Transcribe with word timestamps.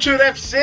Do 0.00 0.04
Future 0.04 0.22
FC, 0.22 0.58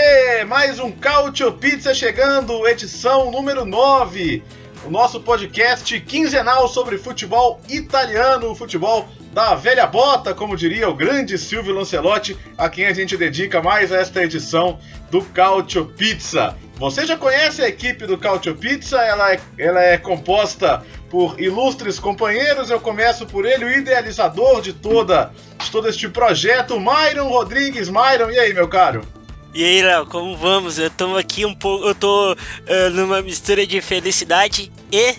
mais 0.47 0.79
um 0.79 0.91
Cautio 0.91 1.51
Pizza 1.53 1.93
chegando, 1.93 2.67
edição 2.67 3.29
número 3.29 3.65
9. 3.65 4.41
O 4.83 4.89
nosso 4.89 5.19
podcast 5.19 5.99
quinzenal 5.99 6.67
sobre 6.67 6.97
futebol 6.97 7.61
italiano, 7.69 8.55
futebol 8.55 9.07
da 9.33 9.53
velha 9.53 9.85
bota, 9.85 10.33
como 10.33 10.57
diria 10.57 10.89
o 10.89 10.95
grande 10.95 11.37
Silvio 11.37 11.75
Lancelotti, 11.75 12.35
a 12.57 12.67
quem 12.67 12.87
a 12.87 12.93
gente 12.93 13.15
dedica 13.15 13.61
mais 13.61 13.91
esta 13.91 14.23
edição 14.23 14.79
do 15.11 15.21
Cautio 15.21 15.85
Pizza. 15.85 16.57
Você 16.77 17.05
já 17.05 17.15
conhece 17.15 17.61
a 17.61 17.69
equipe 17.69 18.07
do 18.07 18.17
Cautio 18.17 18.55
Pizza, 18.55 18.97
ela 19.03 19.33
é, 19.33 19.39
ela 19.59 19.83
é 19.83 19.99
composta 19.99 20.83
por 21.11 21.39
ilustres 21.39 21.99
companheiros. 21.99 22.71
Eu 22.71 22.79
começo 22.79 23.27
por 23.27 23.45
ele, 23.45 23.65
o 23.65 23.71
idealizador 23.71 24.61
de 24.61 24.73
toda 24.73 25.31
de 25.63 25.69
todo 25.69 25.87
este 25.87 26.09
projeto, 26.09 26.79
Myron 26.79 27.29
Rodrigues. 27.29 27.87
Myron, 27.87 28.31
e 28.31 28.39
aí, 28.39 28.53
meu 28.53 28.67
caro? 28.67 29.16
E 29.57 29.63
aí, 29.63 29.81
Léo, 29.81 30.05
como 30.05 30.37
vamos? 30.37 30.77
Eu 30.77 30.87
tô 30.87 31.17
aqui 31.17 31.43
um 31.43 31.55
pouco. 31.55 31.87
Eu 31.87 31.95
tô 31.95 32.33
uh, 32.33 32.89
numa 32.93 33.23
mistura 33.23 33.65
de 33.65 33.81
felicidade 33.81 34.71
e 34.91 35.15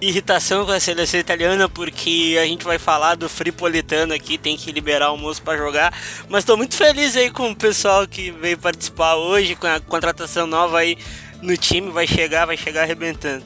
irritação 0.00 0.64
com 0.64 0.72
a 0.72 0.80
seleção 0.80 1.20
italiana, 1.20 1.68
porque 1.68 2.38
a 2.40 2.46
gente 2.46 2.64
vai 2.64 2.78
falar 2.78 3.16
do 3.16 3.28
Fripolitano 3.28 4.14
aqui, 4.14 4.38
tem 4.38 4.56
que 4.56 4.72
liberar 4.72 5.12
o 5.12 5.18
moço 5.18 5.42
para 5.42 5.58
jogar. 5.58 5.92
Mas 6.26 6.42
tô 6.42 6.56
muito 6.56 6.74
feliz 6.74 7.14
aí 7.18 7.30
com 7.30 7.50
o 7.50 7.54
pessoal 7.54 8.08
que 8.08 8.30
veio 8.30 8.56
participar 8.56 9.16
hoje, 9.16 9.54
com 9.54 9.66
a 9.66 9.78
contratação 9.78 10.46
nova 10.46 10.78
aí 10.78 10.96
no 11.42 11.54
time, 11.54 11.90
vai 11.90 12.06
chegar, 12.06 12.46
vai 12.46 12.56
chegar 12.56 12.84
arrebentando. 12.84 13.44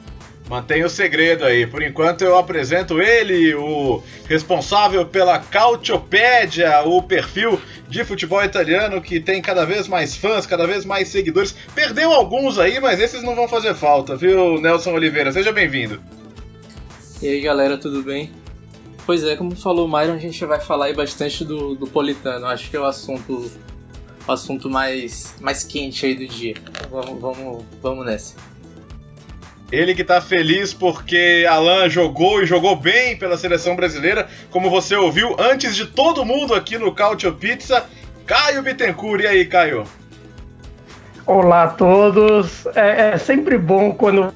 Mantenha 0.48 0.84
o 0.84 0.90
segredo 0.90 1.44
aí. 1.44 1.66
Por 1.66 1.82
enquanto 1.82 2.22
eu 2.22 2.36
apresento 2.36 3.00
ele, 3.00 3.54
o 3.54 4.02
responsável 4.28 5.06
pela 5.06 5.38
Cautiopédia, 5.38 6.82
o 6.84 7.02
perfil 7.02 7.58
de 7.88 8.04
futebol 8.04 8.44
italiano 8.44 9.00
que 9.00 9.20
tem 9.20 9.40
cada 9.40 9.64
vez 9.64 9.88
mais 9.88 10.16
fãs, 10.16 10.46
cada 10.46 10.66
vez 10.66 10.84
mais 10.84 11.08
seguidores. 11.08 11.56
Perdeu 11.74 12.12
alguns 12.12 12.58
aí, 12.58 12.78
mas 12.78 13.00
esses 13.00 13.22
não 13.22 13.34
vão 13.34 13.48
fazer 13.48 13.74
falta, 13.74 14.16
viu, 14.16 14.60
Nelson 14.60 14.92
Oliveira? 14.92 15.32
Seja 15.32 15.50
bem-vindo. 15.50 16.00
E 17.22 17.28
aí, 17.28 17.40
galera, 17.40 17.78
tudo 17.78 18.02
bem? 18.02 18.30
Pois 19.06 19.22
é, 19.24 19.36
como 19.36 19.54
falou 19.56 19.86
o 19.86 19.88
Myron, 19.90 20.14
a 20.14 20.18
gente 20.18 20.44
vai 20.44 20.60
falar 20.60 20.86
aí 20.86 20.94
bastante 20.94 21.44
do, 21.44 21.74
do 21.74 21.86
Politano. 21.86 22.46
Acho 22.46 22.70
que 22.70 22.76
é 22.76 22.80
o 22.80 22.84
assunto, 22.84 23.50
o 24.26 24.32
assunto 24.32 24.68
mais, 24.68 25.34
mais 25.40 25.64
quente 25.64 26.04
aí 26.04 26.14
do 26.14 26.26
dia. 26.26 26.54
Vamos, 26.90 27.20
vamos, 27.20 27.64
vamos 27.82 28.04
nessa. 28.04 28.34
Ele 29.72 29.94
que 29.94 30.04
tá 30.04 30.20
feliz 30.20 30.72
porque 30.72 31.46
Alan 31.48 31.88
jogou 31.88 32.42
e 32.42 32.46
jogou 32.46 32.76
bem 32.76 33.16
pela 33.16 33.36
seleção 33.36 33.74
brasileira, 33.74 34.28
como 34.50 34.70
você 34.70 34.94
ouviu 34.94 35.34
antes 35.38 35.74
de 35.74 35.86
todo 35.86 36.24
mundo 36.24 36.54
aqui 36.54 36.78
no 36.78 36.94
Cautio 36.94 37.32
Pizza, 37.32 37.84
Caio 38.26 38.62
Bittencourt. 38.62 39.22
E 39.22 39.26
aí, 39.26 39.44
Caio? 39.44 39.84
Olá 41.26 41.64
a 41.64 41.68
todos. 41.68 42.66
É, 42.74 43.12
é 43.14 43.18
sempre 43.18 43.56
bom 43.56 43.92
quando 43.92 44.32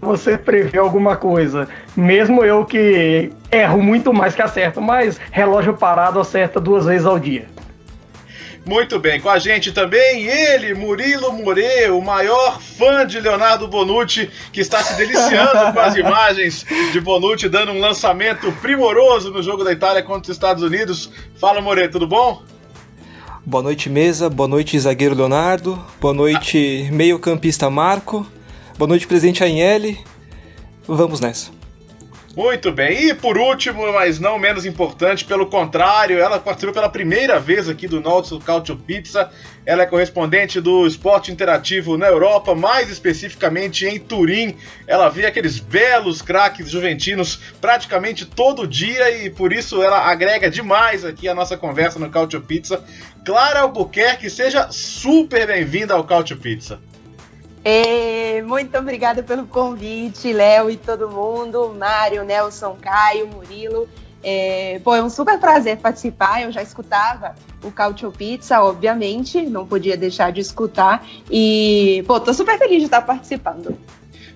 você 0.00 0.36
prevê 0.36 0.78
alguma 0.78 1.16
coisa. 1.16 1.68
Mesmo 1.96 2.44
eu 2.44 2.64
que 2.64 3.32
erro 3.50 3.82
muito 3.82 4.12
mais 4.12 4.34
que 4.34 4.42
acerto, 4.42 4.80
mas 4.80 5.18
relógio 5.32 5.74
parado 5.74 6.20
acerta 6.20 6.60
duas 6.60 6.84
vezes 6.84 7.06
ao 7.06 7.18
dia. 7.18 7.46
Muito 8.68 8.98
bem, 8.98 9.20
com 9.20 9.30
a 9.30 9.38
gente 9.38 9.70
também 9.70 10.24
ele, 10.24 10.74
Murilo 10.74 11.32
More, 11.32 11.88
o 11.90 12.00
maior 12.00 12.60
fã 12.60 13.06
de 13.06 13.20
Leonardo 13.20 13.68
Bonucci, 13.68 14.28
que 14.50 14.60
está 14.60 14.82
se 14.82 14.96
deliciando 14.96 15.72
com 15.72 15.78
as 15.78 15.94
imagens 15.96 16.66
de 16.92 17.00
Bonucci 17.00 17.48
dando 17.48 17.70
um 17.70 17.78
lançamento 17.78 18.50
primoroso 18.60 19.30
no 19.30 19.40
jogo 19.40 19.62
da 19.62 19.70
Itália 19.70 20.02
contra 20.02 20.32
os 20.32 20.36
Estados 20.36 20.64
Unidos. 20.64 21.12
Fala, 21.40 21.60
More, 21.60 21.88
tudo 21.88 22.08
bom? 22.08 22.42
Boa 23.44 23.62
noite, 23.62 23.88
mesa. 23.88 24.28
Boa 24.28 24.48
noite, 24.48 24.76
zagueiro 24.80 25.14
Leonardo. 25.14 25.80
Boa 26.00 26.12
noite, 26.12 26.88
meio-campista 26.90 27.70
Marco. 27.70 28.26
Boa 28.76 28.88
noite, 28.88 29.06
presidente 29.06 29.44
Ainelli. 29.44 29.96
Vamos 30.88 31.20
nessa. 31.20 31.55
Muito 32.36 32.70
bem, 32.70 33.08
e 33.08 33.14
por 33.14 33.38
último, 33.38 33.90
mas 33.94 34.20
não 34.20 34.38
menos 34.38 34.66
importante, 34.66 35.24
pelo 35.24 35.46
contrário, 35.46 36.18
ela 36.18 36.38
participou 36.38 36.74
pela 36.74 36.90
primeira 36.90 37.40
vez 37.40 37.66
aqui 37.66 37.88
do 37.88 37.98
nosso 37.98 38.38
Cautio 38.38 38.76
Pizza. 38.76 39.30
Ela 39.64 39.84
é 39.84 39.86
correspondente 39.86 40.60
do 40.60 40.86
esporte 40.86 41.32
interativo 41.32 41.96
na 41.96 42.06
Europa, 42.06 42.54
mais 42.54 42.90
especificamente 42.90 43.86
em 43.86 43.98
Turim. 43.98 44.54
Ela 44.86 45.08
vê 45.08 45.24
aqueles 45.24 45.58
belos 45.58 46.20
craques 46.20 46.68
juventinos 46.68 47.40
praticamente 47.58 48.26
todo 48.26 48.66
dia 48.66 49.24
e 49.24 49.30
por 49.30 49.50
isso 49.50 49.82
ela 49.82 50.00
agrega 50.06 50.50
demais 50.50 51.06
aqui 51.06 51.30
a 51.30 51.34
nossa 51.34 51.56
conversa 51.56 51.98
no 51.98 52.10
Cautio 52.10 52.42
Pizza. 52.42 52.84
Clara 53.24 53.60
Albuquerque, 53.60 54.28
seja 54.28 54.70
super 54.70 55.46
bem-vinda 55.46 55.94
ao 55.94 56.04
Cautio 56.04 56.36
Pizza. 56.36 56.78
É, 57.68 58.42
muito 58.42 58.78
obrigada 58.78 59.24
pelo 59.24 59.44
convite, 59.44 60.32
Léo 60.32 60.70
e 60.70 60.76
todo 60.76 61.10
mundo, 61.10 61.74
Mário, 61.76 62.22
Nelson, 62.22 62.76
Caio, 62.80 63.26
Murilo. 63.26 63.88
É, 64.22 64.80
pô, 64.84 64.94
é 64.94 65.02
um 65.02 65.10
super 65.10 65.36
prazer 65.40 65.78
participar. 65.78 66.42
Eu 66.42 66.52
já 66.52 66.62
escutava 66.62 67.34
o 67.64 67.72
Cautio 67.72 68.12
Pizza, 68.12 68.62
obviamente, 68.62 69.42
não 69.42 69.66
podia 69.66 69.96
deixar 69.96 70.30
de 70.30 70.40
escutar. 70.40 71.04
E, 71.28 72.04
pô, 72.06 72.20
tô 72.20 72.32
super 72.32 72.56
feliz 72.56 72.78
de 72.78 72.84
estar 72.84 73.02
participando. 73.02 73.76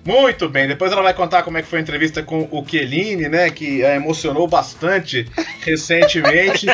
Muito 0.03 0.49
bem, 0.49 0.67
depois 0.67 0.91
ela 0.91 1.03
vai 1.03 1.13
contar 1.13 1.43
como 1.43 1.57
é 1.57 1.61
que 1.61 1.67
foi 1.67 1.79
a 1.79 1.81
entrevista 1.81 2.23
com 2.23 2.47
o 2.51 2.65
Chiellini, 2.67 3.29
né? 3.29 3.49
Que 3.51 3.85
a 3.85 3.95
emocionou 3.95 4.47
bastante 4.47 5.27
recentemente. 5.61 6.65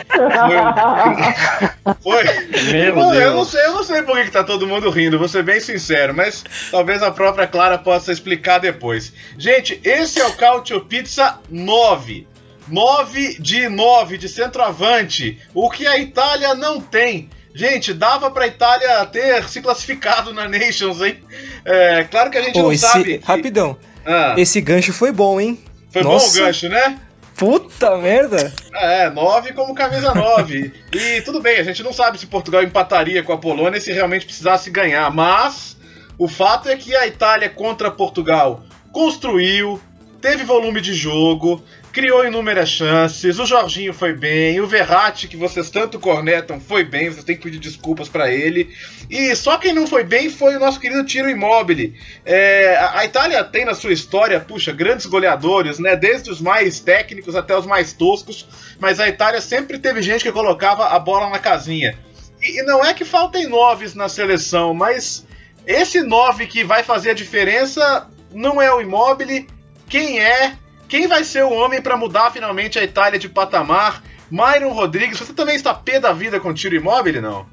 foi. 2.01 2.23
foi... 2.25 2.71
Meu 2.71 3.13
eu, 3.13 3.33
não 3.33 3.45
sei, 3.45 3.65
eu 3.65 3.73
não 3.73 3.83
sei 3.83 4.01
por 4.01 4.15
que, 4.17 4.25
que 4.25 4.31
tá 4.31 4.43
todo 4.43 4.65
mundo 4.65 4.89
rindo, 4.89 5.19
vou 5.19 5.27
ser 5.27 5.43
bem 5.43 5.59
sincero, 5.59 6.13
mas 6.13 6.43
talvez 6.71 7.03
a 7.03 7.11
própria 7.11 7.47
Clara 7.47 7.77
possa 7.77 8.11
explicar 8.11 8.59
depois. 8.59 9.11
Gente, 9.37 9.79
esse 9.83 10.21
é 10.21 10.25
o 10.25 10.33
Cautio 10.33 10.81
Pizza 10.85 11.39
9. 11.49 12.27
9 12.69 13.37
de 13.39 13.69
9 13.69 14.17
de 14.17 14.27
centroavante, 14.27 15.39
o 15.53 15.69
que 15.69 15.87
a 15.87 15.97
Itália 15.97 16.53
não 16.53 16.81
tem. 16.81 17.29
Gente, 17.57 17.91
dava 17.91 18.29
pra 18.29 18.45
Itália 18.45 19.03
ter 19.07 19.43
se 19.49 19.63
classificado 19.63 20.31
na 20.31 20.47
Nations, 20.47 21.01
hein? 21.01 21.17
É, 21.65 22.03
claro 22.03 22.29
que 22.29 22.37
a 22.37 22.41
gente 22.43 22.59
não 22.59 22.71
esse... 22.71 22.85
sabe. 22.85 23.19
Rapidão. 23.23 23.75
Ah. 24.05 24.35
Esse 24.37 24.61
gancho 24.61 24.93
foi 24.93 25.11
bom, 25.11 25.41
hein? 25.41 25.59
Foi 25.89 26.03
Nossa. 26.03 26.37
bom 26.37 26.43
o 26.43 26.45
gancho, 26.45 26.69
né? 26.69 26.99
Puta 27.35 27.97
merda! 27.97 28.53
É, 28.75 29.09
9 29.09 29.53
como 29.53 29.73
camisa 29.73 30.13
9. 30.13 30.71
e 30.93 31.21
tudo 31.21 31.41
bem, 31.41 31.57
a 31.57 31.63
gente 31.63 31.81
não 31.81 31.91
sabe 31.91 32.19
se 32.19 32.27
Portugal 32.27 32.61
empataria 32.61 33.23
com 33.23 33.33
a 33.33 33.37
Polônia 33.39 33.81
se 33.81 33.91
realmente 33.91 34.25
precisasse 34.25 34.69
ganhar, 34.69 35.11
mas 35.11 35.77
o 36.15 36.27
fato 36.27 36.69
é 36.69 36.77
que 36.77 36.95
a 36.95 37.07
Itália 37.07 37.49
contra 37.49 37.89
Portugal 37.89 38.63
construiu, 38.91 39.81
teve 40.21 40.43
volume 40.43 40.79
de 40.79 40.93
jogo, 40.93 41.63
criou 41.97 42.23
inúmeras 42.23 42.69
chances, 42.69 43.39
o 43.39 43.45
Jorginho 43.47 43.91
foi 43.91 44.13
bem, 44.13 44.61
o 44.61 44.67
Verratti, 44.67 45.27
que 45.27 45.35
vocês 45.35 45.67
tanto 45.71 45.99
cornetam, 45.99 46.59
foi 46.59 46.83
bem, 46.83 47.09
vocês 47.09 47.23
têm 47.23 47.35
que 47.35 47.41
pedir 47.41 47.57
desculpas 47.57 48.07
para 48.07 48.31
ele. 48.31 48.71
E 49.09 49.35
só 49.35 49.57
quem 49.57 49.73
não 49.73 49.87
foi 49.87 50.03
bem 50.03 50.29
foi 50.29 50.55
o 50.55 50.59
nosso 50.59 50.79
querido 50.79 51.03
Tiro 51.03 51.27
Immobile. 51.27 51.95
É, 52.23 52.77
a 52.93 53.03
Itália 53.03 53.43
tem 53.43 53.65
na 53.65 53.73
sua 53.73 53.91
história, 53.91 54.39
puxa, 54.39 54.71
grandes 54.71 55.07
goleadores, 55.07 55.79
né? 55.79 55.95
Desde 55.95 56.29
os 56.29 56.39
mais 56.39 56.79
técnicos 56.79 57.35
até 57.35 57.57
os 57.57 57.65
mais 57.65 57.93
toscos, 57.93 58.47
mas 58.79 58.99
a 58.99 59.09
Itália 59.09 59.41
sempre 59.41 59.79
teve 59.79 59.99
gente 60.03 60.23
que 60.23 60.31
colocava 60.31 60.89
a 60.89 60.99
bola 60.99 61.31
na 61.31 61.39
casinha. 61.39 61.97
E, 62.39 62.59
e 62.59 62.61
não 62.61 62.85
é 62.85 62.93
que 62.93 63.05
faltem 63.05 63.47
noves 63.47 63.95
na 63.95 64.07
seleção, 64.07 64.71
mas 64.71 65.25
esse 65.65 66.03
nove 66.03 66.45
que 66.45 66.63
vai 66.63 66.83
fazer 66.83 67.09
a 67.09 67.15
diferença 67.15 68.07
não 68.31 68.61
é 68.61 68.71
o 68.71 68.81
Immobile. 68.81 69.47
Quem 69.89 70.19
é? 70.19 70.55
Quem 70.87 71.07
vai 71.07 71.23
ser 71.23 71.43
o 71.43 71.51
homem 71.51 71.81
para 71.81 71.97
mudar 71.97 72.31
finalmente 72.31 72.79
a 72.79 72.83
Itália 72.83 73.19
de 73.19 73.27
patamar? 73.27 74.03
Myron 74.29 74.73
Rodrigues, 74.73 75.19
você 75.19 75.33
também 75.33 75.55
está 75.55 75.73
pé 75.73 75.99
da 75.99 76.13
vida 76.13 76.39
com 76.39 76.53
tiro 76.53 76.75
imóvel, 76.75 77.21
não? 77.21 77.45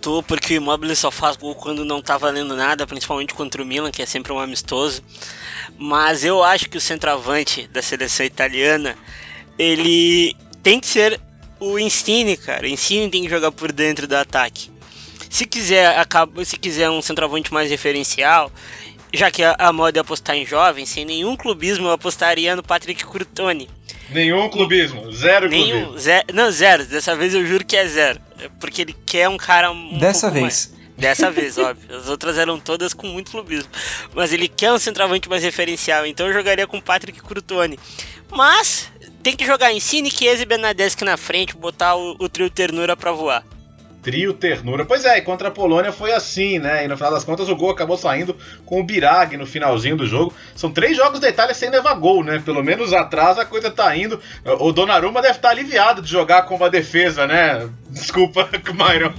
Tô, 0.00 0.20
porque 0.20 0.54
o 0.54 0.56
Immobile 0.56 0.96
só 0.96 1.12
faz 1.12 1.36
gol 1.36 1.54
quando 1.54 1.84
não 1.84 2.02
tá 2.02 2.18
valendo 2.18 2.56
nada, 2.56 2.86
principalmente 2.86 3.34
contra 3.34 3.62
o 3.62 3.64
Milan, 3.64 3.92
que 3.92 4.02
é 4.02 4.06
sempre 4.06 4.32
um 4.32 4.38
amistoso. 4.38 5.00
Mas 5.78 6.24
eu 6.24 6.42
acho 6.42 6.68
que 6.68 6.76
o 6.76 6.80
centroavante 6.80 7.68
da 7.68 7.80
seleção 7.80 8.26
italiana, 8.26 8.96
ele 9.56 10.36
tem 10.60 10.80
que 10.80 10.88
ser 10.88 11.20
o 11.60 11.78
Insigne, 11.78 12.36
cara. 12.36 12.64
O 12.64 12.68
Insigne 12.68 13.10
tem 13.10 13.22
que 13.22 13.30
jogar 13.30 13.52
por 13.52 13.70
dentro 13.70 14.08
do 14.08 14.16
ataque. 14.16 14.72
Se 15.30 15.46
quiser, 15.46 15.96
acaba, 15.96 16.44
se 16.44 16.56
quiser 16.58 16.90
um 16.90 17.00
centroavante 17.00 17.54
mais 17.54 17.70
referencial, 17.70 18.50
já 19.12 19.30
que 19.30 19.42
a, 19.42 19.54
a 19.58 19.72
moda 19.72 19.98
é 19.98 20.00
apostar 20.00 20.36
em 20.36 20.46
jovens, 20.46 20.88
sem 20.88 21.04
nenhum 21.04 21.36
clubismo, 21.36 21.86
eu 21.86 21.92
apostaria 21.92 22.54
no 22.56 22.62
Patrick 22.62 23.04
Curtoni. 23.04 23.68
Nenhum 24.10 24.48
clubismo, 24.50 25.10
zero 25.12 25.48
Nenhum, 25.48 25.70
clubismo. 25.82 25.98
zero, 25.98 26.26
não, 26.34 26.50
zero. 26.50 26.84
Dessa 26.84 27.16
vez 27.16 27.34
eu 27.34 27.44
juro 27.46 27.64
que 27.64 27.76
é 27.76 27.86
zero. 27.88 28.20
Porque 28.60 28.82
ele 28.82 28.94
quer 29.06 29.28
um 29.28 29.36
cara 29.38 29.70
um 29.70 29.98
Dessa 29.98 30.26
pouco 30.30 30.34
vez. 30.34 30.42
mais- 30.42 30.82
Dessa 30.98 31.30
vez, 31.32 31.56
óbvio. 31.56 31.96
As 31.96 32.08
outras 32.08 32.36
eram 32.36 32.60
todas 32.60 32.92
com 32.92 33.06
muito 33.06 33.30
clubismo. 33.30 33.70
Mas 34.14 34.32
ele 34.32 34.48
quer 34.48 34.70
um 34.72 34.78
centroavante 34.78 35.28
mais 35.28 35.42
referencial, 35.42 36.04
então 36.06 36.26
eu 36.26 36.32
jogaria 36.32 36.66
com 36.66 36.80
Patrick 36.80 37.20
Crutone. 37.22 37.78
Mas 38.30 38.90
tem 39.22 39.34
que 39.34 39.46
jogar 39.46 39.72
em 39.72 39.80
Cine, 39.80 40.10
Chiesa 40.10 40.42
e 40.42 40.46
Bernadeschi 40.46 41.04
na 41.04 41.16
frente, 41.16 41.56
botar 41.56 41.94
o, 41.96 42.16
o 42.18 42.28
trio 42.28 42.50
ternura 42.50 42.94
pra 42.96 43.12
voar. 43.12 43.42
Trio 44.02 44.32
ternura. 44.32 44.84
Pois 44.84 45.04
é, 45.04 45.18
e 45.18 45.22
contra 45.22 45.48
a 45.48 45.50
Polônia 45.50 45.92
foi 45.92 46.12
assim, 46.12 46.58
né? 46.58 46.84
E 46.84 46.88
no 46.88 46.96
final 46.96 47.12
das 47.12 47.24
contas 47.24 47.48
o 47.48 47.56
gol 47.56 47.70
acabou 47.70 47.96
saindo 47.96 48.36
com 48.66 48.80
o 48.80 48.84
Birag 48.84 49.36
no 49.36 49.46
finalzinho 49.46 49.96
do 49.96 50.06
jogo. 50.06 50.34
São 50.56 50.72
três 50.72 50.96
jogos 50.96 51.20
da 51.20 51.28
Itália 51.28 51.54
sem 51.54 51.70
levar 51.70 51.94
gol, 51.94 52.24
né? 52.24 52.42
Pelo 52.44 52.62
menos 52.64 52.92
atrás 52.92 53.38
a 53.38 53.44
coisa 53.44 53.70
tá 53.70 53.96
indo. 53.96 54.20
O 54.44 54.72
Donnarumma 54.72 55.22
deve 55.22 55.36
estar 55.36 55.50
aliviado 55.50 56.02
de 56.02 56.10
jogar 56.10 56.42
com 56.42 56.56
uma 56.56 56.68
defesa, 56.68 57.26
né? 57.26 57.68
Desculpa, 57.88 58.48
Myron. 58.74 59.12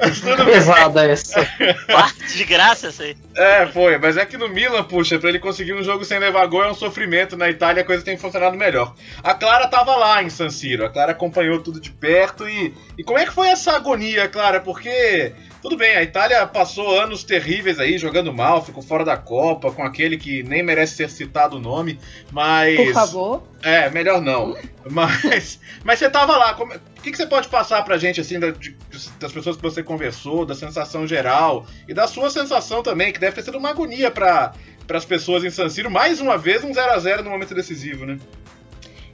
Mas 0.00 0.20
tudo 0.20 0.44
bem. 0.44 0.54
Pesada 0.54 1.04
essa. 1.04 1.46
De 2.34 2.44
graça 2.44 2.88
isso 2.88 3.02
aí. 3.02 3.16
É, 3.36 3.66
foi, 3.66 3.98
mas 3.98 4.16
é 4.16 4.24
que 4.24 4.36
no 4.36 4.48
Milan, 4.48 4.82
puxa, 4.84 5.18
pra 5.18 5.28
ele 5.28 5.38
conseguir 5.38 5.74
um 5.74 5.82
jogo 5.82 6.04
sem 6.04 6.18
levar 6.18 6.46
gol 6.46 6.64
é 6.64 6.70
um 6.70 6.74
sofrimento. 6.74 7.36
Na 7.36 7.48
Itália 7.50 7.82
a 7.82 7.86
coisa 7.86 8.04
tem 8.04 8.16
funcionado 8.16 8.56
melhor. 8.56 8.94
A 9.22 9.34
Clara 9.34 9.68
tava 9.68 9.94
lá 9.96 10.22
em 10.22 10.30
San 10.30 10.50
Siro, 10.50 10.84
a 10.84 10.90
Clara 10.90 11.12
acompanhou 11.12 11.60
tudo 11.60 11.80
de 11.80 11.90
perto 12.00 12.48
e. 12.48 12.74
E 12.98 13.04
como 13.04 13.18
é 13.18 13.26
que 13.26 13.32
foi 13.32 13.48
essa 13.48 13.72
agonia, 13.72 14.28
Clara? 14.28 14.60
Porque. 14.60 15.32
Tudo 15.62 15.76
bem, 15.76 15.94
a 15.94 16.02
Itália 16.02 16.46
passou 16.46 16.98
anos 16.98 17.22
terríveis 17.22 17.78
aí, 17.78 17.98
jogando 17.98 18.32
mal, 18.32 18.64
ficou 18.64 18.82
fora 18.82 19.04
da 19.04 19.14
Copa, 19.18 19.70
com 19.70 19.82
aquele 19.82 20.16
que 20.16 20.42
nem 20.42 20.62
merece 20.62 20.96
ser 20.96 21.10
citado 21.10 21.58
o 21.58 21.60
nome, 21.60 21.98
mas. 22.32 22.76
Por 22.76 22.92
favor. 22.94 23.42
É, 23.62 23.90
melhor 23.90 24.22
não. 24.22 24.56
Mas, 24.90 25.60
mas 25.84 25.98
você 25.98 26.08
tava 26.08 26.34
lá. 26.38 26.54
como- 26.54 26.72
o 26.74 27.02
que, 27.02 27.10
que 27.10 27.16
você 27.16 27.26
pode 27.26 27.48
passar 27.48 27.82
pra 27.84 27.98
gente, 27.98 28.20
assim, 28.22 28.40
da- 28.40 28.50
de- 28.52 28.74
das 29.18 29.32
pessoas 29.32 29.56
que 29.56 29.62
você 29.62 29.82
conversou, 29.82 30.46
da 30.46 30.54
sensação 30.54 31.06
geral 31.06 31.66
e 31.86 31.92
da 31.92 32.06
sua 32.06 32.30
sensação 32.30 32.82
também, 32.82 33.12
que 33.12 33.18
deve 33.20 33.34
ter 33.36 33.42
sido 33.42 33.58
uma 33.58 33.68
agonia 33.70 34.10
para 34.10 34.52
as 34.94 35.04
pessoas 35.04 35.44
em 35.44 35.50
San 35.50 35.68
Siro. 35.68 35.90
Mais 35.90 36.20
uma 36.22 36.38
vez, 36.38 36.64
um 36.64 36.72
0 36.72 36.92
a 36.92 36.98
0 36.98 37.22
no 37.22 37.28
momento 37.30 37.54
decisivo, 37.54 38.06
né? 38.06 38.18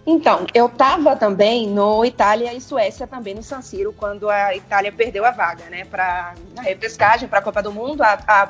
Então, 0.07 0.47
eu 0.55 0.67
estava 0.67 1.17
também 1.17 1.69
no 1.69 2.05
Itália 2.05 2.55
e 2.55 2.61
Suécia, 2.61 3.09
também 3.09 3.35
no 3.35 3.43
San 3.43 3.61
Siro, 3.61 3.93
quando 3.93 4.31
a 4.31 4.55
Itália 4.55 4.93
perdeu 4.93 5.25
a 5.25 5.33
vaga, 5.33 5.65
né, 5.65 5.85
para 5.85 6.35
na 6.55 6.63
repescagem 6.63 7.29
para 7.29 7.41
a 7.41 7.43
Copa 7.43 7.61
do 7.61 7.73
Mundo 7.73 8.03
há, 8.03 8.17
há 8.27 8.49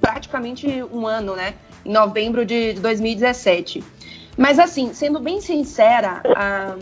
praticamente 0.00 0.82
um 0.82 1.06
ano, 1.06 1.36
né, 1.36 1.54
em 1.84 1.92
novembro 1.92 2.44
de 2.44 2.72
2017. 2.74 3.84
Mas 4.38 4.60
assim, 4.60 4.94
sendo 4.94 5.18
bem 5.18 5.40
sincera, 5.40 6.22
ah, 6.36 6.76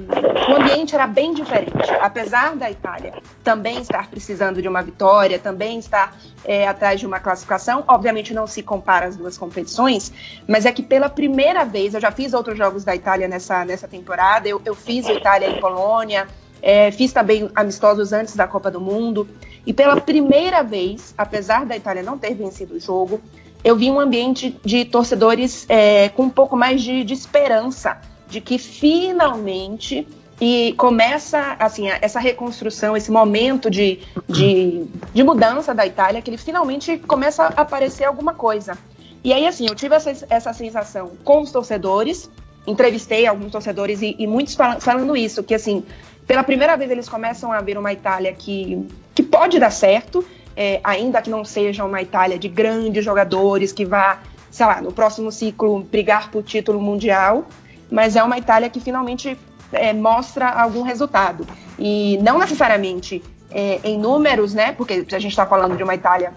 o 0.50 0.56
ambiente 0.56 0.94
era 0.94 1.06
bem 1.06 1.32
diferente. 1.32 1.90
Apesar 2.02 2.54
da 2.54 2.70
Itália 2.70 3.14
também 3.42 3.80
estar 3.80 4.10
precisando 4.10 4.60
de 4.60 4.68
uma 4.68 4.82
vitória, 4.82 5.38
também 5.38 5.78
estar 5.78 6.14
é, 6.44 6.68
atrás 6.68 7.00
de 7.00 7.06
uma 7.06 7.18
classificação, 7.18 7.82
obviamente 7.88 8.34
não 8.34 8.46
se 8.46 8.62
compara 8.62 9.06
as 9.06 9.16
duas 9.16 9.38
competições, 9.38 10.12
mas 10.46 10.66
é 10.66 10.72
que 10.72 10.82
pela 10.82 11.08
primeira 11.08 11.64
vez, 11.64 11.94
eu 11.94 12.00
já 12.00 12.10
fiz 12.10 12.34
outros 12.34 12.58
jogos 12.58 12.84
da 12.84 12.94
Itália 12.94 13.26
nessa, 13.26 13.64
nessa 13.64 13.88
temporada, 13.88 14.46
eu, 14.46 14.60
eu 14.62 14.74
fiz 14.74 15.08
Itália 15.08 15.48
em 15.48 15.58
Polônia, 15.58 16.28
é, 16.60 16.90
fiz 16.90 17.10
também 17.10 17.50
amistosos 17.54 18.12
antes 18.12 18.36
da 18.36 18.46
Copa 18.46 18.70
do 18.70 18.82
Mundo, 18.82 19.26
e 19.64 19.72
pela 19.72 19.98
primeira 19.98 20.62
vez, 20.62 21.14
apesar 21.16 21.64
da 21.64 21.74
Itália 21.74 22.02
não 22.02 22.18
ter 22.18 22.34
vencido 22.34 22.74
o 22.74 22.80
jogo, 22.80 23.18
eu 23.66 23.74
vi 23.74 23.90
um 23.90 23.98
ambiente 23.98 24.56
de 24.64 24.84
torcedores 24.84 25.66
é, 25.68 26.08
com 26.10 26.22
um 26.22 26.30
pouco 26.30 26.56
mais 26.56 26.80
de, 26.80 27.02
de 27.02 27.12
esperança 27.12 28.00
de 28.28 28.40
que 28.40 28.58
finalmente 28.58 30.06
e 30.40 30.72
começa 30.74 31.56
assim 31.58 31.88
essa 31.88 32.20
reconstrução, 32.20 32.96
esse 32.96 33.10
momento 33.10 33.68
de, 33.68 33.98
de, 34.28 34.84
de 35.12 35.24
mudança 35.24 35.74
da 35.74 35.84
Itália, 35.84 36.22
que 36.22 36.30
ele 36.30 36.36
finalmente 36.36 36.96
começa 36.96 37.42
a 37.42 37.62
aparecer 37.62 38.04
alguma 38.04 38.34
coisa. 38.34 38.78
E 39.24 39.32
aí 39.32 39.44
assim, 39.48 39.66
eu 39.66 39.74
tive 39.74 39.96
essa, 39.96 40.12
essa 40.30 40.52
sensação 40.52 41.10
com 41.24 41.40
os 41.40 41.50
torcedores, 41.50 42.30
entrevistei 42.68 43.26
alguns 43.26 43.50
torcedores 43.50 44.00
e, 44.00 44.14
e 44.16 44.28
muitos 44.28 44.54
fal- 44.54 44.80
falando 44.80 45.16
isso, 45.16 45.42
que 45.42 45.54
assim, 45.54 45.82
pela 46.24 46.44
primeira 46.44 46.76
vez 46.76 46.88
eles 46.88 47.08
começam 47.08 47.50
a 47.52 47.60
ver 47.60 47.76
uma 47.76 47.92
Itália 47.92 48.32
que, 48.32 48.86
que 49.12 49.24
pode 49.24 49.58
dar 49.58 49.70
certo, 49.70 50.24
é, 50.56 50.80
ainda 50.82 51.20
que 51.20 51.28
não 51.28 51.44
seja 51.44 51.84
uma 51.84 52.00
Itália 52.00 52.38
de 52.38 52.48
grandes 52.48 53.04
jogadores 53.04 53.72
que 53.72 53.84
vá, 53.84 54.18
sei 54.50 54.66
lá, 54.66 54.80
no 54.80 54.92
próximo 54.92 55.30
ciclo 55.30 55.80
brigar 55.80 56.30
por 56.30 56.42
título 56.42 56.80
mundial, 56.80 57.44
mas 57.90 58.16
é 58.16 58.22
uma 58.22 58.38
Itália 58.38 58.70
que 58.70 58.80
finalmente 58.80 59.38
é, 59.72 59.92
mostra 59.92 60.48
algum 60.48 60.82
resultado. 60.82 61.46
E 61.78 62.18
não 62.22 62.38
necessariamente 62.38 63.22
é, 63.50 63.80
em 63.84 63.98
números, 63.98 64.54
né? 64.54 64.72
Porque 64.72 65.06
a 65.12 65.18
gente 65.18 65.32
está 65.32 65.46
falando 65.46 65.76
de 65.76 65.82
uma 65.82 65.94
Itália 65.94 66.32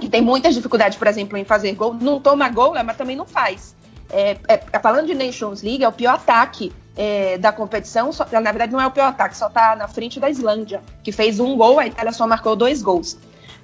que 0.00 0.08
tem 0.08 0.22
muitas 0.22 0.54
dificuldades, 0.54 0.96
por 0.96 1.06
exemplo, 1.06 1.36
em 1.36 1.44
fazer 1.44 1.72
gol, 1.74 1.94
não 1.94 2.20
toma 2.20 2.48
gol, 2.48 2.74
né, 2.74 2.82
mas 2.82 2.96
também 2.96 3.16
não 3.16 3.26
faz. 3.26 3.74
É, 4.10 4.38
é, 4.48 4.78
falando 4.78 5.06
de 5.06 5.14
Nations 5.14 5.62
League, 5.62 5.82
é 5.82 5.88
o 5.88 5.92
pior 5.92 6.14
ataque 6.14 6.72
é, 6.96 7.36
da 7.36 7.52
competição. 7.52 8.12
Só, 8.12 8.26
na 8.30 8.40
verdade, 8.40 8.72
não 8.72 8.80
é 8.80 8.86
o 8.86 8.90
pior 8.90 9.06
ataque, 9.06 9.36
só 9.36 9.48
está 9.48 9.76
na 9.76 9.88
frente 9.88 10.18
da 10.18 10.30
Islândia, 10.30 10.80
que 11.02 11.12
fez 11.12 11.40
um 11.40 11.56
gol, 11.56 11.78
a 11.78 11.86
Itália 11.86 12.12
só 12.12 12.26
marcou 12.26 12.56
dois 12.56 12.82
gols. 12.82 13.18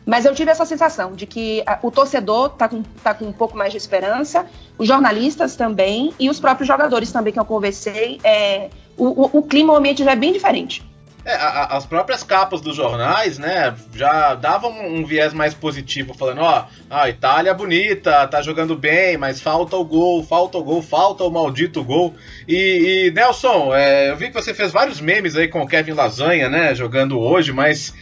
Mas 0.07 0.25
eu 0.25 0.35
tive 0.35 0.51
essa 0.51 0.67
sensação 0.67 1.13
de 1.15 1.27
que 1.27 1.63
a, 1.67 1.79
o 1.83 1.91
torcedor 1.91 2.47
está 2.53 2.69
com, 2.69 2.83
tá 3.03 3.15
com 3.15 3.25
um 3.27 3.33
pouco 3.33 3.57
mais 3.57 3.71
de 3.73 3.79
esperança, 3.79 4.45
os 4.77 4.87
jornalistas 4.87 5.57
também, 5.57 6.13
e 6.19 6.29
os 6.29 6.39
próprios 6.39 6.69
jogadores 6.69 7.11
também 7.11 7.33
que 7.33 7.41
eu 7.41 7.45
conversei. 7.45 8.21
É, 8.23 8.69
o, 8.97 9.25
o, 9.25 9.39
o 9.39 9.43
clima, 9.43 9.73
o 9.73 9.77
ambiente 9.77 10.05
já 10.05 10.13
é 10.13 10.17
bem 10.17 10.33
diferente. 10.33 10.85
É, 11.27 11.35
a- 11.37 11.69
as 11.71 11.87
próprias 11.87 12.23
capas 12.23 12.61
dos 12.61 12.77
jornais, 12.77 13.39
né, 13.39 13.75
já 13.95 14.35
davam 14.35 14.71
um 14.71 15.07
viés 15.07 15.33
mais 15.33 15.55
positivo, 15.55 16.13
falando, 16.13 16.43
ó, 16.43 16.67
a 16.91 17.09
Itália 17.09 17.51
é 17.51 17.55
bonita, 17.55 18.29
tá 18.29 18.43
jogando 18.43 18.77
bem, 18.77 19.17
mas 19.17 19.41
falta 19.41 19.75
o 19.75 19.85
gol, 19.87 20.23
falta 20.23 20.59
o 20.59 20.63
gol, 20.63 20.83
falta 20.83 21.25
o 21.25 21.31
maldito 21.31 21.83
gol. 21.83 22.15
E, 22.47 23.07
e, 23.07 23.11
Nelson, 23.13 23.75
é, 23.75 24.11
eu 24.11 24.17
vi 24.19 24.27
que 24.29 24.35
você 24.35 24.53
fez 24.53 24.71
vários 24.71 25.01
memes 25.01 25.35
aí 25.35 25.49
com 25.49 25.63
o 25.63 25.67
Kevin 25.67 25.93
Lasanha, 25.93 26.51
né, 26.51 26.75
jogando 26.75 27.19
hoje, 27.19 27.53
mas 27.55 27.95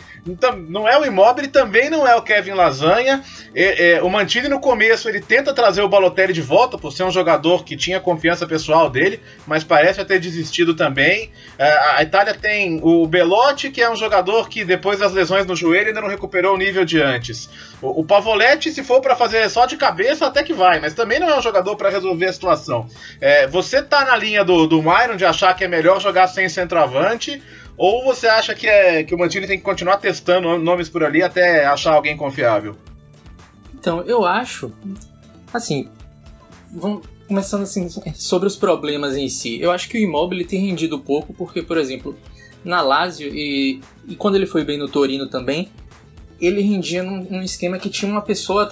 não 0.68 0.88
é 0.88 0.96
o 0.96 1.04
Immobile, 1.04 1.48
também 1.48 1.90
não 1.90 2.06
é 2.06 2.14
o 2.14 2.22
Kevin 2.22 2.52
Lasanha. 2.52 3.22
É, 3.54 3.94
é, 3.94 4.02
o 4.02 4.08
Mantini 4.08 4.48
no 4.48 4.60
começo 4.60 5.08
ele 5.08 5.20
tenta 5.20 5.52
trazer 5.52 5.82
o 5.82 5.88
Balotelli 5.88 6.32
de 6.32 6.40
volta 6.40 6.78
por 6.78 6.92
ser 6.92 7.02
um 7.02 7.10
jogador 7.10 7.64
que 7.64 7.76
tinha 7.76 7.98
confiança 7.98 8.46
pessoal 8.46 8.88
dele, 8.88 9.20
mas 9.46 9.64
parece 9.64 10.04
ter 10.04 10.20
desistido 10.20 10.74
também. 10.74 11.30
É, 11.58 11.96
a 11.96 12.02
Itália 12.02 12.34
tem 12.34 12.80
o 12.82 13.06
Belotti, 13.06 13.70
que 13.70 13.82
é 13.82 13.90
um 13.90 13.96
jogador 13.96 14.48
que 14.48 14.64
depois 14.64 15.00
das 15.00 15.12
lesões 15.12 15.44
no 15.44 15.56
joelho 15.56 15.88
ainda 15.88 16.00
não 16.00 16.08
recuperou 16.08 16.54
o 16.54 16.58
nível 16.58 16.84
de 16.84 17.00
antes. 17.00 17.50
O, 17.80 18.00
o 18.00 18.04
Pavoletti, 18.04 18.70
se 18.70 18.84
for 18.84 19.00
para 19.00 19.16
fazer 19.16 19.48
só 19.50 19.66
de 19.66 19.76
cabeça, 19.76 20.26
até 20.26 20.44
que 20.44 20.52
vai, 20.52 20.78
mas 20.78 20.94
também 20.94 21.18
não 21.18 21.28
é 21.28 21.36
um 21.36 21.42
jogador 21.42 21.74
para 21.74 21.90
resolver 21.90 22.26
a 22.26 22.32
situação. 22.32 22.86
É, 23.20 23.48
você 23.48 23.82
tá 23.82 24.04
na 24.04 24.16
linha 24.16 24.44
do, 24.44 24.68
do 24.68 24.80
Myron 24.80 25.16
de 25.16 25.24
achar 25.24 25.54
que 25.54 25.64
é 25.64 25.68
melhor 25.68 26.00
jogar 26.00 26.28
sem 26.28 26.48
centroavante? 26.48 27.42
Ou 27.76 28.04
você 28.04 28.26
acha 28.26 28.54
que, 28.54 28.66
é, 28.66 29.02
que 29.02 29.14
o 29.14 29.18
Mantini 29.18 29.46
tem 29.46 29.58
que 29.58 29.64
continuar 29.64 29.96
testando 29.96 30.58
nomes 30.58 30.88
por 30.88 31.02
ali 31.02 31.22
até 31.22 31.64
achar 31.64 31.94
alguém 31.94 32.16
confiável? 32.16 32.76
Então, 33.74 34.02
eu 34.02 34.24
acho, 34.24 34.72
assim, 35.52 35.88
vamos 36.70 37.06
começando 37.26 37.62
assim 37.62 37.88
sobre 38.14 38.46
os 38.46 38.56
problemas 38.56 39.16
em 39.16 39.28
si. 39.28 39.60
Eu 39.60 39.70
acho 39.70 39.88
que 39.88 39.98
o 39.98 40.00
Immobile 40.00 40.44
tem 40.44 40.60
rendido 40.60 40.98
pouco 40.98 41.32
porque, 41.32 41.62
por 41.62 41.78
exemplo, 41.78 42.16
na 42.64 42.82
Lazio 42.82 43.28
e, 43.34 43.80
e 44.06 44.14
quando 44.14 44.36
ele 44.36 44.46
foi 44.46 44.64
bem 44.64 44.78
no 44.78 44.88
Torino 44.88 45.26
também, 45.26 45.70
ele 46.40 46.60
rendia 46.60 47.02
num, 47.02 47.24
num 47.24 47.42
esquema 47.42 47.78
que 47.78 47.88
tinha 47.88 48.10
uma 48.10 48.22
pessoa 48.22 48.68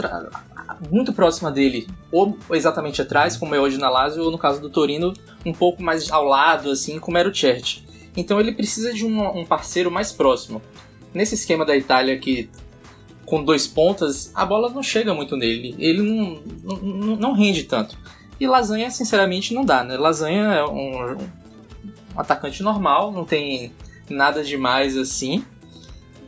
muito 0.91 1.13
próxima 1.13 1.51
dele, 1.51 1.87
ou 2.11 2.37
exatamente 2.53 3.03
atrás, 3.03 3.37
como 3.37 3.55
é 3.55 3.61
hoje 3.61 3.79
na 3.79 3.91
Lazio, 3.91 4.25
ou 4.25 4.31
no 4.31 4.39
caso 4.39 4.61
do 4.61 4.71
Torino, 4.71 5.13
um 5.45 5.53
pouco 5.53 5.83
mais 5.83 6.11
ao 6.11 6.25
lado, 6.25 6.71
assim, 6.71 6.99
como 6.99 7.19
era 7.19 7.29
o 7.29 7.35
Church. 7.35 7.85
Então 8.21 8.39
ele 8.39 8.53
precisa 8.53 8.93
de 8.93 9.05
um, 9.05 9.41
um 9.41 9.45
parceiro 9.47 9.91
mais 9.91 10.13
próximo. 10.13 10.61
Nesse 11.13 11.35
esquema 11.35 11.65
da 11.65 11.77
Itália 11.77 12.19
que 12.19 12.49
com 13.25 13.43
dois 13.45 13.67
pontas, 13.67 14.31
a 14.35 14.45
bola 14.45 14.69
não 14.69 14.83
chega 14.83 15.15
muito 15.15 15.37
nele. 15.37 15.75
Ele 15.79 16.03
não, 16.03 16.43
não, 16.65 17.17
não 17.17 17.33
rende 17.33 17.63
tanto. 17.63 17.97
E 18.39 18.47
Lasanha, 18.47 18.91
sinceramente, 18.91 19.55
não 19.55 19.65
dá, 19.65 19.85
né? 19.85 19.97
Lasanha 19.97 20.43
é 20.47 20.65
um, 20.65 21.13
um 21.13 21.17
atacante 22.17 22.63
normal, 22.63 23.13
não 23.13 23.25
tem 23.25 23.73
nada 24.09 24.43
demais 24.43 24.97
assim. 24.97 25.45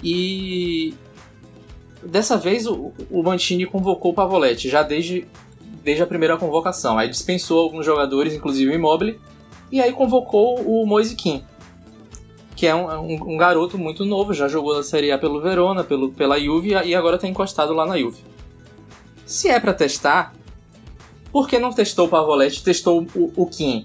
E 0.02 0.94
dessa 2.04 2.36
vez 2.36 2.66
o, 2.66 2.92
o 3.10 3.22
Mantini 3.22 3.66
convocou 3.66 4.12
o 4.12 4.14
Pavoletti, 4.14 4.68
já 4.68 4.82
desde, 4.82 5.26
desde 5.82 6.02
a 6.02 6.06
primeira 6.06 6.36
convocação. 6.36 6.96
Aí 6.98 7.08
dispensou 7.08 7.60
alguns 7.60 7.84
jogadores, 7.84 8.32
inclusive 8.32 8.70
o 8.70 8.74
Immobile, 8.74 9.18
E 9.72 9.80
aí 9.80 9.92
convocou 9.92 10.60
o 10.60 10.86
Moise 10.86 11.16
Kim, 11.16 11.42
que 12.62 12.66
é 12.68 12.72
um, 12.72 12.86
um, 12.86 13.32
um, 13.32 13.36
garoto 13.36 13.76
muito 13.76 14.04
novo, 14.04 14.32
já 14.32 14.46
jogou 14.46 14.76
na 14.76 14.84
Série 14.84 15.10
A 15.10 15.18
pelo 15.18 15.40
Verona, 15.40 15.82
pelo, 15.82 16.12
pela 16.12 16.38
Juve 16.38 16.68
e 16.84 16.94
agora 16.94 17.16
está 17.16 17.26
encostado 17.26 17.72
lá 17.72 17.84
na 17.84 17.98
Juve. 17.98 18.22
Se 19.26 19.48
é 19.48 19.58
para 19.58 19.74
testar, 19.74 20.32
por 21.32 21.48
que 21.48 21.58
não 21.58 21.72
testou 21.72 22.06
o 22.06 22.08
Pavoletti, 22.08 22.62
testou 22.62 23.04
o, 23.16 23.32
o 23.34 23.46
Kim? 23.48 23.84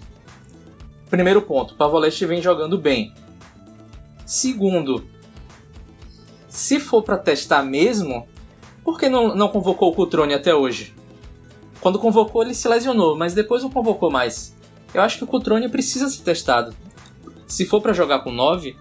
Primeiro 1.09 1.41
ponto, 1.41 1.73
Pavoletti 1.73 2.23
vem 2.27 2.39
jogando 2.39 2.77
bem. 2.77 3.15
Segundo, 4.27 5.03
se 6.47 6.79
for 6.79 7.01
para 7.01 7.17
testar 7.17 7.63
mesmo, 7.63 8.27
por 8.83 8.99
que 8.99 9.09
não, 9.09 9.35
não 9.35 9.47
convocou 9.47 9.89
o 9.89 9.95
Cutrone 9.95 10.35
até 10.35 10.53
hoje? 10.53 10.93
Quando 11.81 11.97
convocou, 11.97 12.43
ele 12.43 12.53
se 12.53 12.67
lesionou, 12.67 13.17
mas 13.17 13.33
depois 13.33 13.63
não 13.63 13.71
convocou 13.71 14.11
mais. 14.11 14.55
Eu 14.93 15.01
acho 15.01 15.17
que 15.17 15.23
o 15.23 15.27
Cutrone 15.27 15.67
precisa 15.67 16.07
ser 16.07 16.21
testado. 16.21 16.75
Se 17.47 17.65
for 17.65 17.81
para 17.81 17.93
jogar 17.93 18.19
com 18.19 18.31
9, 18.31 18.75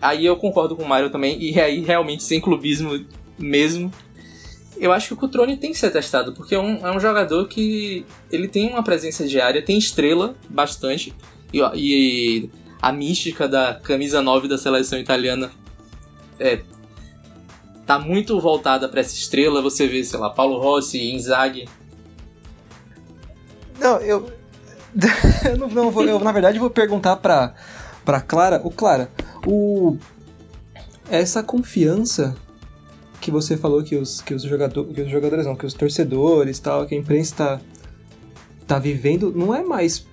aí 0.00 0.24
eu 0.24 0.36
concordo 0.36 0.74
com 0.74 0.82
o 0.82 0.88
Mario 0.88 1.10
também, 1.10 1.40
e 1.40 1.60
aí 1.60 1.80
realmente 1.80 2.24
sem 2.24 2.40
clubismo 2.40 3.04
mesmo. 3.38 3.92
Eu 4.76 4.92
acho 4.92 5.08
que 5.08 5.14
o 5.14 5.16
Cutrone 5.16 5.56
tem 5.56 5.72
que 5.72 5.78
ser 5.78 5.90
testado, 5.90 6.32
porque 6.32 6.54
é 6.54 6.58
um, 6.58 6.86
é 6.86 6.94
um 6.94 7.00
jogador 7.00 7.48
que 7.48 8.04
ele 8.30 8.48
tem 8.48 8.70
uma 8.70 8.82
presença 8.82 9.26
diária, 9.26 9.62
tem 9.62 9.78
estrela 9.78 10.34
bastante, 10.48 11.14
e, 11.52 11.60
e 11.74 12.50
a 12.80 12.92
mística 12.92 13.48
da 13.48 13.74
camisa 13.74 14.20
9 14.20 14.48
da 14.48 14.58
seleção 14.58 14.98
italiana 14.98 15.50
é, 16.38 16.60
tá 17.86 17.98
muito 17.98 18.38
voltada 18.40 18.88
para 18.88 19.00
essa 19.00 19.14
estrela. 19.14 19.62
Você 19.62 19.86
vê, 19.86 20.04
sei 20.04 20.18
lá, 20.18 20.28
Paulo 20.28 20.58
Rossi, 20.58 21.12
Inzaghi. 21.12 21.68
Não, 23.78 23.98
eu. 23.98 24.30
eu 25.44 25.56
não, 25.56 25.68
não 25.68 25.90
vou, 25.90 26.04
eu, 26.04 26.18
na 26.18 26.32
verdade, 26.32 26.58
vou 26.58 26.70
perguntar 26.70 27.16
pra, 27.16 27.54
pra 28.06 28.20
Clara. 28.22 28.62
O 28.64 28.70
Clara, 28.70 29.10
o. 29.46 29.98
Essa 31.10 31.42
confiança 31.42 32.34
que 33.20 33.30
você 33.30 33.56
falou 33.56 33.82
que 33.82 33.96
os, 33.96 34.20
que 34.20 34.34
os, 34.34 34.42
jogador, 34.42 34.84
que 34.86 35.02
os 35.02 35.10
jogadores, 35.10 35.46
não, 35.46 35.54
que 35.54 35.66
os 35.66 35.74
torcedores, 35.74 36.58
tal, 36.58 36.86
que 36.86 36.94
a 36.94 36.98
imprensa 36.98 37.34
tá, 37.34 37.60
tá 38.66 38.78
vivendo, 38.78 39.32
não 39.34 39.54
é 39.54 39.62
mais 39.62 40.06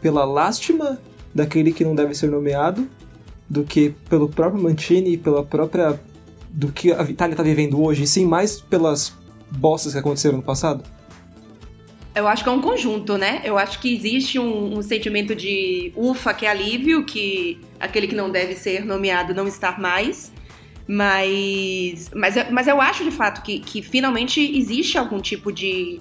pela 0.00 0.24
lástima 0.24 0.98
daquele 1.34 1.72
que 1.72 1.84
não 1.84 1.94
deve 1.94 2.14
ser 2.14 2.30
nomeado 2.30 2.86
do 3.48 3.64
que 3.64 3.90
pelo 4.08 4.28
próprio 4.28 4.62
Mantini 4.62 5.14
e 5.14 5.18
pela 5.18 5.44
própria 5.44 5.98
do 6.50 6.68
que 6.68 6.92
a 6.92 7.02
Itália 7.02 7.34
está 7.34 7.42
vivendo 7.42 7.82
hoje, 7.82 8.06
sim 8.06 8.24
mais 8.24 8.60
pelas 8.60 9.12
bostas 9.50 9.92
que 9.92 9.98
aconteceram 9.98 10.38
no 10.38 10.42
passado? 10.42 10.84
Eu 12.14 12.28
acho 12.28 12.44
que 12.44 12.48
é 12.48 12.52
um 12.52 12.60
conjunto, 12.60 13.18
né? 13.18 13.42
Eu 13.44 13.58
acho 13.58 13.80
que 13.80 13.92
existe 13.92 14.38
um, 14.38 14.78
um, 14.78 14.82
sentimento 14.82 15.34
de 15.34 15.92
ufa, 15.96 16.32
que 16.32 16.46
é 16.46 16.50
alívio, 16.50 17.04
que 17.04 17.60
aquele 17.80 18.06
que 18.06 18.14
não 18.14 18.30
deve 18.30 18.54
ser 18.54 18.84
nomeado 18.84 19.34
não 19.34 19.48
estar 19.48 19.80
mais. 19.80 20.32
Mas, 20.86 22.10
mas, 22.14 22.50
mas 22.50 22.68
eu 22.68 22.80
acho 22.80 23.02
de 23.04 23.10
fato 23.10 23.42
que, 23.42 23.58
que 23.58 23.82
finalmente 23.82 24.40
existe 24.40 24.96
algum 24.98 25.18
tipo 25.18 25.50
de, 25.50 25.98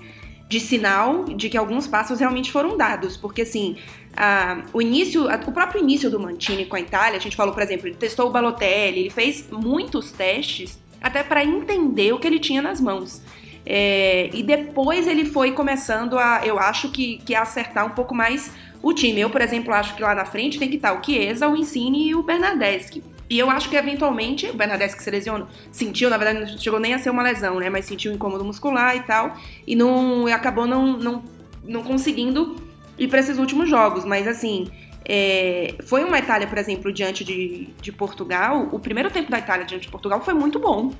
de 0.47 0.59
sinal 0.59 1.23
de 1.23 1.49
que 1.49 1.57
alguns 1.57 1.87
passos 1.87 2.19
realmente 2.19 2.51
foram 2.51 2.77
dados, 2.77 3.15
porque 3.15 3.43
assim, 3.43 3.77
a, 4.15 4.63
o 4.73 4.81
início, 4.81 5.29
a, 5.29 5.35
o 5.35 5.51
próprio 5.51 5.81
início 5.81 6.11
do 6.11 6.19
Mantini 6.19 6.65
com 6.65 6.75
a 6.75 6.79
Itália, 6.79 7.17
a 7.17 7.21
gente 7.21 7.35
falou, 7.35 7.53
por 7.53 7.63
exemplo, 7.63 7.87
ele 7.87 7.95
testou 7.95 8.27
o 8.27 8.29
Balotelli, 8.29 8.99
ele 8.99 9.09
fez 9.09 9.49
muitos 9.49 10.11
testes 10.11 10.77
até 11.01 11.23
para 11.23 11.43
entender 11.43 12.13
o 12.13 12.19
que 12.19 12.27
ele 12.27 12.39
tinha 12.39 12.61
nas 12.61 12.79
mãos. 12.79 13.21
É, 13.65 14.29
e 14.33 14.43
depois 14.43 15.07
ele 15.07 15.25
foi 15.25 15.51
começando 15.53 16.17
a, 16.17 16.41
eu 16.45 16.59
acho 16.59 16.91
que, 16.91 17.17
que 17.19 17.33
acertar 17.33 17.85
um 17.85 17.91
pouco 17.91 18.13
mais 18.13 18.51
o 18.81 18.93
time. 18.93 19.21
Eu, 19.21 19.29
por 19.29 19.41
exemplo, 19.41 19.73
acho 19.73 19.95
que 19.95 20.01
lá 20.01 20.13
na 20.13 20.25
frente 20.25 20.59
tem 20.59 20.69
que 20.69 20.75
estar 20.75 20.93
o 20.93 21.03
Chiesa, 21.03 21.47
o 21.47 21.55
Insigne 21.55 22.09
e 22.09 22.15
o 22.15 22.23
Bernardeschi. 22.23 23.03
E 23.29 23.39
eu 23.39 23.49
acho 23.49 23.69
que 23.69 23.75
eventualmente, 23.75 24.47
o 24.47 24.53
Bernadette 24.53 24.95
que 24.95 25.01
se 25.01 25.09
lesionou, 25.09 25.47
sentiu, 25.71 26.09
na 26.09 26.17
verdade 26.17 26.51
não 26.51 26.57
chegou 26.57 26.79
nem 26.79 26.93
a 26.93 26.99
ser 26.99 27.09
uma 27.09 27.23
lesão, 27.23 27.59
né? 27.59 27.69
Mas 27.69 27.85
sentiu 27.85 28.11
um 28.11 28.15
incômodo 28.15 28.43
muscular 28.43 28.95
e 28.95 28.99
tal. 29.01 29.35
E 29.65 29.75
não 29.75 30.27
acabou 30.27 30.67
não, 30.67 30.97
não, 30.97 31.23
não 31.63 31.83
conseguindo 31.83 32.55
ir 32.97 33.07
para 33.07 33.19
esses 33.19 33.39
últimos 33.39 33.69
jogos. 33.69 34.03
Mas 34.03 34.27
assim, 34.27 34.67
é, 35.05 35.75
foi 35.85 36.03
uma 36.03 36.19
Itália, 36.19 36.47
por 36.47 36.57
exemplo, 36.57 36.91
diante 36.91 37.23
de, 37.23 37.69
de 37.81 37.91
Portugal. 37.91 38.67
O 38.71 38.77
primeiro 38.77 39.09
tempo 39.09 39.31
da 39.31 39.39
Itália 39.39 39.65
diante 39.65 39.83
de 39.83 39.89
Portugal 39.89 40.21
foi 40.21 40.33
muito 40.33 40.59
bom. 40.59 40.93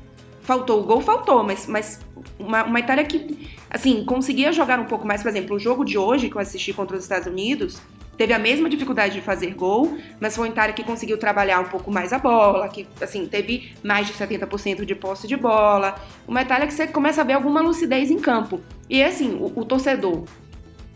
Faltou 0.43 0.81
o 0.81 0.83
gol, 0.83 1.01
faltou, 1.01 1.43
mas, 1.43 1.67
mas 1.67 1.99
uma, 2.37 2.63
uma 2.63 2.79
Itália 2.79 3.03
que, 3.05 3.49
assim, 3.69 4.03
conseguia 4.05 4.51
jogar 4.51 4.79
um 4.79 4.85
pouco 4.85 5.07
mais. 5.07 5.21
Por 5.21 5.29
exemplo, 5.29 5.55
o 5.55 5.59
jogo 5.59 5.85
de 5.85 5.97
hoje 5.97 6.29
que 6.29 6.35
eu 6.35 6.41
assisti 6.41 6.73
contra 6.73 6.97
os 6.97 7.03
Estados 7.03 7.27
Unidos, 7.27 7.81
teve 8.17 8.33
a 8.33 8.39
mesma 8.39 8.69
dificuldade 8.69 9.13
de 9.13 9.21
fazer 9.21 9.53
gol, 9.53 9.97
mas 10.19 10.35
foi 10.35 10.47
um 10.47 10.51
Itália 10.51 10.73
que 10.73 10.83
conseguiu 10.83 11.17
trabalhar 11.17 11.59
um 11.59 11.69
pouco 11.69 11.91
mais 11.91 12.13
a 12.13 12.19
bola, 12.19 12.67
que 12.67 12.87
assim 13.01 13.25
teve 13.25 13.73
mais 13.83 14.07
de 14.07 14.13
70% 14.13 14.85
de 14.85 14.95
posse 14.95 15.27
de 15.27 15.35
bola. 15.35 15.95
Uma 16.27 16.41
Itália 16.41 16.67
que 16.67 16.73
você 16.73 16.87
começa 16.87 17.21
a 17.21 17.23
ver 17.23 17.33
alguma 17.33 17.61
lucidez 17.61 18.11
em 18.11 18.19
campo. 18.19 18.61
E 18.89 19.01
assim, 19.01 19.35
o, 19.35 19.59
o 19.59 19.65
torcedor 19.65 20.23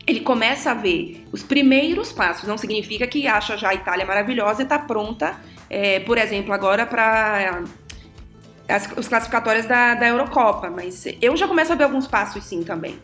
ele 0.05 0.21
começa 0.21 0.71
a 0.71 0.73
ver 0.73 1.25
os 1.33 1.43
primeiros 1.43 2.13
passos. 2.13 2.47
Não 2.47 2.57
significa 2.57 3.05
que 3.05 3.27
acha 3.27 3.57
já 3.57 3.69
a 3.69 3.75
Itália 3.75 4.05
maravilhosa 4.05 4.61
e 4.61 4.63
está 4.63 4.79
pronta, 4.79 5.35
é, 5.69 5.99
por 5.99 6.17
exemplo, 6.17 6.53
agora 6.53 6.85
para 6.85 7.63
os 8.95 9.07
classificatórios 9.07 9.65
da, 9.65 9.95
da 9.95 10.07
Eurocopa. 10.07 10.69
Mas 10.69 11.05
eu 11.21 11.35
já 11.35 11.47
começo 11.47 11.71
a 11.71 11.75
ver 11.75 11.85
alguns 11.85 12.07
passos 12.07 12.43
sim 12.43 12.63
também. 12.63 12.99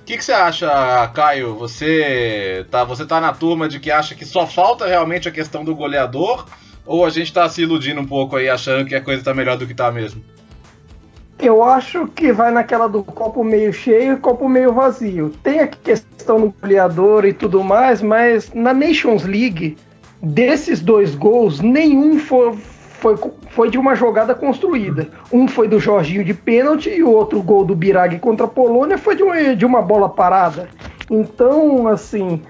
O 0.00 0.04
que, 0.06 0.16
que, 0.16 0.24
você 0.24 0.32
acha, 0.32 1.10
Caio? 1.14 1.56
Você 1.56 2.64
tá, 2.70 2.84
você 2.84 3.04
tá 3.04 3.20
na 3.20 3.32
turma 3.32 3.68
de 3.68 3.80
que 3.80 3.90
acha 3.90 4.14
que 4.14 4.24
só 4.24 4.46
falta 4.46 4.86
realmente 4.86 5.28
a 5.28 5.32
questão 5.32 5.64
do 5.64 5.74
goleador? 5.74 6.46
Ou 6.86 7.04
a 7.04 7.10
gente 7.10 7.32
tá 7.32 7.48
se 7.48 7.62
iludindo 7.62 8.00
um 8.00 8.06
pouco 8.06 8.36
aí, 8.36 8.48
achando 8.48 8.86
que 8.86 8.94
a 8.94 9.00
coisa 9.00 9.24
tá 9.24 9.34
melhor 9.34 9.58
do 9.58 9.66
que 9.66 9.74
tá 9.74 9.90
mesmo? 9.90 10.22
Eu 11.38 11.62
acho 11.62 12.06
que 12.06 12.32
vai 12.32 12.50
naquela 12.50 12.86
do 12.86 13.02
copo 13.04 13.44
meio 13.44 13.72
cheio 13.72 14.14
e 14.14 14.16
copo 14.16 14.48
meio 14.48 14.72
vazio. 14.72 15.30
Tem 15.42 15.60
a 15.60 15.66
questão 15.66 16.40
do 16.40 16.54
goleador 16.60 17.26
e 17.26 17.32
tudo 17.32 17.62
mais, 17.62 18.00
mas 18.00 18.52
na 18.54 18.72
Nations 18.72 19.24
League, 19.24 19.76
desses 20.22 20.80
dois 20.80 21.14
gols, 21.14 21.60
nenhum 21.60 22.18
foi, 22.18 22.56
foi, 22.98 23.16
foi 23.50 23.70
de 23.70 23.78
uma 23.78 23.94
jogada 23.94 24.34
construída. 24.34 25.08
Um 25.32 25.46
foi 25.46 25.68
do 25.68 25.78
Jorginho 25.78 26.24
de 26.24 26.34
pênalti 26.34 26.90
e 26.90 27.02
o 27.02 27.10
outro 27.10 27.42
gol 27.42 27.64
do 27.64 27.74
Birag 27.74 28.18
contra 28.18 28.46
a 28.46 28.48
Polônia 28.48 28.98
foi 28.98 29.14
de 29.16 29.22
uma, 29.22 29.56
de 29.56 29.64
uma 29.64 29.82
bola 29.82 30.08
parada. 30.08 30.68
Então, 31.10 31.86
assim, 31.86 32.42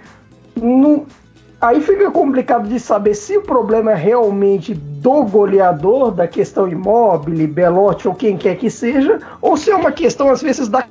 aí 1.61 1.81
fica 1.81 2.11
complicado 2.11 2.69
de 2.69 2.81
saber 2.81 3.15
se 3.15 3.37
o 3.37 3.43
problema 3.43 3.93
é 3.93 3.95
realmente 3.95 4.75
do 4.75 5.25
goleador, 5.25 6.11
da 6.11 6.27
questão 6.27 6.69
imóvel, 6.69 7.47
Belotti 7.49 8.09
ou 8.09 8.15
quem 8.15 8.37
quer 8.37 8.57
que 8.57 8.71
seja, 8.71 9.21
ou 9.41 9.57
se 9.57 9.71
é 9.71 9.77
uma 9.77 9.93
questão, 9.93 10.31
às 10.31 10.43
vezes, 10.43 10.69
da 10.69 10.87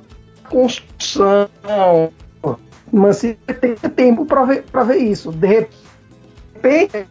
construção. 0.48 1.48
Mas 2.92 3.16
se 3.16 3.34
tem 3.60 3.74
tempo 3.74 4.24
para 4.24 4.44
ver, 4.44 4.64
ver 4.86 4.96
isso. 4.96 5.32
De 5.32 5.46
repente, 5.46 7.06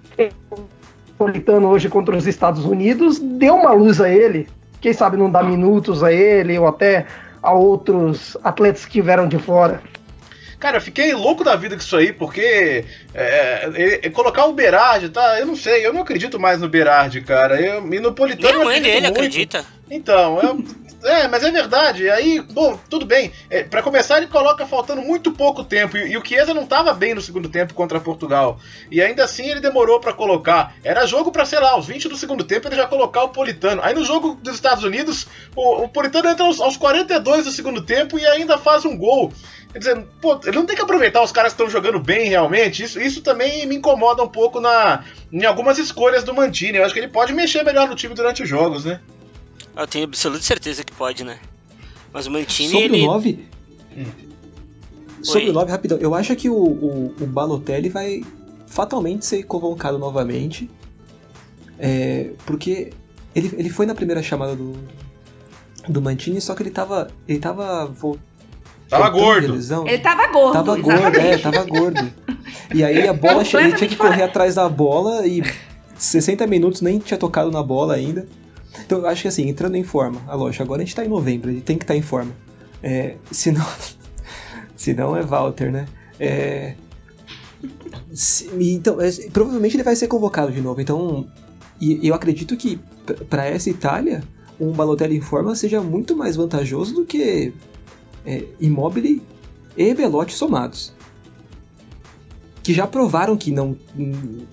Napolitano 1.18 1.70
hoje 1.70 1.88
contra 1.88 2.16
os 2.16 2.28
Estados 2.28 2.66
Unidos 2.66 3.20
deu 3.20 3.56
uma 3.56 3.72
luz 3.72 4.02
a 4.02 4.10
ele. 4.10 4.48
Quem 4.82 4.94
sabe 4.94 5.18
não 5.18 5.32
dá 5.32 5.42
minutos 5.42 6.04
a 6.04 6.12
ele 6.12 6.60
ou 6.60 6.68
até 6.68 7.06
a 7.42 7.54
outros 7.54 8.38
atletas 8.44 8.86
que 8.86 8.92
tiveram 8.92 9.28
de 9.28 9.40
fora. 9.40 9.82
Cara, 10.60 10.78
eu 10.78 10.82
fiquei 10.82 11.14
louco 11.14 11.44
da 11.44 11.56
vida 11.56 11.76
com 11.76 11.82
isso 11.82 11.96
aí, 11.96 12.12
porque 12.12 12.86
é, 13.14 13.70
é, 13.76 14.00
é, 14.04 14.10
colocar 14.10 14.46
o 14.46 14.54
Berardi, 14.54 15.10
tá? 15.10 15.40
Eu 15.40 15.46
não 15.46 15.56
sei, 15.56 15.86
eu 15.86 15.94
não 15.94 16.02
acredito 16.02 16.40
mais 16.40 16.60
no 16.60 16.68
Berardi, 16.68 17.22
cara. 17.22 17.60
Eu, 17.62 17.94
e 17.94 18.00
no 18.00 18.14
Politano. 18.14 18.54
Nem 18.54 18.62
a 18.62 18.66
mãe 18.66 18.82
dele 18.82 19.08
acredita. 19.08 19.66
Então, 19.90 20.42
eu, 20.42 20.64
é, 21.06 21.28
mas 21.28 21.44
é 21.44 21.52
verdade. 21.52 22.10
Aí, 22.10 22.42
bom, 22.42 22.80
tudo 22.90 23.06
bem. 23.06 23.32
É, 23.50 23.64
para 23.64 23.84
começar, 23.84 24.18
ele 24.18 24.28
coloca 24.28 24.66
faltando 24.66 25.02
muito 25.02 25.32
pouco 25.32 25.64
tempo. 25.64 25.96
E, 25.98 26.12
e 26.12 26.18
o 26.18 26.26
Chiesa 26.26 26.54
não 26.54 26.66
tava 26.66 26.94
bem 26.94 27.14
no 27.14 27.22
segundo 27.22 27.48
tempo 27.48 27.76
contra 27.76 28.00
Portugal. 28.00 28.60
E 28.90 29.02
ainda 29.02 29.24
assim 29.24 29.48
ele 29.48 29.60
demorou 29.60 30.00
para 30.00 30.14
colocar. 30.14 30.74
Era 30.84 31.06
jogo 31.06 31.32
para 31.32 31.46
sei 31.46 31.60
lá, 31.60 31.72
aos 31.72 31.86
20 31.86 32.10
do 32.10 32.18
segundo 32.18 32.44
tempo 32.44 32.68
ele 32.68 32.76
já 32.76 32.88
colocar 32.88 33.24
o 33.24 33.30
Politano. 33.30 33.82
Aí 33.84 33.94
no 33.94 34.04
jogo 34.04 34.36
dos 34.42 34.56
Estados 34.56 34.84
Unidos, 34.84 35.28
o, 35.56 35.84
o 35.84 35.88
Politano 35.90 36.30
entra 36.30 36.46
aos, 36.46 36.60
aos 36.60 36.76
42 36.76 37.46
do 37.46 37.52
segundo 37.52 37.82
tempo 37.82 38.18
e 38.18 38.26
ainda 38.26 38.58
faz 38.58 38.84
um 38.84 38.98
gol. 38.98 39.32
Quer 39.72 39.80
dizer, 39.80 40.08
pô, 40.22 40.40
ele 40.44 40.56
não 40.56 40.66
tem 40.66 40.76
que 40.76 40.82
aproveitar 40.82 41.22
os 41.22 41.32
caras 41.32 41.54
que 41.54 41.62
estão 41.62 41.70
jogando 41.70 42.00
bem 42.00 42.30
realmente. 42.30 42.82
Isso, 42.82 43.00
isso 43.00 43.22
também 43.22 43.68
me 43.68 43.76
incomoda 43.76 44.24
um 44.24 44.28
pouco 44.28 44.60
na, 44.60 45.04
em 45.32 45.46
algumas 45.46 45.78
escolhas 45.78 46.24
do 46.24 46.34
Mantini. 46.34 46.78
Eu 46.78 46.86
acho 46.86 46.94
que 46.94 47.00
ele 47.00 47.10
pode 47.10 47.34
mexer 47.34 47.62
melhor 47.64 47.88
no 47.88 47.96
time 47.96 48.16
durante 48.16 48.42
os 48.42 48.50
jogos, 48.50 48.86
né? 48.86 49.02
Eu 49.76 49.88
tenho 49.88 50.06
absoluta 50.06 50.42
certeza 50.44 50.84
que 50.84 50.94
pode, 50.94 51.24
né? 51.24 51.38
Mas 52.14 52.28
o 52.28 52.32
Mantini. 52.32 52.70
Sobre 52.70 52.86
ele... 52.86 53.04
o 53.04 53.08
9. 53.08 53.40
Hum. 53.98 54.06
Sobre 55.22 55.50
o 55.50 55.54
9, 55.54 55.72
rapidão. 55.72 55.98
Eu 55.98 56.16
acho 56.16 56.36
que 56.36 56.50
o, 56.50 56.56
o, 56.56 57.16
o 57.20 57.26
Balotelli 57.26 57.90
vai 57.90 58.24
fatalmente 58.68 59.26
ser 59.26 59.44
convocado 59.44 59.98
novamente. 59.98 60.70
É, 61.78 62.32
porque 62.46 62.94
ele, 63.36 63.52
ele 63.58 63.70
foi 63.70 63.86
na 63.86 63.94
primeira 63.94 64.24
chamada 64.24 64.56
do, 64.56 64.74
do 65.90 66.02
Mantini, 66.02 66.40
só 66.40 66.56
que 66.56 66.64
ele 66.64 66.72
tava. 66.72 67.10
Ele 67.28 67.40
tava. 67.40 67.92
Tava 68.88 69.06
Foi 69.06 69.12
tão 69.12 69.20
gordo. 69.20 69.54
lesão. 69.54 69.88
Ele 69.88 69.98
tava 69.98 70.28
gordo, 70.28 70.54
Tava 70.54 70.76
gordo, 70.78 71.18
exatamente. 71.18 71.34
é, 71.34 71.38
tava 71.40 71.64
gordo. 71.66 72.14
E 72.74 72.84
aí 72.84 73.08
a 73.08 73.14
bola, 73.14 73.42
ele 73.42 73.74
tinha 73.74 73.90
que 73.90 73.96
correr 73.96 74.24
atrás 74.24 74.56
da 74.56 74.70
bola 74.70 75.26
e 75.26 75.42
60 75.98 76.46
minutos 76.48 76.82
nem 76.82 77.00
tinha 77.00 77.18
tocado 77.18 77.52
na 77.52 77.64
bola 77.64 77.96
ainda. 77.96 78.28
Então 78.84 79.00
eu 79.00 79.08
acho 79.08 79.24
que 79.24 79.28
assim, 79.28 79.48
entrando 79.48 79.76
em 79.76 79.84
forma, 79.84 80.22
a 80.28 80.36
lógico, 80.36 80.64
agora 80.64 80.82
a 80.82 80.86
gente 80.86 80.96
tá 80.96 81.06
em 81.06 81.10
novembro, 81.10 81.50
ele 81.50 81.62
tem 81.62 81.78
que 81.78 81.84
estar 81.84 81.96
em 81.96 82.02
forma. 82.02 82.32
É, 82.82 83.16
se 83.32 83.52
não. 83.52 83.66
se 84.76 84.94
não 84.94 85.16
é 85.16 85.22
Walter, 85.24 85.72
né? 85.72 85.86
É, 86.20 86.76
se- 88.14 88.50
então, 88.60 89.00
é, 89.02 89.12
provavelmente 89.32 89.76
ele 89.76 89.84
vai 89.84 89.96
ser 89.96 90.08
convocado 90.08 90.52
de 90.52 90.62
novo. 90.62 90.80
Então, 90.82 91.28
e 91.80 92.08
eu 92.08 92.14
acredito 92.14 92.56
que 92.56 92.80
para 93.30 93.46
essa 93.46 93.70
Itália, 93.70 94.24
um 94.60 94.72
Balotelli 94.72 95.18
em 95.18 95.22
forma 95.22 95.56
seja 95.56 95.82
muito 95.82 96.16
mais 96.16 96.36
vantajoso 96.36 96.94
do 96.94 97.06
que 97.06 97.54
é, 98.26 98.46
Immobile 98.60 99.22
e 99.76 99.94
Belotti 99.94 100.34
somados. 100.34 100.94
Que 102.64 102.74
já 102.74 102.88
provaram 102.88 103.38
que 103.38 103.52
não, 103.52 103.78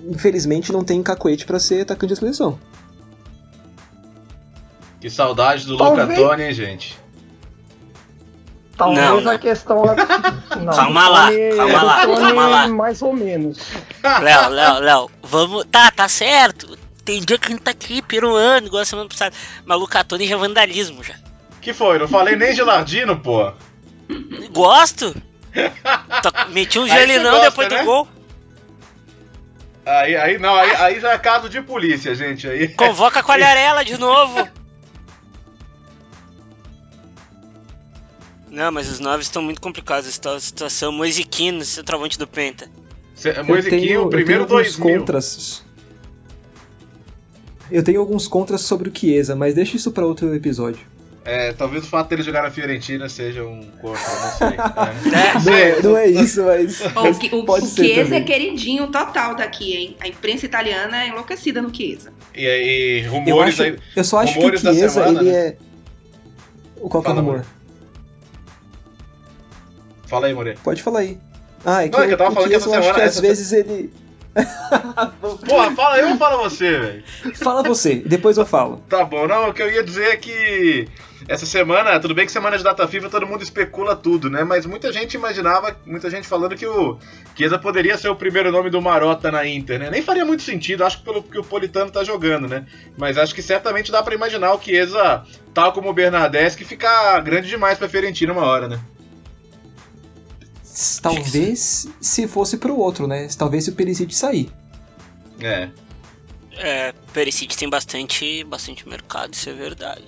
infelizmente 0.06 0.70
não 0.72 0.84
tem 0.84 1.02
cacoete 1.02 1.46
para 1.46 1.58
ser 1.58 1.82
atacante 1.82 2.10
da 2.10 2.16
seleção. 2.20 2.58
Que 5.02 5.10
saudade 5.10 5.66
do 5.66 5.76
Talvez- 5.76 6.08
Luca 6.08 6.20
Toni, 6.20 6.44
hein, 6.44 6.52
gente? 6.54 6.96
Talvez 8.76 9.24
Não. 9.24 9.32
a 9.32 9.38
questão. 9.38 9.82
Não, 10.62 10.72
Calma 10.72 11.08
lá, 11.08 11.26
Tony- 11.26 11.56
calma 11.56 11.82
lá, 11.82 12.06
calma 12.06 12.46
lá. 12.46 12.68
Mais 12.68 13.02
ou 13.02 13.12
menos. 13.12 13.58
Léo, 14.22 14.48
Léo, 14.48 14.78
Léo, 14.78 15.10
vamos. 15.22 15.64
Tá, 15.70 15.90
tá 15.90 16.08
certo. 16.08 16.78
Tem 17.04 17.20
dia 17.20 17.36
que 17.36 17.48
a 17.48 17.50
gente 17.50 17.62
tá 17.62 17.72
aqui 17.72 18.00
peruando, 18.00 18.68
igual 18.68 18.82
a 18.82 18.86
semana 18.86 19.08
passada. 19.08 19.34
Mas 19.66 19.78
Lucatone 19.78 20.24
já 20.26 20.36
é 20.36 20.38
vandalismo 20.38 21.02
já. 21.02 21.14
Que 21.60 21.72
foi? 21.72 21.98
Não 21.98 22.06
falei 22.06 22.36
nem 22.36 22.54
de 22.54 22.62
Lardino, 22.62 23.18
pô. 23.18 23.52
Gosto. 24.52 25.14
Meti 26.50 26.78
um 26.78 26.86
gelinão 26.86 27.32
gosta, 27.32 27.50
depois 27.50 27.68
né? 27.68 27.78
do 27.80 27.84
gol. 27.84 28.08
Aí, 29.84 30.16
aí 30.16 30.38
não, 30.38 30.54
aí, 30.54 30.70
aí 30.76 31.00
já 31.00 31.10
é 31.12 31.18
caso 31.18 31.48
de 31.48 31.60
polícia, 31.60 32.14
gente. 32.14 32.46
Aí. 32.48 32.68
Convoca 32.68 33.18
a 33.18 33.22
Colharela 33.24 33.84
de 33.84 33.98
novo. 33.98 34.48
Não, 38.52 38.70
mas 38.70 38.88
os 38.90 39.00
nove 39.00 39.22
estão 39.22 39.42
muito 39.42 39.62
complicados. 39.62 40.06
A 40.26 40.38
situação 40.38 40.92
Moisiquino, 40.92 41.64
centroavante 41.64 42.18
do 42.18 42.26
Penta. 42.26 42.68
Moisiquinho, 43.46 44.02
eu 44.02 44.08
primeiro 44.08 44.42
eu 44.42 44.46
tenho 44.46 44.58
alguns 44.58 44.76
2000. 44.76 44.98
contras. 44.98 45.64
Eu 47.70 47.82
tenho 47.82 48.00
alguns 48.00 48.28
contras 48.28 48.60
sobre 48.60 48.90
o 48.90 48.92
Chiesa, 48.94 49.34
mas 49.34 49.54
deixa 49.54 49.76
isso 49.76 49.90
para 49.90 50.04
outro 50.06 50.34
episódio. 50.34 50.80
É, 51.24 51.52
talvez 51.52 51.84
o 51.84 51.86
fato 51.86 52.08
dele 52.08 52.22
jogar 52.22 52.42
na 52.42 52.50
Fiorentina 52.50 53.08
seja 53.08 53.44
um 53.44 53.62
contra, 53.80 54.02
não 54.20 54.30
sei. 54.32 54.48
É. 55.14 55.34
Não 55.38 55.44
Não 55.44 55.54
é, 55.54 55.82
não 55.82 55.96
é 55.96 56.06
isso, 56.08 56.42
mas, 56.44 56.80
mas 56.94 57.18
o, 57.32 57.36
o, 57.36 57.44
pode 57.46 57.64
o 57.64 57.68
ser 57.68 57.84
Chiesa 57.84 58.02
também. 58.04 58.20
é 58.20 58.24
queridinho 58.24 58.88
total 58.88 59.34
daqui, 59.34 59.72
hein? 59.74 59.96
A 60.00 60.08
imprensa 60.08 60.44
italiana 60.44 61.04
é 61.04 61.08
enlouquecida 61.08 61.62
no 61.62 61.74
Chiesa. 61.74 62.12
E 62.34 62.46
aí, 62.46 63.04
Eu, 63.04 63.12
rumores 63.12 63.54
acho, 63.54 63.62
aí. 63.62 63.78
eu 63.96 64.04
só 64.04 64.18
acho 64.18 64.38
que 64.38 64.44
o 64.44 64.58
Chiesa, 64.58 64.88
semana, 64.90 65.20
ele 65.20 65.30
né? 65.30 65.38
é... 65.38 65.56
O 66.80 66.88
qual 66.90 67.02
que 67.02 67.08
é 67.08 67.12
o 67.12 67.16
rumor? 67.16 67.36
More. 67.36 67.61
Fala 70.12 70.26
aí, 70.26 70.34
More. 70.34 70.58
Pode 70.62 70.82
falar 70.82 70.98
aí. 70.98 71.18
Ah, 71.64 71.84
é 71.84 71.88
que, 71.88 71.96
Não, 71.96 72.04
é 72.04 72.06
que 72.06 72.12
eu 72.12 72.18
tava 72.18 72.32
falando 72.32 72.50
que 72.50 72.54
essa 72.54 72.68
eu 72.68 72.74
acho 72.74 72.82
semana- 72.82 72.98
que 73.02 73.08
às 73.08 73.18
vezes 73.18 73.50
ele... 73.50 73.90
Porra, 75.48 75.70
fala 75.74 75.98
eu 75.98 76.10
ou 76.10 76.16
fala 76.18 76.36
você, 76.36 76.78
velho? 76.78 77.02
Fala 77.34 77.62
você, 77.62 77.94
depois 77.96 78.36
eu 78.36 78.44
falo. 78.44 78.82
Tá 78.90 79.04
bom, 79.06 79.26
não, 79.26 79.48
o 79.48 79.54
que 79.54 79.62
eu 79.62 79.70
ia 79.72 79.82
dizer 79.82 80.04
é 80.08 80.16
que 80.16 80.86
essa 81.26 81.46
semana, 81.46 81.98
tudo 81.98 82.14
bem 82.14 82.26
que 82.26 82.32
semana 82.32 82.58
de 82.58 82.64
data 82.64 82.86
FIFA 82.86 83.08
todo 83.08 83.26
mundo 83.26 83.42
especula 83.42 83.96
tudo, 83.96 84.28
né? 84.28 84.44
Mas 84.44 84.66
muita 84.66 84.92
gente 84.92 85.14
imaginava, 85.14 85.74
muita 85.86 86.10
gente 86.10 86.28
falando 86.28 86.56
que 86.56 86.66
o 86.66 86.98
Chiesa 87.34 87.58
poderia 87.58 87.96
ser 87.96 88.10
o 88.10 88.16
primeiro 88.16 88.52
nome 88.52 88.68
do 88.68 88.82
Marota 88.82 89.30
na 89.30 89.46
Inter, 89.46 89.78
né? 89.78 89.88
Nem 89.90 90.02
faria 90.02 90.26
muito 90.26 90.42
sentido, 90.42 90.84
acho 90.84 90.98
que 90.98 91.04
pelo 91.04 91.22
que 91.22 91.38
o 91.38 91.44
Politano 91.44 91.90
tá 91.90 92.04
jogando, 92.04 92.46
né? 92.48 92.66
Mas 92.98 93.16
acho 93.16 93.34
que 93.34 93.40
certamente 93.40 93.90
dá 93.90 94.02
pra 94.02 94.14
imaginar 94.14 94.52
o 94.52 94.60
Chiesa, 94.60 95.22
tal 95.54 95.72
como 95.72 95.88
o 95.88 95.94
Bernardeschi, 95.94 96.64
ficar 96.66 97.18
grande 97.22 97.48
demais 97.48 97.78
pra 97.78 97.88
Fiorentina 97.88 98.32
uma 98.32 98.44
hora, 98.44 98.68
né? 98.68 98.78
Talvez 101.02 101.88
se 102.00 102.26
fosse 102.26 102.56
pro 102.56 102.76
outro, 102.76 103.06
né? 103.06 103.28
Talvez 103.36 103.64
se 103.64 103.70
o 103.70 103.74
Perisic 103.74 104.14
sair. 104.14 104.50
É. 105.40 105.68
É, 106.52 106.92
Perisic 107.12 107.56
tem 107.56 107.68
bastante, 107.68 108.44
bastante 108.44 108.88
mercado, 108.88 109.34
isso 109.34 109.48
é 109.48 109.52
verdade. 109.52 110.04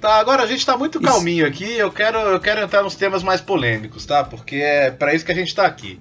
Tá, 0.00 0.16
agora 0.16 0.42
a 0.42 0.46
gente 0.46 0.64
tá 0.64 0.76
muito 0.76 0.98
Isso. 0.98 1.06
calminho 1.10 1.46
aqui, 1.46 1.72
eu 1.72 1.90
quero, 1.90 2.18
eu 2.18 2.38
quero 2.38 2.60
entrar 2.60 2.82
nos 2.82 2.94
temas 2.94 3.22
mais 3.22 3.40
polêmicos, 3.40 4.04
tá? 4.04 4.22
Porque 4.22 4.56
é 4.56 4.90
pra 4.90 5.14
isso 5.14 5.24
que 5.24 5.32
a 5.32 5.34
gente 5.34 5.54
tá 5.54 5.64
aqui. 5.64 5.98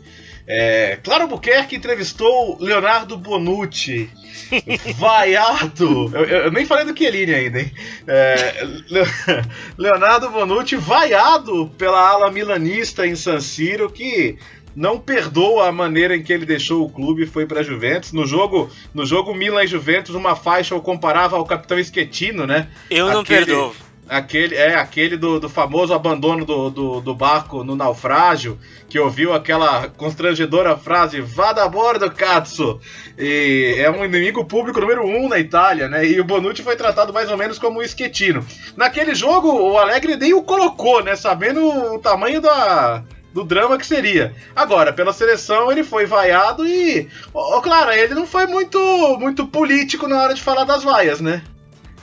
É, 0.47 0.99
Claro 1.03 1.27
Buquerque 1.27 1.75
entrevistou 1.75 2.57
Leonardo 2.59 3.17
Bonucci, 3.17 4.09
vaiado. 4.97 6.11
Eu, 6.13 6.25
eu- 6.25 6.37
eu 6.45 6.51
nem 6.51 6.65
falei 6.65 6.85
do 6.85 6.97
Chiellini 6.97 7.33
ainda, 7.33 7.59
hein? 7.61 7.71
É, 8.07 8.63
Le- 8.87 9.05
Leonardo 9.77 10.29
Bonucci 10.29 10.75
vaiado 10.75 11.69
pela 11.77 11.99
ala 11.99 12.31
milanista 12.31 13.05
em 13.07 13.15
San 13.15 13.39
Siro, 13.39 13.89
que 13.89 14.37
não 14.75 14.99
perdoa 14.99 15.69
a 15.69 15.71
maneira 15.71 16.15
em 16.15 16.21
que 16.21 16.33
ele 16.33 16.45
deixou 16.45 16.83
o 16.85 16.89
clube 16.89 17.23
e 17.23 17.27
foi 17.27 17.45
pra 17.45 17.63
Juventus. 17.63 18.11
No 18.11 18.25
jogo, 18.27 18.69
no 18.93 19.05
jogo 19.05 19.33
Milan 19.33 19.63
e 19.63 19.67
Juventus, 19.67 20.13
uma 20.15 20.35
faixa 20.35 20.75
o 20.75 20.81
comparava 20.81 21.37
ao 21.37 21.45
capitão 21.45 21.81
Schettino, 21.83 22.45
né? 22.45 22.67
Eu 22.89 23.07
não 23.09 23.21
Aquele- 23.21 23.45
perdoo. 23.45 23.73
Aquele, 24.07 24.55
é, 24.55 24.75
aquele 24.75 25.17
do, 25.17 25.39
do 25.39 25.49
famoso 25.49 25.93
abandono 25.93 26.45
do, 26.45 26.69
do, 26.69 27.01
do 27.01 27.15
barco 27.15 27.63
no 27.63 27.75
naufrágio, 27.75 28.59
que 28.87 28.99
ouviu 28.99 29.33
aquela 29.33 29.87
constrangedora 29.89 30.77
frase, 30.77 31.21
vá 31.21 31.51
da 31.51 31.67
bordo, 31.67 32.09
Katsu! 32.11 32.79
E 33.17 33.75
é 33.77 33.89
um 33.89 34.05
inimigo 34.05 34.45
público 34.45 34.79
número 34.79 35.03
um 35.03 35.27
na 35.27 35.39
Itália, 35.39 35.87
né? 35.87 36.05
E 36.05 36.19
o 36.19 36.23
Bonucci 36.23 36.61
foi 36.61 36.75
tratado 36.75 37.11
mais 37.11 37.31
ou 37.31 37.37
menos 37.37 37.57
como 37.57 37.79
um 37.79 37.83
esquetino. 37.83 38.45
Naquele 38.77 39.15
jogo, 39.15 39.51
o 39.51 39.77
Alegre 39.77 40.15
nem 40.15 40.33
o 40.33 40.43
colocou, 40.43 41.03
né? 41.03 41.15
Sabendo 41.15 41.65
o 41.95 41.97
tamanho 41.97 42.39
da, 42.39 43.03
do 43.33 43.43
drama 43.43 43.77
que 43.77 43.85
seria. 43.85 44.33
Agora, 44.55 44.93
pela 44.93 45.11
seleção, 45.11 45.71
ele 45.71 45.83
foi 45.83 46.05
vaiado 46.05 46.65
e. 46.65 47.09
Ô, 47.33 47.59
Clara, 47.59 47.97
ele 47.97 48.13
não 48.13 48.25
foi 48.25 48.45
muito, 48.45 48.79
muito 49.19 49.45
político 49.47 50.07
na 50.07 50.21
hora 50.21 50.33
de 50.33 50.41
falar 50.41 50.63
das 50.63 50.83
vaias, 50.83 51.19
né? 51.19 51.41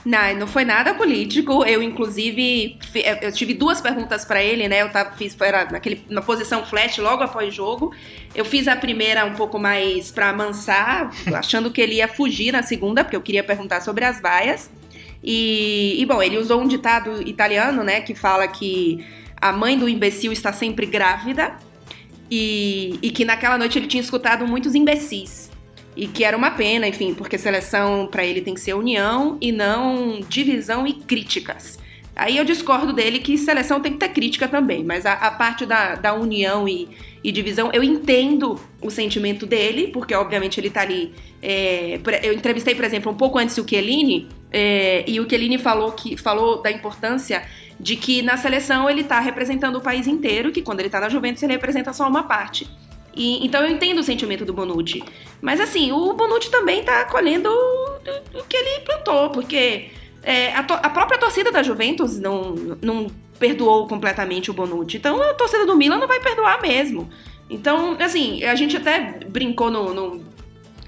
Não, 0.05 0.35
não 0.35 0.47
foi 0.47 0.65
nada 0.65 0.93
político. 0.93 1.63
Eu, 1.63 1.81
inclusive, 1.81 2.77
eu 3.21 3.31
tive 3.31 3.53
duas 3.53 3.79
perguntas 3.79 4.25
pra 4.25 4.43
ele, 4.43 4.67
né? 4.67 4.81
Eu 4.81 4.89
tava, 4.89 5.11
fiz 5.11 5.35
era 5.39 5.65
naquele, 5.71 6.03
na 6.09 6.21
posição 6.21 6.65
flash 6.65 6.97
logo 6.97 7.23
após 7.23 7.53
jogo. 7.53 7.93
Eu 8.35 8.43
fiz 8.43 8.67
a 8.67 8.75
primeira 8.75 9.25
um 9.25 9.33
pouco 9.33 9.57
mais 9.57 10.11
pra 10.11 10.29
amansar, 10.29 11.11
achando 11.33 11.71
que 11.71 11.79
ele 11.79 11.95
ia 11.95 12.07
fugir 12.07 12.51
na 12.51 12.63
segunda, 12.63 13.03
porque 13.03 13.15
eu 13.15 13.21
queria 13.21 13.43
perguntar 13.43 13.81
sobre 13.81 14.03
as 14.03 14.19
vaias. 14.19 14.69
E, 15.23 15.95
e, 15.97 16.05
bom, 16.05 16.21
ele 16.21 16.37
usou 16.37 16.61
um 16.61 16.67
ditado 16.67 17.25
italiano, 17.25 17.81
né? 17.81 18.01
Que 18.01 18.13
fala 18.13 18.45
que 18.45 19.05
a 19.39 19.53
mãe 19.53 19.77
do 19.77 19.87
imbecil 19.87 20.33
está 20.33 20.51
sempre 20.51 20.85
grávida. 20.85 21.57
E, 22.29 22.97
e 23.01 23.11
que 23.11 23.23
naquela 23.23 23.57
noite 23.57 23.77
ele 23.77 23.87
tinha 23.87 24.01
escutado 24.01 24.45
muitos 24.47 24.75
imbecis. 24.75 25.42
E 25.95 26.07
que 26.07 26.23
era 26.23 26.35
uma 26.35 26.51
pena, 26.51 26.87
enfim, 26.87 27.13
porque 27.13 27.37
seleção 27.37 28.07
pra 28.07 28.25
ele 28.25 28.41
tem 28.41 28.53
que 28.53 28.61
ser 28.61 28.73
união 28.73 29.37
e 29.39 29.51
não 29.51 30.19
divisão 30.21 30.87
e 30.87 30.93
críticas. 30.93 31.77
Aí 32.15 32.37
eu 32.37 32.45
discordo 32.45 32.93
dele 32.93 33.19
que 33.19 33.37
seleção 33.37 33.79
tem 33.79 33.93
que 33.93 33.97
ter 33.97 34.09
crítica 34.09 34.47
também, 34.47 34.83
mas 34.83 35.05
a, 35.05 35.13
a 35.13 35.31
parte 35.31 35.65
da, 35.65 35.95
da 35.95 36.13
união 36.13 36.67
e, 36.67 36.87
e 37.23 37.31
divisão, 37.31 37.71
eu 37.73 37.83
entendo 37.83 38.59
o 38.79 38.91
sentimento 38.91 39.47
dele, 39.47 39.87
porque 39.87 40.13
obviamente 40.13 40.59
ele 40.59 40.69
tá 40.69 40.81
ali. 40.81 41.11
é, 41.41 41.99
eu 42.21 42.33
entrevistei, 42.33 42.75
por 42.75 42.85
exemplo, 42.85 43.11
um 43.11 43.15
pouco 43.15 43.39
antes 43.39 43.57
o 43.57 43.67
Chiellini, 43.67 44.27
é, 44.51 45.03
e 45.07 45.19
o 45.19 45.27
Chiellini 45.27 45.57
falou, 45.57 45.91
que, 45.93 46.15
falou 46.15 46.61
da 46.61 46.71
importância 46.71 47.43
de 47.79 47.95
que 47.95 48.21
na 48.21 48.37
seleção 48.37 48.87
ele 48.87 49.03
tá 49.03 49.19
representando 49.19 49.77
o 49.77 49.81
país 49.81 50.05
inteiro, 50.05 50.51
que 50.51 50.61
quando 50.61 50.81
ele 50.81 50.89
tá 50.89 50.99
na 50.99 51.09
Juventus 51.09 51.41
ele 51.41 51.53
representa 51.53 51.91
só 51.93 52.07
uma 52.07 52.23
parte. 52.23 52.69
E, 53.15 53.45
então 53.45 53.61
eu 53.63 53.69
entendo 53.69 53.99
o 53.99 54.03
sentimento 54.03 54.43
do 54.45 54.53
Bonucci. 54.53 55.03
Mas 55.41 55.59
assim, 55.59 55.91
o 55.91 56.13
Bonucci 56.13 56.49
também 56.49 56.83
tá 56.83 57.05
colhendo 57.05 57.49
o, 57.49 58.39
o 58.39 58.43
que 58.45 58.57
ele 58.57 58.79
plantou, 58.81 59.29
porque 59.29 59.89
é, 60.23 60.53
a, 60.53 60.63
to- 60.63 60.79
a 60.81 60.89
própria 60.89 61.19
torcida 61.19 61.51
da 61.51 61.61
Juventus 61.61 62.19
não, 62.19 62.55
não 62.81 63.07
perdoou 63.37 63.87
completamente 63.87 64.49
o 64.49 64.53
Bonucci. 64.53 64.97
Então 64.97 65.21
a 65.21 65.33
torcida 65.33 65.65
do 65.65 65.75
Milan 65.75 65.97
não 65.99 66.07
vai 66.07 66.19
perdoar 66.19 66.61
mesmo. 66.61 67.09
Então, 67.49 67.95
assim, 67.99 68.43
a 68.43 68.55
gente 68.55 68.75
até 68.77 69.19
brincou 69.29 69.69
no, 69.69 69.93
no- 69.93 70.25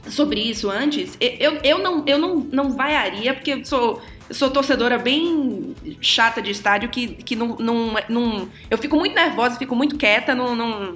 sobre 0.09 0.39
isso 0.39 0.69
antes. 0.69 1.17
Eu, 1.19 1.59
eu, 1.63 1.77
não, 1.79 2.03
eu 2.07 2.17
não, 2.17 2.37
não 2.37 2.69
vaiaria, 2.71 3.33
porque 3.33 3.51
eu 3.51 3.65
sou, 3.65 4.01
sou 4.31 4.49
torcedora 4.49 4.97
bem 4.97 5.75
chata 6.01 6.41
de 6.41 6.51
estádio, 6.51 6.89
que, 6.89 7.07
que 7.07 7.35
não, 7.35 7.55
não, 7.59 7.93
não. 8.09 8.47
Eu 8.69 8.77
fico 8.77 8.95
muito 8.95 9.13
nervosa, 9.13 9.57
fico 9.57 9.75
muito 9.75 9.97
quieta, 9.97 10.33
não, 10.33 10.55
não, 10.55 10.93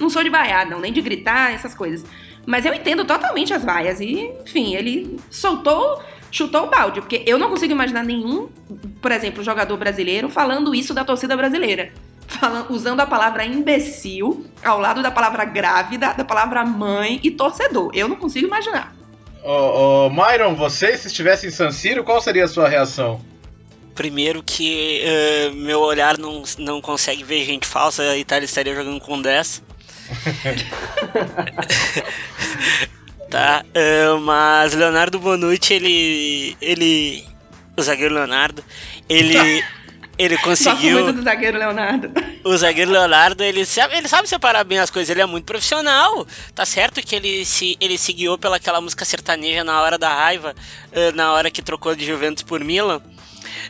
não 0.00 0.10
sou 0.10 0.22
de 0.24 0.30
vaiar, 0.30 0.68
não, 0.68 0.80
nem 0.80 0.92
de 0.92 1.00
gritar, 1.00 1.52
essas 1.52 1.74
coisas. 1.74 2.04
Mas 2.46 2.64
eu 2.64 2.74
entendo 2.74 3.04
totalmente 3.04 3.52
as 3.52 3.64
vaias. 3.64 4.00
E, 4.00 4.32
enfim, 4.42 4.74
ele 4.74 5.20
soltou, 5.30 6.02
chutou 6.30 6.64
o 6.64 6.70
balde. 6.70 7.00
Porque 7.00 7.22
eu 7.26 7.38
não 7.38 7.50
consigo 7.50 7.72
imaginar 7.72 8.02
nenhum, 8.02 8.48
por 9.00 9.12
exemplo, 9.12 9.44
jogador 9.44 9.76
brasileiro 9.76 10.28
falando 10.28 10.74
isso 10.74 10.94
da 10.94 11.04
torcida 11.04 11.36
brasileira. 11.36 11.92
falando, 12.26 12.70
usando 12.70 13.00
a 13.00 13.06
palavra 13.06 13.44
imbecil 13.44 14.46
ao 14.64 14.78
lado 14.78 15.02
da 15.02 15.10
palavra 15.10 15.44
grávida, 15.44 16.14
da 16.14 16.24
palavra 16.24 16.64
mãe 16.64 17.20
e 17.22 17.30
torcedor. 17.30 17.90
Eu 17.94 18.08
não 18.08 18.16
consigo 18.16 18.46
imaginar. 18.46 18.94
Ô, 19.42 20.06
ô, 20.06 20.10
Myron, 20.10 20.54
você, 20.54 20.96
se 20.96 21.08
estivesse 21.08 21.46
em 21.46 21.50
San 21.50 21.70
Siro, 21.70 22.04
qual 22.04 22.20
seria 22.20 22.44
a 22.44 22.48
sua 22.48 22.68
reação? 22.68 23.20
Primeiro 24.00 24.42
que 24.42 25.02
uh, 25.04 25.54
meu 25.54 25.80
olhar 25.80 26.16
não, 26.16 26.42
não 26.56 26.80
consegue 26.80 27.22
ver 27.22 27.44
gente 27.44 27.66
falsa, 27.66 28.02
a 28.02 28.16
Itália 28.16 28.46
estaria 28.46 28.74
jogando 28.74 28.98
com 28.98 29.20
10. 29.20 29.62
tá, 33.30 33.62
uh, 33.62 34.18
mas 34.20 34.72
Leonardo 34.72 35.20
Bonucci, 35.20 35.74
ele. 35.74 36.56
ele. 36.62 37.28
O 37.76 37.82
zagueiro 37.82 38.14
Leonardo, 38.14 38.64
ele. 39.06 39.62
ele 40.16 40.38
conseguiu. 40.38 40.92
Gosto 40.92 41.04
muito 41.04 41.18
do 41.18 41.22
zagueiro 41.22 41.58
Leonardo. 41.58 42.10
O 42.42 42.56
zagueiro 42.56 42.90
Leonardo, 42.90 43.44
ele 43.44 43.66
sabe, 43.66 43.98
ele 43.98 44.08
sabe 44.08 44.26
separar 44.26 44.64
bem 44.64 44.78
as 44.78 44.88
coisas, 44.88 45.10
ele 45.10 45.20
é 45.20 45.26
muito 45.26 45.44
profissional. 45.44 46.26
Tá 46.54 46.64
certo 46.64 47.02
que 47.02 47.14
ele 47.14 47.44
se, 47.44 47.76
ele 47.78 47.98
se 47.98 48.14
guiou 48.14 48.38
pelaquela 48.38 48.80
música 48.80 49.04
sertaneja 49.04 49.62
na 49.62 49.82
hora 49.82 49.98
da 49.98 50.08
raiva, 50.08 50.54
uh, 50.90 51.14
na 51.14 51.34
hora 51.34 51.50
que 51.50 51.60
trocou 51.60 51.94
de 51.94 52.06
Juventus 52.06 52.42
por 52.42 52.64
Milan. 52.64 53.02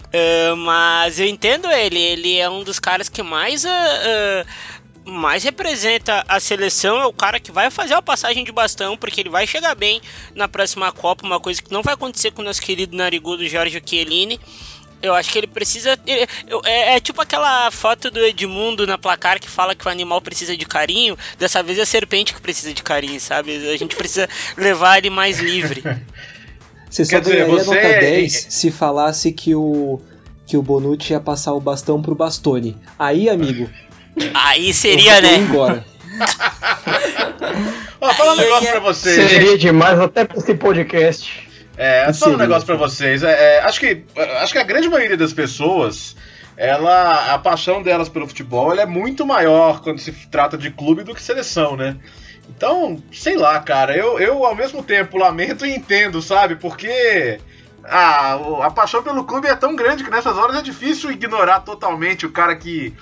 Uh, 0.06 0.56
mas 0.56 1.20
eu 1.20 1.26
entendo 1.26 1.70
ele, 1.70 1.98
ele 1.98 2.38
é 2.38 2.48
um 2.48 2.62
dos 2.62 2.78
caras 2.78 3.08
que 3.08 3.22
mais. 3.22 3.64
Uh, 3.64 4.46
mais 5.04 5.42
representa 5.42 6.24
a 6.28 6.38
seleção 6.38 7.00
é 7.00 7.06
o 7.06 7.12
cara 7.12 7.40
que 7.40 7.50
vai 7.50 7.70
fazer 7.70 7.94
a 7.94 8.02
passagem 8.02 8.44
de 8.44 8.52
bastão, 8.52 8.96
porque 8.96 9.20
ele 9.20 9.30
vai 9.30 9.46
chegar 9.46 9.74
bem 9.74 10.00
na 10.34 10.46
próxima 10.46 10.92
Copa, 10.92 11.26
uma 11.26 11.40
coisa 11.40 11.60
que 11.60 11.72
não 11.72 11.82
vai 11.82 11.94
acontecer 11.94 12.30
com 12.30 12.42
o 12.42 12.44
nosso 12.44 12.62
querido 12.62 12.96
narigudo 12.96 13.48
Jorge 13.48 13.82
Chiellini. 13.84 14.38
Eu 15.02 15.14
acho 15.14 15.32
que 15.32 15.38
ele 15.38 15.46
precisa. 15.46 15.98
Ele, 16.06 16.28
é, 16.64 16.96
é, 16.96 17.00
tipo 17.00 17.22
aquela 17.22 17.70
foto 17.70 18.10
do 18.10 18.20
Edmundo 18.20 18.86
na 18.86 18.98
placar 18.98 19.40
que 19.40 19.48
fala 19.48 19.74
que 19.74 19.86
o 19.86 19.90
animal 19.90 20.20
precisa 20.20 20.54
de 20.54 20.66
carinho. 20.66 21.16
Dessa 21.38 21.62
vez 21.62 21.78
é 21.78 21.82
a 21.82 21.86
serpente 21.86 22.34
que 22.34 22.40
precisa 22.40 22.74
de 22.74 22.82
carinho, 22.82 23.18
sabe? 23.18 23.56
A 23.68 23.76
gente 23.78 23.96
precisa 23.96 24.28
levar 24.58 24.98
ele 24.98 25.08
mais 25.08 25.38
livre. 25.38 25.82
Você 26.90 27.04
só 27.04 27.18
dizer, 27.20 27.36
ganharia 27.46 27.54
você- 27.64 27.74
nota 27.74 28.00
10 28.00 28.46
se 28.50 28.70
falasse 28.70 29.30
que 29.32 29.54
o, 29.54 30.00
que 30.46 30.56
o 30.56 30.62
Bonucci 30.62 31.12
ia 31.12 31.20
passar 31.20 31.52
o 31.54 31.60
bastão 31.60 32.02
pro 32.02 32.14
Bastone. 32.14 32.76
Aí, 32.98 33.28
amigo, 33.30 33.70
Aí 34.34 34.74
seria, 34.74 35.20
né? 35.20 35.36
embora. 35.36 35.84
Ó, 38.00 38.12
fala 38.14 38.32
um 38.32 38.36
negócio 38.36 38.68
é- 38.68 38.70
pra 38.72 38.80
vocês. 38.80 39.30
Seria 39.30 39.58
demais 39.58 39.98
até 39.98 40.24
pra 40.24 40.38
esse 40.38 40.54
podcast. 40.54 41.48
É, 41.76 42.12
fala 42.12 42.34
um 42.34 42.38
negócio 42.38 42.66
pra 42.66 42.76
vocês. 42.76 43.22
É, 43.22 43.56
é, 43.56 43.60
acho, 43.60 43.80
que, 43.80 44.02
acho 44.42 44.52
que 44.52 44.58
a 44.58 44.64
grande 44.64 44.88
maioria 44.88 45.16
das 45.16 45.32
pessoas, 45.32 46.14
ela, 46.56 47.32
a 47.32 47.38
paixão 47.38 47.82
delas 47.82 48.08
pelo 48.08 48.26
futebol 48.26 48.70
ela 48.72 48.82
é 48.82 48.86
muito 48.86 49.24
maior 49.24 49.80
quando 49.80 49.98
se 49.98 50.12
trata 50.30 50.58
de 50.58 50.70
clube 50.70 51.04
do 51.04 51.14
que 51.14 51.22
seleção, 51.22 51.76
né? 51.76 51.96
Então, 52.56 53.02
sei 53.12 53.36
lá, 53.36 53.58
cara, 53.60 53.96
eu, 53.96 54.18
eu 54.18 54.44
ao 54.44 54.54
mesmo 54.54 54.82
tempo 54.82 55.16
lamento 55.16 55.64
e 55.64 55.74
entendo, 55.74 56.20
sabe? 56.20 56.56
Porque 56.56 57.40
a, 57.84 58.34
a 58.64 58.70
paixão 58.70 59.02
pelo 59.02 59.24
clube 59.24 59.46
é 59.46 59.54
tão 59.54 59.76
grande 59.76 60.04
que 60.04 60.10
nessas 60.10 60.36
horas 60.36 60.56
é 60.56 60.62
difícil 60.62 61.12
ignorar 61.12 61.60
totalmente 61.60 62.26
o 62.26 62.32
cara 62.32 62.56
que, 62.56 62.94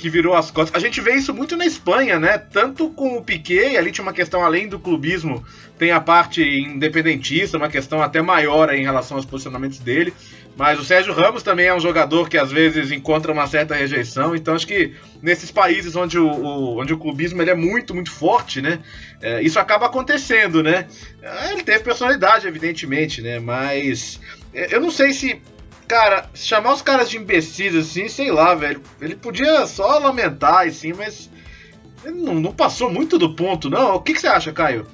que 0.00 0.08
virou 0.10 0.34
as 0.34 0.50
costas. 0.50 0.74
A 0.82 0.84
gente 0.84 1.00
vê 1.00 1.14
isso 1.14 1.32
muito 1.34 1.56
na 1.56 1.66
Espanha, 1.66 2.18
né? 2.18 2.38
Tanto 2.38 2.88
com 2.90 3.16
o 3.16 3.22
Piquet, 3.22 3.76
ali 3.76 3.92
tinha 3.92 4.02
uma 4.02 4.12
questão 4.12 4.42
além 4.44 4.66
do 4.68 4.78
clubismo, 4.78 5.44
tem 5.78 5.90
a 5.92 6.00
parte 6.00 6.42
independentista, 6.42 7.56
uma 7.58 7.68
questão 7.68 8.02
até 8.02 8.20
maior 8.22 8.72
em 8.74 8.82
relação 8.82 9.16
aos 9.16 9.26
posicionamentos 9.26 9.78
dele. 9.78 10.12
Mas 10.56 10.78
o 10.80 10.84
Sérgio 10.84 11.12
Ramos 11.14 11.42
também 11.42 11.66
é 11.66 11.74
um 11.74 11.80
jogador 11.80 12.28
que 12.28 12.36
às 12.36 12.50
vezes 12.50 12.90
encontra 12.90 13.32
uma 13.32 13.46
certa 13.46 13.74
rejeição. 13.74 14.34
Então 14.34 14.54
acho 14.54 14.66
que 14.66 14.92
nesses 15.22 15.50
países 15.50 15.94
onde 15.96 16.18
o, 16.18 16.26
o- 16.28 16.80
onde 16.80 16.92
o 16.92 16.98
clubismo 16.98 17.40
ele 17.40 17.50
é 17.50 17.54
muito, 17.54 17.94
muito 17.94 18.10
forte, 18.10 18.60
né? 18.60 18.80
é, 19.22 19.42
isso 19.42 19.58
acaba 19.58 19.86
acontecendo, 19.86 20.62
né? 20.62 20.86
É, 21.22 21.52
Ele 21.52 21.62
teve 21.62 21.80
personalidade, 21.84 22.46
evidentemente, 22.46 23.22
né? 23.22 23.38
Mas 23.38 24.20
é, 24.52 24.74
eu 24.74 24.80
não 24.80 24.90
sei 24.90 25.12
se. 25.12 25.40
Cara, 25.90 26.26
chamar 26.32 26.72
os 26.74 26.82
caras 26.82 27.10
de 27.10 27.18
imbecis 27.18 27.74
assim, 27.74 28.06
sei 28.06 28.30
lá, 28.30 28.54
velho. 28.54 28.80
Ele 29.00 29.16
podia 29.16 29.66
só 29.66 29.98
lamentar, 29.98 30.68
assim, 30.68 30.92
mas. 30.92 31.28
Não, 32.04 32.34
não 32.34 32.52
passou 32.52 32.88
muito 32.88 33.18
do 33.18 33.34
ponto, 33.34 33.68
não. 33.68 33.96
O 33.96 34.00
que, 34.00 34.12
que 34.14 34.20
você 34.20 34.28
acha, 34.28 34.52
Caio? 34.52 34.86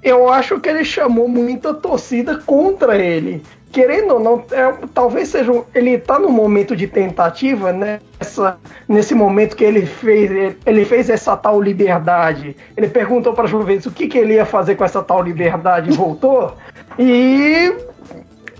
Eu 0.00 0.28
acho 0.28 0.60
que 0.60 0.68
ele 0.68 0.84
chamou 0.84 1.26
muita 1.26 1.74
torcida 1.74 2.38
contra 2.38 2.96
ele. 2.96 3.42
Querendo 3.72 4.14
ou 4.14 4.20
não, 4.20 4.44
é, 4.52 4.74
talvez 4.94 5.26
seja. 5.30 5.50
um- 5.50 5.64
Ele 5.74 5.98
tá 5.98 6.20
num 6.20 6.30
momento 6.30 6.76
de 6.76 6.86
tentativa, 6.86 7.72
nessa, 7.72 8.58
nesse 8.88 9.12
momento 9.12 9.56
que 9.56 9.64
ele 9.64 9.84
fez, 9.86 10.30
ele, 10.30 10.56
ele 10.64 10.84
fez 10.84 11.10
essa 11.10 11.36
tal 11.36 11.60
liberdade. 11.60 12.56
Ele 12.76 12.86
perguntou 12.88 13.32
para 13.32 13.48
Juventus 13.48 13.86
o 13.86 13.90
que, 13.90 14.06
que 14.06 14.16
ele 14.18 14.34
ia 14.34 14.46
fazer 14.46 14.76
com 14.76 14.84
essa 14.84 15.02
tal 15.02 15.20
liberdade 15.20 15.90
e 15.90 15.96
voltou. 15.96 16.54
E 16.96 17.74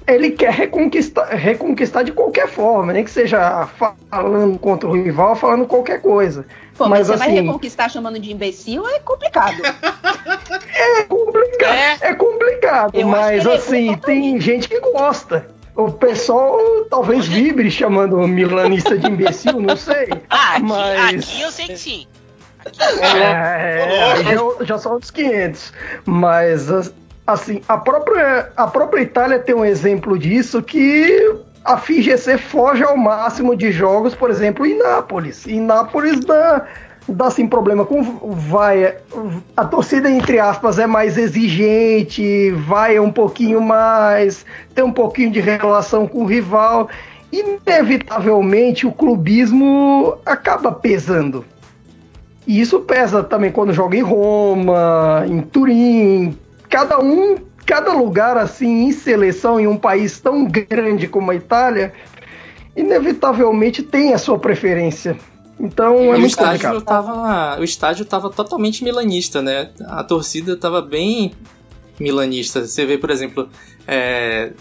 ele 0.07 0.31
quer 0.31 0.53
reconquistar, 0.53 1.29
reconquistar 1.35 2.03
de 2.05 2.13
qualquer 2.13 2.49
forma, 2.49 2.93
nem 2.93 3.05
que 3.05 3.11
seja 3.11 3.67
falando 4.11 4.59
contra 4.59 4.89
o 4.89 4.93
rival, 4.93 5.35
falando 5.37 5.67
qualquer 5.67 6.01
coisa. 6.01 6.47
Pô, 6.77 6.89
mas, 6.89 7.01
Mas, 7.01 7.07
você 7.09 7.17
vai 7.17 7.29
assim- 7.29 7.41
reconquistar 7.47 7.91
chamando 7.91 8.19
de 8.19 8.31
imbecil 8.33 8.87
é 8.89 8.99
complicado. 9.01 9.57
É 10.99 11.03
complicado, 11.05 11.75
É. 11.75 11.99
é, 12.03 12.15
complicado, 12.15 12.95
Eu 12.95 13.09
mas 13.09 13.45
é 13.47 13.55
assim, 13.55 13.97
tem 13.99 14.39
gente 14.41 14.69
que 14.69 14.79
gosta. 14.81 15.49
O 15.75 15.91
pessoal 15.91 16.59
talvez 16.91 17.27
vibre 17.27 17.71
chamando 17.71 18.17
o 18.17 18.29
milanista 18.29 18.97
de 18.97 19.07
imbecil, 19.09 19.61
não 19.61 19.77
sei. 19.77 20.09
Ah, 20.31 20.55
aqui, 20.57 20.63
mas 20.63 21.25
aqui 21.29 21.41
eu 21.43 21.51
sei 21.51 21.67
que 21.67 21.77
sim. 21.79 22.07
é, 23.01 24.13
aí 24.15 24.25
já, 24.25 24.65
já 24.65 24.79
são 24.79 24.93
outros 24.93 25.11
500. 25.11 25.73
Mas 26.05 26.71
assim, 27.27 27.61
a 27.69 27.77
própria, 27.77 28.51
a 28.57 28.67
própria 28.67 29.03
Itália 29.03 29.39
tem 29.39 29.55
um 29.55 29.65
exemplo 29.65 30.19
disso 30.19 30.63
que 30.63 31.35
a 31.65 31.77
FIGC 31.77 32.39
foge 32.39 32.85
ao 32.85 32.97
máximo 32.97 33.57
de 33.57 33.73
jogos, 33.73 34.15
por 34.15 34.31
exemplo, 34.31 34.65
em 34.65 34.79
Nápoles. 34.79 35.47
Em 35.47 35.61
Nápoles 35.61 36.21
dá, 36.21 36.65
dá 37.09 37.27
assim 37.27 37.49
problema 37.49 37.85
com 37.85 38.03
vai 38.33 38.97
a 39.57 39.65
torcida 39.65 40.09
entre 40.09 40.39
aspas 40.39 40.79
é 40.79 40.87
mais 40.87 41.19
exigente, 41.19 42.53
vai 42.53 43.01
um 43.01 43.11
pouquinho 43.11 43.61
mais, 43.61 44.47
tem 44.75 44.85
um 44.85 44.93
pouquinho 44.93 45.33
de 45.33 45.41
relação 45.41 46.07
com 46.07 46.23
o 46.23 46.27
rival. 46.27 46.89
Inevitavelmente 47.33 48.87
o 48.87 48.93
clubismo 48.93 50.17
acaba 50.25 50.71
pesando. 50.71 51.45
E 52.47 52.61
isso 52.61 52.79
pesa 52.79 53.25
também 53.25 53.51
quando 53.51 53.73
joga 53.73 53.97
em 53.97 54.03
Roma, 54.03 55.25
em 55.27 55.41
Turim, 55.41 56.39
cada 56.77 57.01
um, 57.01 57.37
cada 57.65 57.95
lugar 57.95 58.37
assim 58.37 58.83
em 58.83 58.93
seleção 58.93 59.59
em 59.59 59.67
um 59.67 59.79
país 59.79 60.21
tão 60.21 60.45
grande 60.45 61.09
como 61.09 61.31
a 61.31 61.35
Itália, 61.35 61.95
inevitavelmente 62.77 63.83
tem 63.83 64.13
a 64.13 64.19
sua 64.19 64.39
preferência. 64.39 65.17
Então 65.59 66.13
é 66.13 66.17
o 66.17 66.21
muito 66.21 66.27
estádio 66.27 66.69
complicado. 66.69 66.85
tava, 66.85 67.61
o 67.61 67.65
estádio 67.65 68.05
tava 68.05 68.29
totalmente 68.29 68.85
milanista, 68.85 69.41
né? 69.41 69.71
A 69.87 70.05
torcida 70.05 70.55
tava 70.55 70.83
bem 70.83 71.33
milanista. 71.99 72.67
Você 72.67 72.85
vê, 72.85 72.99
por 72.99 73.11
exemplo, 73.11 73.49
é, 73.89 74.53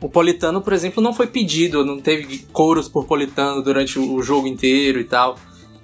o 0.00 0.08
Politano, 0.08 0.62
por 0.62 0.72
exemplo, 0.72 1.02
não 1.02 1.12
foi 1.12 1.26
pedido, 1.26 1.84
não 1.84 2.00
teve 2.00 2.46
coros 2.54 2.88
por 2.88 3.04
Politano 3.04 3.62
durante 3.62 3.98
o 3.98 4.22
jogo 4.22 4.48
inteiro 4.48 4.98
e 4.98 5.04
tal. 5.04 5.38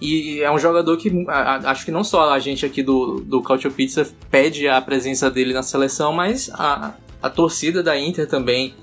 E 0.06 0.42
é 0.42 0.50
um 0.50 0.58
jogador 0.58 0.96
que 0.98 1.10
a- 1.28 1.70
acho 1.70 1.84
que 1.84 1.90
não 1.90 2.04
só 2.04 2.32
a 2.32 2.38
gente 2.38 2.66
aqui 2.66 2.82
do, 2.82 3.20
do 3.20 3.40
Cautio 3.42 3.70
Pizza 3.70 4.06
pede 4.30 4.68
a 4.68 4.80
presença 4.82 5.30
dele 5.30 5.52
na 5.54 5.62
seleção, 5.62 6.12
mas 6.12 6.50
a, 6.52 6.92
a 7.22 7.30
torcida 7.30 7.82
da 7.82 7.98
Inter 7.98 8.26
também. 8.26 8.74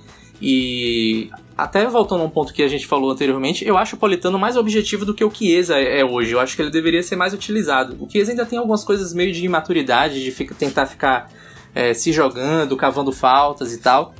E 0.41 1.29
até 1.55 1.85
voltando 1.85 2.21
a 2.21 2.25
um 2.25 2.29
ponto 2.29 2.51
que 2.51 2.63
a 2.63 2.67
gente 2.67 2.87
falou 2.87 3.11
anteriormente, 3.11 3.63
eu 3.63 3.77
acho 3.77 3.95
o 3.95 3.99
Politano 3.99 4.39
mais 4.39 4.57
objetivo 4.57 5.05
do 5.05 5.13
que 5.13 5.23
o 5.23 5.29
Chiesa 5.29 5.77
é 5.77 5.99
é 5.99 6.05
hoje. 6.05 6.31
Eu 6.31 6.39
acho 6.39 6.55
que 6.55 6.61
ele 6.63 6.71
deveria 6.71 7.03
ser 7.03 7.15
mais 7.15 7.33
utilizado. 7.33 7.95
O 7.99 8.09
Chiesa 8.09 8.31
ainda 8.31 8.45
tem 8.45 8.57
algumas 8.57 8.83
coisas 8.83 9.13
meio 9.13 9.31
de 9.31 9.45
imaturidade, 9.45 10.23
de 10.23 10.31
fica- 10.31 10.55
tentar 10.55 10.87
ficar 10.87 11.29
é, 11.75 11.93
se 11.93 12.11
jogando, 12.11 12.75
cavando 12.75 13.11
faltas 13.11 13.71
e 13.73 13.79
tal. 13.79 14.15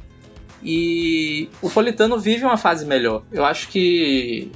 E 0.64 1.50
o 1.62 1.70
Politano 1.72 2.20
vive 2.20 2.46
uma 2.46 2.58
fase 2.58 2.86
melhor. 2.86 3.24
Eu 3.32 3.44
acho 3.44 3.68
que 3.70 4.52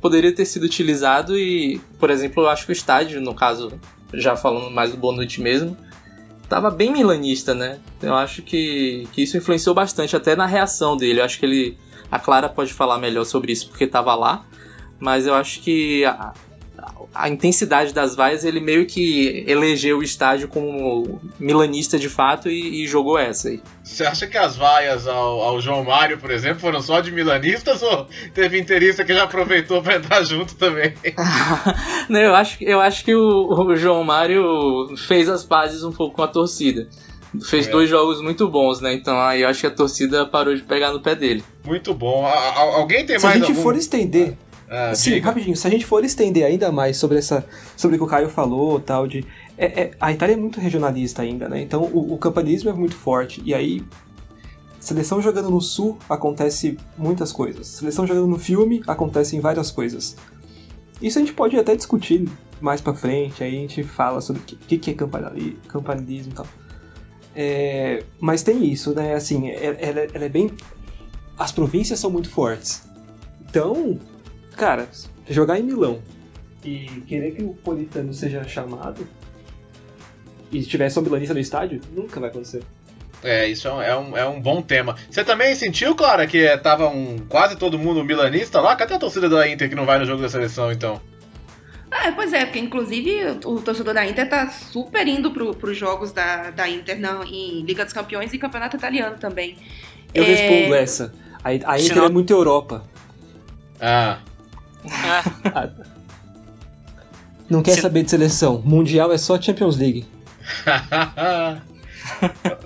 poderia 0.00 0.34
ter 0.34 0.44
sido 0.44 0.64
utilizado 0.64 1.38
e, 1.38 1.80
por 1.98 2.10
exemplo, 2.10 2.42
eu 2.42 2.48
acho 2.48 2.66
que 2.66 2.72
o 2.72 2.74
estádio, 2.74 3.20
no 3.20 3.34
caso, 3.34 3.72
já 4.12 4.36
falando 4.36 4.70
mais 4.70 4.90
do 4.90 4.96
Bonucci 4.96 5.40
mesmo, 5.40 5.76
tava 6.48 6.70
bem 6.70 6.92
milanista, 6.92 7.54
né? 7.54 7.78
Eu 8.02 8.14
acho 8.14 8.42
que, 8.42 9.08
que 9.12 9.22
isso 9.22 9.36
influenciou 9.36 9.74
bastante 9.74 10.16
até 10.16 10.34
na 10.34 10.46
reação 10.46 10.96
dele. 10.96 11.20
Eu 11.20 11.24
acho 11.24 11.38
que 11.38 11.46
ele. 11.46 11.78
A 12.10 12.18
Clara 12.18 12.48
pode 12.48 12.74
falar 12.74 12.98
melhor 12.98 13.24
sobre 13.24 13.52
isso 13.52 13.68
porque 13.68 13.86
tava 13.86 14.14
lá. 14.14 14.44
Mas 14.98 15.26
eu 15.26 15.34
acho 15.34 15.60
que 15.60 16.04
a- 17.14 17.24
a 17.24 17.28
intensidade 17.28 17.92
das 17.92 18.14
vaias, 18.14 18.44
ele 18.44 18.60
meio 18.60 18.86
que 18.86 19.44
elegeu 19.46 19.98
o 19.98 20.02
estádio 20.02 20.48
como 20.48 21.20
milanista 21.38 21.98
de 21.98 22.08
fato 22.08 22.48
e, 22.48 22.84
e 22.84 22.86
jogou 22.86 23.18
essa 23.18 23.48
aí. 23.48 23.60
Você 23.82 24.04
acha 24.04 24.26
que 24.26 24.38
as 24.38 24.56
vaias 24.56 25.06
ao, 25.06 25.40
ao, 25.40 25.60
João 25.60 25.84
Mário, 25.84 26.18
por 26.18 26.30
exemplo, 26.30 26.60
foram 26.60 26.80
só 26.80 27.00
de 27.00 27.10
milanistas 27.10 27.82
ou 27.82 28.06
teve 28.34 28.58
interista 28.58 29.04
que 29.04 29.12
já 29.14 29.24
aproveitou 29.24 29.82
para 29.82 29.96
entrar 29.96 30.22
junto 30.24 30.54
também? 30.54 30.94
Não, 32.08 32.20
eu 32.20 32.34
acho, 32.34 32.62
eu 32.62 32.80
acho 32.80 33.04
que 33.04 33.14
o, 33.14 33.48
o, 33.48 33.76
João 33.76 34.04
Mário 34.04 34.96
fez 34.96 35.28
as 35.28 35.44
pazes 35.44 35.82
um 35.82 35.92
pouco 35.92 36.16
com 36.16 36.22
a 36.22 36.28
torcida. 36.28 36.88
Fez 37.44 37.68
é. 37.68 37.70
dois 37.70 37.88
jogos 37.88 38.20
muito 38.20 38.48
bons, 38.48 38.80
né? 38.80 38.92
Então 38.92 39.20
aí 39.20 39.42
eu 39.42 39.48
acho 39.48 39.60
que 39.60 39.66
a 39.66 39.70
torcida 39.70 40.26
parou 40.26 40.54
de 40.54 40.62
pegar 40.62 40.92
no 40.92 41.00
pé 41.00 41.14
dele. 41.14 41.44
Muito 41.64 41.94
bom. 41.94 42.26
A, 42.26 42.58
alguém 42.58 43.06
tem 43.06 43.18
Se 43.18 43.24
mais 43.24 43.38
Se 43.38 43.42
a 43.44 43.46
gente 43.46 43.56
algum... 43.56 43.62
for 43.62 43.76
estender. 43.76 44.36
Ah, 44.70 44.94
Sim, 44.94 45.14
diga. 45.14 45.26
rapidinho. 45.26 45.56
Se 45.56 45.66
a 45.66 45.70
gente 45.70 45.84
for 45.84 46.04
estender 46.04 46.44
ainda 46.44 46.70
mais 46.70 46.96
sobre 46.96 47.18
essa, 47.18 47.44
sobre 47.76 47.96
o 47.96 47.98
que 47.98 48.04
o 48.04 48.08
Caio 48.08 48.28
falou, 48.28 48.78
tal 48.78 49.04
de, 49.04 49.26
é, 49.58 49.66
é, 49.66 49.90
a 50.00 50.12
Itália 50.12 50.34
é 50.34 50.36
muito 50.36 50.60
regionalista 50.60 51.22
ainda, 51.22 51.48
né? 51.48 51.60
Então 51.60 51.82
o, 51.82 52.14
o 52.14 52.18
campanhismo 52.18 52.70
é 52.70 52.72
muito 52.72 52.94
forte 52.94 53.42
e 53.44 53.52
aí 53.52 53.82
seleção 54.78 55.20
jogando 55.20 55.50
no 55.50 55.60
sul 55.60 55.98
acontece 56.08 56.78
muitas 56.96 57.32
coisas. 57.32 57.66
Seleção 57.66 58.06
jogando 58.06 58.28
no 58.28 58.38
filme 58.38 58.80
acontecem 58.86 59.40
várias 59.40 59.72
coisas. 59.72 60.16
Isso 61.02 61.18
a 61.18 61.20
gente 61.20 61.32
pode 61.32 61.56
até 61.56 61.74
discutir 61.74 62.28
mais 62.60 62.80
para 62.80 62.94
frente. 62.94 63.42
Aí 63.42 63.56
a 63.56 63.60
gente 63.60 63.82
fala 63.82 64.20
sobre 64.20 64.40
o 64.40 64.44
que, 64.44 64.78
que 64.78 64.90
é 64.92 64.94
campanilismo 64.94 66.32
e 66.32 66.34
tal. 66.34 66.46
É, 67.34 68.04
mas 68.20 68.44
tem 68.44 68.64
isso, 68.70 68.94
né? 68.94 69.14
Assim, 69.14 69.48
ela, 69.50 70.00
ela 70.12 70.24
é 70.24 70.28
bem. 70.28 70.52
As 71.36 71.50
províncias 71.50 71.98
são 71.98 72.10
muito 72.10 72.30
fortes. 72.30 72.82
Então, 73.48 73.98
cara, 74.60 74.86
jogar 75.26 75.58
em 75.58 75.62
Milão 75.62 76.02
e 76.62 76.84
querer 77.06 77.30
que 77.30 77.42
o 77.42 77.54
Politano 77.54 78.12
seja 78.12 78.44
chamado 78.44 79.08
e 80.52 80.62
tiver 80.62 80.90
só 80.90 81.00
milanista 81.00 81.32
no 81.32 81.40
estádio, 81.40 81.80
nunca 81.94 82.20
vai 82.20 82.28
acontecer. 82.28 82.62
É, 83.22 83.48
isso 83.48 83.68
é 83.68 83.72
um, 83.72 83.82
é 83.82 83.96
um, 83.96 84.16
é 84.18 84.28
um 84.28 84.38
bom 84.38 84.60
tema. 84.60 84.96
Você 85.10 85.24
também 85.24 85.54
sentiu, 85.54 85.94
Clara, 85.94 86.26
que 86.26 86.46
tava 86.58 86.88
um, 86.88 87.20
quase 87.26 87.56
todo 87.56 87.78
mundo 87.78 88.04
milanista 88.04 88.60
lá? 88.60 88.76
Cadê 88.76 88.94
a 88.94 88.98
torcida 88.98 89.30
da 89.30 89.48
Inter 89.48 89.68
que 89.68 89.74
não 89.74 89.86
vai 89.86 89.98
no 89.98 90.04
jogo 90.04 90.20
da 90.20 90.28
seleção, 90.28 90.70
então? 90.70 91.00
É, 91.90 92.10
pois 92.12 92.32
é, 92.34 92.44
porque 92.44 92.58
inclusive 92.58 93.38
o 93.46 93.62
torcedor 93.62 93.94
da 93.94 94.06
Inter 94.06 94.28
tá 94.28 94.50
super 94.50 95.08
indo 95.08 95.30
pro, 95.30 95.54
pros 95.54 95.76
jogos 95.76 96.12
da, 96.12 96.50
da 96.50 96.68
Inter 96.68 97.00
não, 97.00 97.24
em 97.24 97.62
Liga 97.62 97.82
dos 97.82 97.94
Campeões 97.94 98.32
e 98.34 98.38
Campeonato 98.38 98.76
Italiano 98.76 99.16
também. 99.16 99.56
Eu 100.12 100.22
é... 100.22 100.26
respondo 100.26 100.74
essa. 100.74 101.14
A, 101.42 101.48
a 101.48 101.80
Inter 101.80 102.04
é 102.04 102.08
muito 102.10 102.30
Europa. 102.30 102.84
Ah. 103.80 104.18
Não 107.48 107.62
quer 107.62 107.74
Se... 107.74 107.80
saber 107.80 108.04
de 108.04 108.10
seleção. 108.10 108.62
Mundial 108.64 109.12
é 109.12 109.18
só 109.18 109.40
Champions 109.40 109.76
League. 109.76 110.06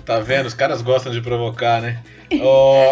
tá 0.05 0.19
vendo? 0.19 0.45
Os 0.45 0.53
caras 0.53 0.81
gostam 0.81 1.11
de 1.11 1.21
provocar, 1.21 1.81
né? 1.81 2.03
Oh, 2.41 2.85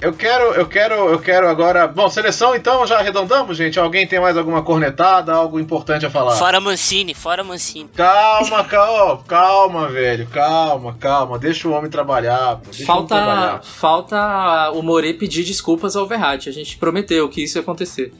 eu 0.00 0.14
quero, 0.14 0.54
eu 0.54 0.66
quero, 0.66 0.94
eu 0.94 1.18
quero 1.18 1.46
agora. 1.46 1.86
Bom, 1.86 2.08
seleção 2.08 2.54
então, 2.54 2.86
já 2.86 2.98
arredondamos, 2.98 3.56
gente? 3.56 3.78
Alguém 3.78 4.06
tem 4.06 4.18
mais 4.18 4.36
alguma 4.36 4.62
cornetada, 4.62 5.32
algo 5.34 5.60
importante 5.60 6.06
a 6.06 6.10
falar? 6.10 6.36
Fora 6.36 6.58
Mancini, 6.58 7.12
fora 7.12 7.44
Mancini. 7.44 7.90
Calma, 7.94 8.64
calma, 8.64 9.22
calma, 9.26 9.88
velho, 9.88 10.26
calma, 10.28 10.96
calma. 10.98 11.38
Deixa 11.38 11.68
o 11.68 11.72
homem 11.72 11.90
trabalhar. 11.90 12.60
Falta, 12.86 13.14
homem 13.14 13.26
trabalhar. 13.26 13.62
falta 13.62 14.70
o 14.72 14.82
More 14.82 15.12
pedir 15.14 15.44
desculpas 15.44 15.94
ao 15.94 16.06
Verratti. 16.06 16.48
A 16.48 16.52
gente 16.52 16.78
prometeu 16.78 17.28
que 17.28 17.44
isso 17.44 17.58
ia 17.58 17.62
acontecer. 17.62 18.10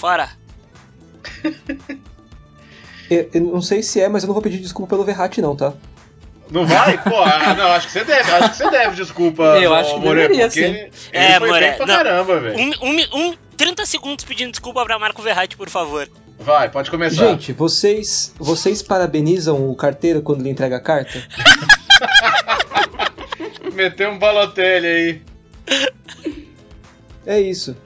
Fora. 0.00 0.30
eu, 3.10 3.28
eu 3.34 3.40
não 3.42 3.60
sei 3.60 3.82
se 3.82 4.00
é, 4.00 4.08
mas 4.08 4.22
eu 4.22 4.28
não 4.28 4.32
vou 4.32 4.42
pedir 4.42 4.56
desculpa 4.56 4.88
pelo 4.88 5.04
Verratti, 5.04 5.42
não, 5.42 5.54
tá? 5.54 5.74
Não 6.50 6.66
vai? 6.66 6.96
Pô, 7.04 7.22
ah, 7.22 7.54
não, 7.54 7.72
acho 7.72 7.88
que 7.88 7.92
você 7.92 8.04
deve. 8.04 8.30
Acho 8.30 8.50
que 8.50 8.56
você 8.56 8.70
deve, 8.70 8.96
desculpa. 8.96 9.42
Eu 9.60 9.74
acho 9.74 9.92
que 9.92 10.00
More, 10.00 10.22
deveria, 10.22 10.46
porque 10.46 10.66
sim. 10.66 10.70
Ele, 10.70 10.90
é, 11.12 11.38
foi 11.38 11.48
More, 11.48 11.60
bem 11.60 11.76
pra 11.76 11.86
não, 11.86 11.94
caramba, 11.94 12.40
velho. 12.40 12.58
Um, 12.58 12.70
um, 12.80 13.28
um, 13.28 13.36
30 13.58 13.84
segundos 13.84 14.24
pedindo 14.24 14.52
desculpa 14.52 14.82
pra 14.86 14.98
Marco 14.98 15.20
Verratti, 15.20 15.54
por 15.54 15.68
favor. 15.68 16.08
Vai, 16.38 16.70
pode 16.70 16.90
começar. 16.90 17.26
Gente, 17.26 17.52
vocês, 17.52 18.34
vocês 18.38 18.80
parabenizam 18.80 19.68
o 19.68 19.76
carteiro 19.76 20.22
quando 20.22 20.40
ele 20.40 20.48
entrega 20.48 20.78
a 20.78 20.80
carta? 20.80 21.22
Meteu 23.74 24.12
um 24.12 24.18
balotelho 24.18 24.86
aí. 24.86 25.22
É 27.26 27.38
isso. 27.38 27.76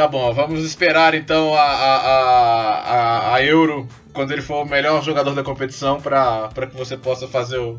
Tá 0.00 0.08
bom, 0.08 0.32
vamos 0.32 0.64
esperar 0.64 1.14
então 1.14 1.54
a, 1.54 1.60
a, 1.60 2.78
a, 2.78 3.34
a 3.34 3.44
Euro 3.44 3.86
quando 4.14 4.32
ele 4.32 4.40
for 4.40 4.64
o 4.64 4.66
melhor 4.66 5.02
jogador 5.02 5.34
da 5.34 5.42
competição 5.42 6.00
para 6.00 6.48
que 6.70 6.74
você 6.74 6.96
possa 6.96 7.28
fazer 7.28 7.58
o. 7.58 7.78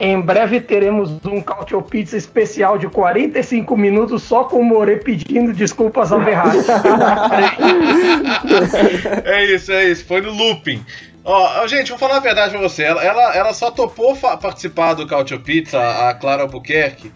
Em 0.00 0.18
breve 0.18 0.62
teremos 0.62 1.10
um 1.26 1.42
Cautio 1.42 1.82
Pizza 1.82 2.16
especial 2.16 2.78
de 2.78 2.88
45 2.88 3.76
minutos 3.76 4.22
só 4.22 4.44
com 4.44 4.60
o 4.60 4.64
More 4.64 4.96
pedindo 4.96 5.52
desculpas 5.52 6.10
ao 6.10 6.22
Verratti. 6.22 6.56
é 9.26 9.44
isso, 9.44 9.72
é 9.72 9.90
isso. 9.90 10.06
Foi 10.06 10.22
no 10.22 10.32
looping. 10.32 10.82
Ó, 11.22 11.66
gente, 11.66 11.90
vou 11.90 11.98
falar 11.98 12.16
a 12.16 12.20
verdade 12.20 12.52
pra 12.52 12.62
você. 12.62 12.82
Ela, 12.82 13.04
ela, 13.04 13.36
ela 13.36 13.52
só 13.52 13.70
topou 13.70 14.16
participar 14.16 14.94
do 14.94 15.06
Cautio 15.06 15.38
Pizza, 15.38 15.78
a 15.78 16.14
Clara 16.14 16.44
Albuquerque, 16.44 17.12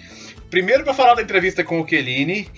Primeiro 0.55 0.85
para 0.85 0.95
falar 0.95 1.17
da 1.17 1.23
entrevista 1.23 1.65
com 1.65 1.81
o 1.81 1.89
Chiellini 1.89 2.49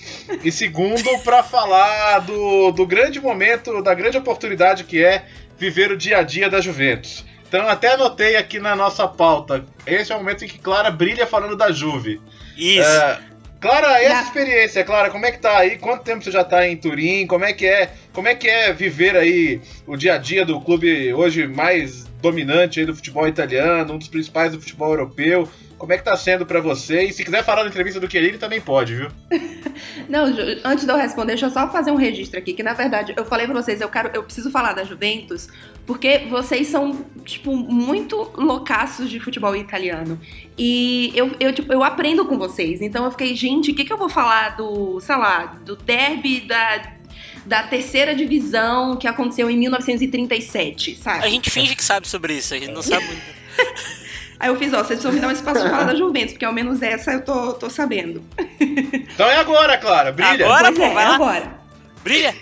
e 0.44 0.52
segundo 0.52 1.18
para 1.20 1.42
falar 1.42 2.18
do, 2.18 2.70
do 2.70 2.86
grande 2.86 3.18
momento, 3.18 3.82
da 3.82 3.94
grande 3.94 4.18
oportunidade 4.18 4.84
que 4.84 5.02
é 5.02 5.24
viver 5.56 5.90
o 5.90 5.96
dia 5.96 6.18
a 6.18 6.22
dia 6.22 6.50
da 6.50 6.60
Juventus. 6.60 7.24
Então 7.48 7.66
até 7.66 7.94
anotei 7.94 8.36
aqui 8.36 8.60
na 8.60 8.76
nossa 8.76 9.08
pauta. 9.08 9.64
Esse 9.86 10.12
é 10.12 10.14
o 10.14 10.18
momento 10.18 10.44
em 10.44 10.46
que 10.46 10.58
Clara 10.58 10.90
brilha 10.90 11.26
falando 11.26 11.56
da 11.56 11.72
Juve. 11.72 12.20
Isso. 12.54 12.86
É, 12.86 13.18
Clara, 13.58 13.98
essa 14.02 14.24
experiência, 14.24 14.84
Clara, 14.84 15.08
como 15.08 15.24
é 15.24 15.32
que 15.32 15.38
tá 15.38 15.56
aí? 15.56 15.78
Quanto 15.78 16.04
tempo 16.04 16.22
você 16.22 16.30
já 16.30 16.44
tá 16.44 16.68
em 16.68 16.76
Turim? 16.76 17.26
Como 17.26 17.46
é 17.46 17.54
que 17.54 17.64
é? 17.64 17.90
Como 18.12 18.28
é 18.28 18.34
que 18.34 18.46
é 18.46 18.74
viver 18.74 19.16
aí 19.16 19.58
o 19.86 19.96
dia 19.96 20.16
a 20.16 20.18
dia 20.18 20.44
do 20.44 20.60
clube 20.60 21.14
hoje 21.14 21.46
mais 21.46 22.04
dominante 22.20 22.78
aí 22.78 22.84
do 22.84 22.94
futebol 22.94 23.26
italiano, 23.26 23.94
um 23.94 23.98
dos 23.98 24.08
principais 24.08 24.52
do 24.52 24.60
futebol 24.60 24.90
europeu? 24.90 25.48
Como 25.78 25.92
é 25.92 25.98
que 25.98 26.04
tá 26.04 26.16
sendo 26.16 26.46
para 26.46 26.60
você? 26.60 27.04
E 27.04 27.12
se 27.12 27.22
quiser 27.22 27.44
falar 27.44 27.62
da 27.62 27.68
entrevista 27.68 28.00
do 28.00 28.10
Chiellini, 28.10 28.38
também 28.38 28.60
pode, 28.60 28.94
viu? 28.94 29.08
Não, 30.08 30.24
antes 30.64 30.86
de 30.86 30.90
eu 30.90 30.96
responder, 30.96 31.32
deixa 31.32 31.46
eu 31.46 31.50
só 31.50 31.70
fazer 31.70 31.90
um 31.90 31.96
registro 31.96 32.38
aqui, 32.38 32.54
que 32.54 32.62
na 32.62 32.72
verdade 32.72 33.12
eu 33.16 33.24
falei 33.26 33.46
para 33.46 33.60
vocês, 33.60 33.80
eu 33.80 33.88
quero, 33.88 34.10
eu 34.14 34.22
preciso 34.22 34.50
falar 34.50 34.72
da 34.72 34.84
Juventus, 34.84 35.48
porque 35.86 36.20
vocês 36.30 36.68
são, 36.68 37.04
tipo, 37.24 37.54
muito 37.54 38.32
loucaços 38.34 39.10
de 39.10 39.20
futebol 39.20 39.54
italiano. 39.54 40.18
E 40.56 41.12
eu, 41.14 41.36
eu, 41.38 41.52
tipo, 41.52 41.72
eu 41.72 41.84
aprendo 41.84 42.24
com 42.24 42.38
vocês. 42.38 42.80
Então 42.80 43.04
eu 43.04 43.10
fiquei, 43.10 43.34
gente, 43.36 43.70
o 43.70 43.74
que, 43.74 43.84
que 43.84 43.92
eu 43.92 43.98
vou 43.98 44.08
falar 44.08 44.56
do, 44.56 44.98
sei 45.00 45.16
lá, 45.16 45.58
do 45.64 45.76
derby 45.76 46.40
da, 46.40 46.96
da 47.44 47.62
terceira 47.64 48.14
divisão 48.14 48.96
que 48.96 49.06
aconteceu 49.06 49.50
em 49.50 49.56
1937, 49.58 50.96
sabe? 50.96 51.24
A 51.24 51.28
gente 51.28 51.50
finge 51.50 51.76
que 51.76 51.84
sabe 51.84 52.08
sobre 52.08 52.34
isso, 52.34 52.54
a 52.54 52.58
gente 52.58 52.72
não 52.72 52.82
sabe 52.82 53.04
muito. 53.06 53.22
Aí 54.38 54.48
eu 54.48 54.56
fiz, 54.56 54.72
ó, 54.72 54.78
vocês 54.78 55.00
precisam 55.00 55.12
me 55.12 55.20
dar 55.20 55.28
um 55.28 55.32
espaço 55.32 55.62
de 55.62 55.70
falar 55.70 55.84
da 55.90 55.94
Juventus, 55.94 56.32
porque 56.32 56.44
ao 56.44 56.52
menos 56.52 56.82
essa 56.82 57.12
eu 57.12 57.24
tô, 57.24 57.54
tô 57.54 57.70
sabendo. 57.70 58.22
Então 58.60 59.26
é 59.28 59.36
agora, 59.36 59.78
Clara, 59.78 60.12
brilha. 60.12 60.44
Agora, 60.44 60.72
pois 60.72 60.78
pô, 60.78 60.84
é, 60.84 60.94
vai 60.94 61.04
é 61.04 61.08
lá. 61.08 61.14
agora. 61.14 61.54
Brilha. 62.02 62.34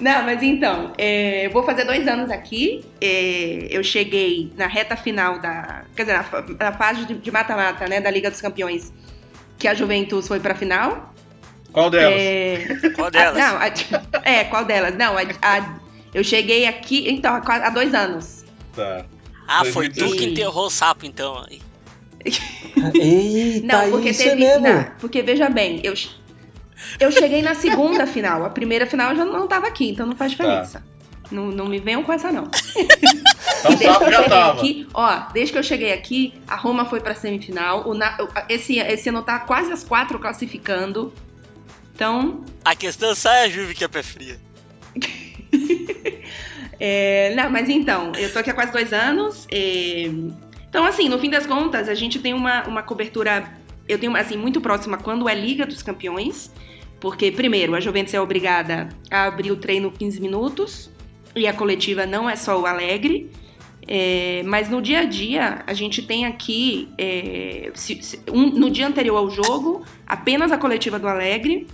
Não, 0.00 0.22
mas 0.24 0.42
então, 0.42 0.92
é, 0.96 1.46
eu 1.46 1.50
vou 1.50 1.62
fazer 1.62 1.84
dois 1.84 2.08
anos 2.08 2.30
aqui. 2.30 2.82
É, 3.00 3.68
eu 3.70 3.84
cheguei 3.84 4.50
na 4.56 4.66
reta 4.66 4.96
final 4.96 5.38
da. 5.38 5.82
Quer 5.94 6.04
dizer, 6.04 6.14
na, 6.14 6.70
na 6.70 6.72
fase 6.72 7.04
de 7.04 7.30
mata-mata, 7.30 7.86
né, 7.86 8.00
da 8.00 8.10
Liga 8.10 8.30
dos 8.30 8.40
Campeões, 8.40 8.92
que 9.58 9.68
a 9.68 9.74
Juventus 9.74 10.26
foi 10.26 10.40
pra 10.40 10.54
final. 10.54 11.14
Qual 11.70 11.90
delas? 11.90 12.14
É, 12.18 12.66
Qual 12.96 13.10
delas? 13.10 13.36
a, 13.36 13.38
não, 13.38 13.56
a, 13.58 14.28
é, 14.28 14.44
qual 14.44 14.64
delas? 14.64 14.96
Não, 14.96 15.14
a, 15.16 15.78
eu 16.12 16.24
cheguei 16.24 16.66
aqui, 16.66 17.08
então, 17.08 17.34
há, 17.34 17.54
há 17.66 17.70
dois 17.70 17.94
anos. 17.94 18.44
Tá. 18.74 19.04
Ah, 19.52 19.64
foi 19.64 19.88
tu 19.88 20.12
que 20.12 20.26
enterrou 20.26 20.66
o 20.66 20.70
sapo, 20.70 21.04
então. 21.04 21.44
Eita, 22.94 23.66
não, 23.66 23.90
porque 23.90 24.10
isso 24.10 24.22
teve, 24.22 24.44
é 24.44 24.60
mesmo. 24.60 24.68
Não, 24.68 24.84
porque 25.00 25.22
veja 25.22 25.50
bem, 25.50 25.80
eu, 25.82 25.92
eu 27.00 27.10
cheguei 27.10 27.42
na 27.42 27.56
segunda 27.56 28.06
final. 28.08 28.44
A 28.44 28.50
primeira 28.50 28.86
final 28.86 29.10
eu 29.10 29.16
já 29.16 29.24
não 29.24 29.48
tava 29.48 29.66
aqui, 29.66 29.90
então 29.90 30.06
não 30.06 30.14
faz 30.14 30.30
diferença. 30.30 30.78
Tá. 30.78 30.84
Não, 31.32 31.46
não 31.46 31.66
me 31.66 31.80
venham 31.80 32.04
com 32.04 32.12
essa, 32.12 32.30
não. 32.30 32.48
Então, 33.60 33.76
desde 33.76 33.98
que 33.98 34.04
eu 34.04 34.12
já 34.12 34.22
cheguei 34.22 34.28
tava. 34.28 34.60
aqui, 34.60 34.88
ó, 34.94 35.16
desde 35.32 35.52
que 35.52 35.58
eu 35.58 35.62
cheguei 35.62 35.92
aqui, 35.92 36.34
a 36.46 36.54
Roma 36.54 36.84
foi 36.84 37.00
pra 37.00 37.14
semifinal. 37.14 37.88
O, 37.88 37.94
na, 37.94 38.18
esse, 38.48 38.78
esse 38.78 39.08
ano 39.08 39.22
tá 39.22 39.40
quase 39.40 39.72
as 39.72 39.82
quatro 39.82 40.18
classificando. 40.18 41.12
Então. 41.92 42.44
A 42.64 42.76
questão 42.76 43.14
sai 43.16 43.46
a 43.46 43.48
Juve 43.48 43.74
que 43.74 43.82
é 43.82 43.88
pé 43.88 44.02
fria. 44.02 44.40
é, 46.80 47.34
não, 47.36 47.50
mas 47.50 47.68
então, 47.68 48.12
eu 48.16 48.32
tô 48.32 48.38
aqui 48.38 48.50
há 48.50 48.54
quase 48.54 48.72
dois 48.72 48.92
anos. 48.92 49.46
Então, 50.68 50.84
assim, 50.86 51.08
no 51.08 51.18
fim 51.18 51.28
das 51.28 51.46
contas, 51.46 51.88
a 51.88 51.94
gente 51.94 52.18
tem 52.18 52.32
uma, 52.32 52.66
uma 52.66 52.82
cobertura, 52.82 53.52
eu 53.86 53.98
tenho, 53.98 54.16
assim, 54.16 54.38
muito 54.38 54.60
próxima 54.60 54.96
quando 54.96 55.28
é 55.28 55.34
Liga 55.34 55.66
dos 55.66 55.82
Campeões. 55.82 56.50
Porque, 56.98 57.30
primeiro, 57.30 57.74
a 57.74 57.80
Juventus 57.80 58.14
é 58.14 58.20
obrigada 58.20 58.88
a 59.10 59.24
abrir 59.24 59.50
o 59.50 59.56
treino 59.56 59.90
15 59.90 60.20
minutos 60.20 60.90
e 61.34 61.46
a 61.46 61.52
coletiva 61.52 62.04
não 62.06 62.28
é 62.28 62.36
só 62.36 62.60
o 62.60 62.66
Alegre. 62.66 63.30
É, 63.86 64.42
mas 64.44 64.68
no 64.68 64.80
dia 64.80 65.00
a 65.00 65.04
dia, 65.04 65.64
a 65.66 65.72
gente 65.72 66.02
tem 66.02 66.26
aqui, 66.26 66.88
é, 66.98 67.70
se, 67.74 68.02
se, 68.02 68.20
um, 68.30 68.50
no 68.50 68.70
dia 68.70 68.86
anterior 68.86 69.16
ao 69.16 69.30
jogo, 69.30 69.84
apenas 70.06 70.52
a 70.52 70.58
coletiva 70.58 70.98
do 70.98 71.08
Alegre. 71.08 71.66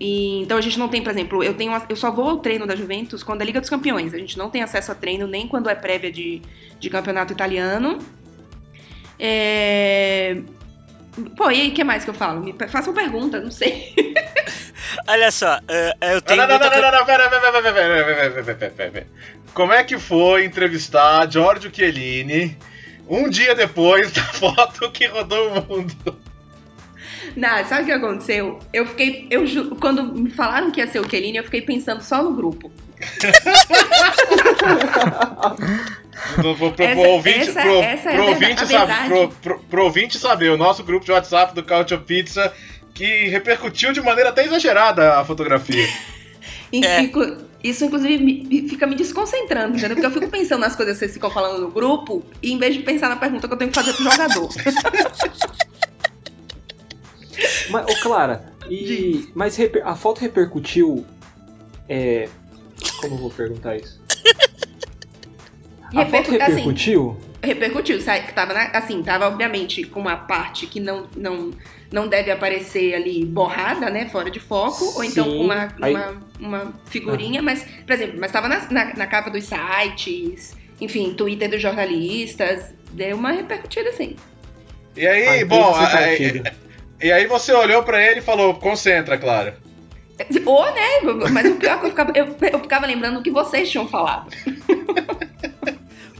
E, 0.00 0.40
então 0.40 0.56
a 0.56 0.62
gente 0.62 0.78
não 0.78 0.88
tem, 0.88 1.02
por 1.02 1.12
exemplo, 1.12 1.44
eu, 1.44 1.52
tenho, 1.52 1.70
eu 1.86 1.94
só 1.94 2.10
vou 2.10 2.30
ao 2.30 2.38
treino 2.38 2.66
da 2.66 2.74
Juventus 2.74 3.22
quando 3.22 3.42
é 3.42 3.44
Liga 3.44 3.60
dos 3.60 3.68
Campeões. 3.68 4.14
A 4.14 4.18
gente 4.18 4.38
não 4.38 4.48
tem 4.48 4.62
acesso 4.62 4.90
a 4.90 4.94
treino 4.94 5.26
nem 5.26 5.46
quando 5.46 5.68
é 5.68 5.74
prévia 5.74 6.10
de, 6.10 6.40
de 6.78 6.88
campeonato 6.88 7.34
italiano. 7.34 7.98
É... 9.18 10.38
Pô, 11.36 11.50
e 11.50 11.60
aí, 11.60 11.68
o 11.68 11.74
que 11.74 11.84
mais 11.84 12.02
que 12.02 12.08
eu 12.08 12.14
falo? 12.14 12.40
Me, 12.40 12.54
façam 12.68 12.94
pergunta, 12.94 13.40
não 13.40 13.50
sei. 13.50 13.92
Olha 15.06 15.30
só, 15.30 15.60
eh, 15.68 15.94
eu 16.14 16.22
tenho. 16.22 16.40
Não, 16.40 16.48
não, 16.48 16.58
não, 16.58 16.70
não, 16.70 16.80
não, 16.80 16.92
não, 16.92 17.04
pera, 17.04 17.28
pera, 17.28 17.50
pera, 17.50 17.62
pera, 17.62 18.54
pera, 18.54 18.70
pera, 18.70 19.06
Como 19.52 19.72
é 19.72 19.84
que 19.84 19.98
foi 19.98 20.46
entrevistar 20.46 21.30
Giorgio 21.30 21.70
Chiellini 21.74 22.56
um 23.06 23.28
dia 23.28 23.54
depois 23.54 24.12
da 24.12 24.22
foto 24.32 24.90
que 24.92 25.06
rodou 25.06 25.50
o 25.50 25.66
mundo? 25.66 26.29
Não, 27.36 27.64
sabe 27.66 27.82
o 27.82 27.86
que 27.86 27.92
aconteceu? 27.92 28.58
Eu 28.72 28.86
fiquei. 28.86 29.26
Eu, 29.30 29.44
quando 29.80 30.02
me 30.14 30.30
falaram 30.30 30.70
que 30.70 30.80
ia 30.80 30.86
ser 30.86 31.00
o 31.00 31.08
Chiellini, 31.08 31.38
eu 31.38 31.44
fiquei 31.44 31.62
pensando 31.62 32.02
só 32.02 32.22
no 32.22 32.32
grupo. 32.34 32.70
Pro, 36.34 36.54
pro, 36.54 36.72
pro, 36.72 36.84
Essa- 36.84 37.00
pro 37.00 37.10
ouvinte, 37.10 37.38
essa- 37.48 37.62
pro, 37.62 37.80
essa 37.82 38.10
é 38.10 38.14
pro 38.14 38.22
a 38.22 38.26
ouvinte 38.26 38.64
verdade. 38.66 39.08
pro, 39.08 39.28
pro, 39.28 39.58
pro 39.60 39.84
ouvinte 39.84 40.18
saber, 40.18 40.50
o 40.50 40.56
nosso 40.58 40.84
grupo 40.84 41.04
de 41.04 41.12
WhatsApp 41.12 41.54
do 41.54 41.62
Cautio 41.62 41.98
Pizza 42.00 42.52
que 42.92 43.28
repercutiu 43.28 43.92
de 43.92 44.02
maneira 44.02 44.28
até 44.30 44.44
exagerada 44.44 45.18
a 45.18 45.24
fotografia. 45.24 45.86
E 46.72 46.84
É. 46.86 47.00
fico- 47.00 47.36
isso, 47.64 47.84
inclusive, 47.84 48.22
me- 48.22 48.44
me- 48.44 48.68
fica 48.68 48.86
me 48.86 48.94
desconcentrando, 48.94 49.76
entendeu? 49.76 49.96
Porque 49.96 50.06
eu 50.06 50.10
fico 50.12 50.28
pensando 50.28 50.60
nas 50.60 50.76
coisas 50.76 50.94
que 50.94 51.00
vocês 51.00 51.12
ficam 51.14 51.28
falando 51.28 51.60
no 51.60 51.68
grupo, 51.70 52.24
e 52.40 52.52
em 52.52 52.58
vez 52.58 52.74
de 52.74 52.82
pensar 52.84 53.08
na 53.08 53.16
pergunta 53.16 53.48
que 53.48 53.52
eu 53.52 53.58
tenho 53.58 53.72
que 53.72 53.74
fazer 53.74 53.92
pro 53.94 54.04
jogador. 54.04 54.48
Mas, 57.70 57.84
ô 57.90 58.00
Clara, 58.02 58.52
e, 58.68 59.28
mas 59.34 59.56
reper- 59.56 59.86
a 59.86 59.94
foto 59.94 60.20
repercutiu. 60.20 61.04
É. 61.88 62.28
Como 63.00 63.14
eu 63.14 63.18
vou 63.18 63.30
perguntar 63.30 63.76
isso? 63.76 64.00
A 65.94 66.06
foto 66.06 66.30
Repercu- 66.30 66.42
assim, 66.42 66.50
repercutiu? 66.52 67.16
repercutiu, 67.42 68.00
sabe? 68.00 68.26
Que 68.26 68.32
tava 68.32 68.54
na- 68.54 68.70
assim, 68.70 69.02
tava 69.02 69.26
obviamente 69.26 69.82
com 69.84 69.98
uma 70.00 70.16
parte 70.16 70.66
que 70.66 70.78
não, 70.78 71.08
não, 71.16 71.50
não 71.90 72.06
deve 72.06 72.30
aparecer 72.30 72.94
ali 72.94 73.24
borrada, 73.24 73.90
né? 73.90 74.06
Fora 74.08 74.30
de 74.30 74.38
foco, 74.38 74.84
ou 74.96 75.02
então 75.02 75.24
Sim, 75.24 75.38
com 75.38 75.44
uma, 75.44 75.74
aí- 75.80 75.92
uma, 75.94 76.22
uma 76.38 76.72
figurinha, 76.86 77.42
mas, 77.42 77.64
por 77.84 77.92
exemplo, 77.92 78.18
mas 78.20 78.30
tava 78.30 78.48
na, 78.48 78.70
na, 78.70 78.94
na 78.94 79.06
capa 79.06 79.30
dos 79.30 79.44
sites, 79.44 80.54
enfim, 80.80 81.12
Twitter 81.14 81.50
dos 81.50 81.60
jornalistas, 81.60 82.72
deu 82.92 83.16
uma 83.16 83.32
repercutida 83.32 83.88
assim. 83.90 84.14
E 84.96 85.06
aí, 85.06 85.26
A 85.26 85.42
empresa 85.42 85.46
bom, 85.62 85.74
aí- 85.74 86.18
partido. 86.18 86.50
e 87.00 87.10
aí 87.12 87.26
você 87.26 87.52
olhou 87.52 87.82
pra 87.82 88.02
ele 88.02 88.20
e 88.20 88.22
falou, 88.22 88.54
concentra, 88.54 89.16
claro. 89.18 89.52
Ou, 90.44 90.64
né? 90.66 91.00
Mas 91.32 91.46
o 91.50 91.54
pior 91.56 91.76
é 91.76 91.78
que 91.78 91.86
eu 91.86 91.90
ficava, 91.90 92.12
eu, 92.14 92.36
eu 92.52 92.58
ficava 92.60 92.86
lembrando 92.86 93.20
o 93.20 93.22
que 93.22 93.30
vocês 93.30 93.70
tinham 93.70 93.88
falado. 93.88 94.28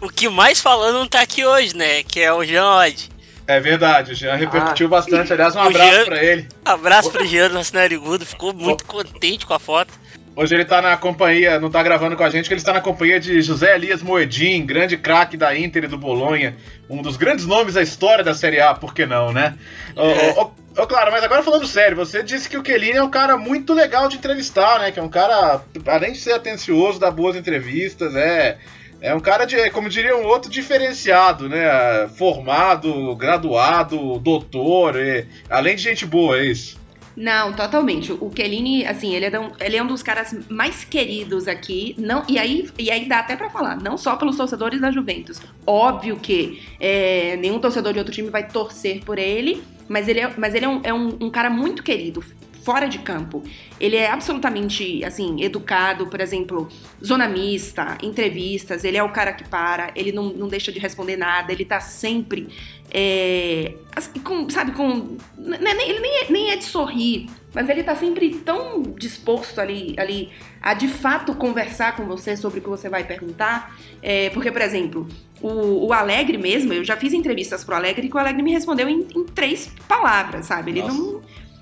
O 0.00 0.08
que 0.08 0.30
mais 0.30 0.60
falou 0.62 0.92
não 0.94 1.06
tá 1.06 1.20
aqui 1.20 1.44
hoje, 1.44 1.76
né? 1.76 2.02
Que 2.02 2.20
é 2.20 2.32
o 2.32 2.42
Jean 2.42 2.64
Odd. 2.64 3.10
É 3.46 3.60
verdade, 3.60 4.12
o 4.12 4.14
Jean 4.14 4.34
repercutiu 4.34 4.86
Ah. 4.86 4.90
bastante. 4.90 5.30
Aliás, 5.30 5.54
um 5.54 5.58
O 5.58 5.62
abraço 5.62 5.90
Jean- 5.92 6.04
pra 6.06 6.24
ele. 6.24 6.48
Abraço 6.64 7.10
pro 7.10 7.26
Jean, 7.26 7.50
nosso 7.50 7.74
narigudo. 7.74 8.24
Ficou 8.24 8.54
muito 8.54 8.84
contente 8.86 9.44
com 9.44 9.52
a 9.52 9.58
foto. 9.58 9.92
Hoje 10.40 10.54
ele 10.54 10.64
tá 10.64 10.80
na 10.80 10.96
companhia, 10.96 11.60
não 11.60 11.68
tá 11.70 11.82
gravando 11.82 12.16
com 12.16 12.24
a 12.24 12.30
gente, 12.30 12.48
que 12.48 12.54
ele 12.54 12.62
está 12.62 12.72
na 12.72 12.80
companhia 12.80 13.20
de 13.20 13.42
José 13.42 13.74
Elias 13.74 14.02
Moedim, 14.02 14.64
grande 14.64 14.96
craque 14.96 15.36
da 15.36 15.54
Inter 15.54 15.84
e 15.84 15.86
do 15.86 15.98
Bolonha, 15.98 16.56
um 16.88 17.02
dos 17.02 17.18
grandes 17.18 17.44
nomes 17.44 17.74
da 17.74 17.82
história 17.82 18.24
da 18.24 18.32
Série 18.32 18.58
A, 18.58 18.72
por 18.72 18.94
que 18.94 19.04
não, 19.04 19.34
né? 19.34 19.58
É. 19.94 20.00
ô, 20.00 20.40
ô, 20.44 20.82
ô, 20.82 20.86
claro, 20.86 21.12
mas 21.12 21.22
agora 21.22 21.42
falando 21.42 21.66
sério, 21.66 21.94
você 21.94 22.22
disse 22.22 22.48
que 22.48 22.56
o 22.56 22.62
Kelini 22.62 22.96
é 22.96 23.02
um 23.02 23.10
cara 23.10 23.36
muito 23.36 23.74
legal 23.74 24.08
de 24.08 24.16
entrevistar, 24.16 24.78
né? 24.78 24.90
Que 24.90 24.98
é 24.98 25.02
um 25.02 25.10
cara, 25.10 25.60
além 25.86 26.12
de 26.12 26.18
ser 26.18 26.32
atencioso, 26.32 26.98
dá 26.98 27.10
boas 27.10 27.36
entrevistas, 27.36 28.16
é. 28.16 28.56
É 29.02 29.14
um 29.14 29.20
cara 29.20 29.44
de, 29.44 29.68
como 29.68 29.90
diria 29.90 30.16
um 30.16 30.24
outro, 30.24 30.50
diferenciado, 30.50 31.50
né? 31.50 32.08
Formado, 32.16 33.14
graduado, 33.14 34.18
doutor, 34.18 34.96
e- 34.96 35.26
além 35.50 35.76
de 35.76 35.82
gente 35.82 36.06
boa, 36.06 36.38
é 36.38 36.46
isso. 36.46 36.79
Não, 37.16 37.52
totalmente. 37.54 38.12
O 38.12 38.30
Kellini, 38.30 38.86
assim, 38.86 39.14
ele 39.14 39.26
é, 39.26 39.40
um, 39.40 39.50
ele 39.60 39.76
é 39.76 39.82
um 39.82 39.86
dos 39.86 40.02
caras 40.02 40.34
mais 40.48 40.84
queridos 40.84 41.48
aqui. 41.48 41.94
Não, 41.98 42.24
e, 42.28 42.38
aí, 42.38 42.68
e 42.78 42.90
aí 42.90 43.08
dá 43.08 43.18
até 43.18 43.36
pra 43.36 43.50
falar, 43.50 43.76
não 43.82 43.98
só 43.98 44.16
pelos 44.16 44.36
torcedores 44.36 44.80
da 44.80 44.90
Juventus. 44.90 45.40
Óbvio 45.66 46.16
que 46.18 46.62
é, 46.78 47.36
nenhum 47.36 47.58
torcedor 47.58 47.92
de 47.92 47.98
outro 47.98 48.14
time 48.14 48.30
vai 48.30 48.46
torcer 48.48 49.04
por 49.04 49.18
ele, 49.18 49.62
mas 49.88 50.08
ele 50.08 50.20
é, 50.20 50.32
mas 50.36 50.54
ele 50.54 50.64
é, 50.64 50.68
um, 50.68 50.80
é 50.84 50.94
um- 50.94 51.18
um 51.20 51.30
cara 51.30 51.50
muito 51.50 51.82
querido. 51.82 52.22
Fora 52.62 52.86
de 52.86 52.98
campo. 52.98 53.42
Ele 53.80 53.96
é 53.96 54.10
absolutamente, 54.10 55.02
assim, 55.04 55.42
educado, 55.42 56.06
por 56.08 56.20
exemplo, 56.20 56.68
zona 57.04 57.26
mista, 57.28 57.96
entrevistas, 58.02 58.84
ele 58.84 58.96
é 58.98 59.02
o 59.02 59.08
cara 59.10 59.32
que 59.32 59.44
para, 59.48 59.90
ele 59.96 60.12
não, 60.12 60.24
não 60.32 60.46
deixa 60.48 60.70
de 60.70 60.78
responder 60.78 61.16
nada, 61.16 61.52
ele 61.52 61.64
tá 61.64 61.80
sempre 61.80 62.48
é, 62.92 63.74
assim, 63.94 64.18
com, 64.20 64.48
sabe, 64.50 64.72
com. 64.72 65.16
n- 65.38 65.58
nem- 65.58 65.88
Ele 65.88 66.00
nem 66.00 66.18
é, 66.24 66.30
nem 66.30 66.50
é 66.50 66.56
de 66.56 66.64
sorrir, 66.64 67.30
mas 67.54 67.68
ele 67.68 67.82
tá 67.82 67.94
sempre 67.94 68.30
tão 68.38 68.82
disposto 68.82 69.60
ali, 69.60 69.94
ali 69.96 70.30
a 70.60 70.74
de 70.74 70.88
fato 70.88 71.34
conversar 71.34 71.96
com 71.96 72.04
você 72.04 72.36
sobre 72.36 72.58
o 72.58 72.62
que 72.62 72.68
você 72.68 72.88
vai 72.88 73.04
perguntar. 73.04 73.76
É, 74.02 74.28
porque, 74.30 74.50
por 74.50 74.60
exemplo, 74.60 75.08
o, 75.40 75.86
o 75.86 75.92
Alegre 75.92 76.36
mesmo, 76.36 76.72
eu 76.72 76.84
já 76.84 76.96
fiz 76.96 77.12
entrevistas 77.12 77.64
pro 77.64 77.76
Alegre 77.76 78.08
que 78.08 78.16
o 78.16 78.18
Alegre 78.18 78.42
me 78.42 78.52
respondeu 78.52 78.88
em, 78.88 79.06
em 79.14 79.24
três 79.24 79.72
palavras, 79.88 80.46
sabe? 80.46 80.72
Ele 80.72 80.82
Nossa. 80.82 80.94
não. 80.94 81.20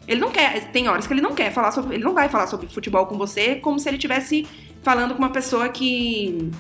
Ele 0.09 0.21
não 0.21 0.31
quer, 0.31 0.73
tem 0.73 0.89
horas 0.89 1.07
que 1.07 1.13
ele 1.13 1.21
não 1.21 1.35
quer 1.35 1.53
falar 1.53 1.71
sobre, 1.71 1.95
ele 1.97 2.05
não 2.05 2.15
vai 2.15 2.29
falar 2.31 2.47
sobre 2.47 2.67
futebol 2.67 3.07
com 3.07 3.19
você 3.19 3.57
como 3.57 3.79
se 3.79 3.89
ele 3.89 3.99
estivesse 3.99 4.47
falando 4.83 5.13
com 5.15 5.19
uma 5.19 5.31
pessoa 5.31 5.69
que 5.69 6.51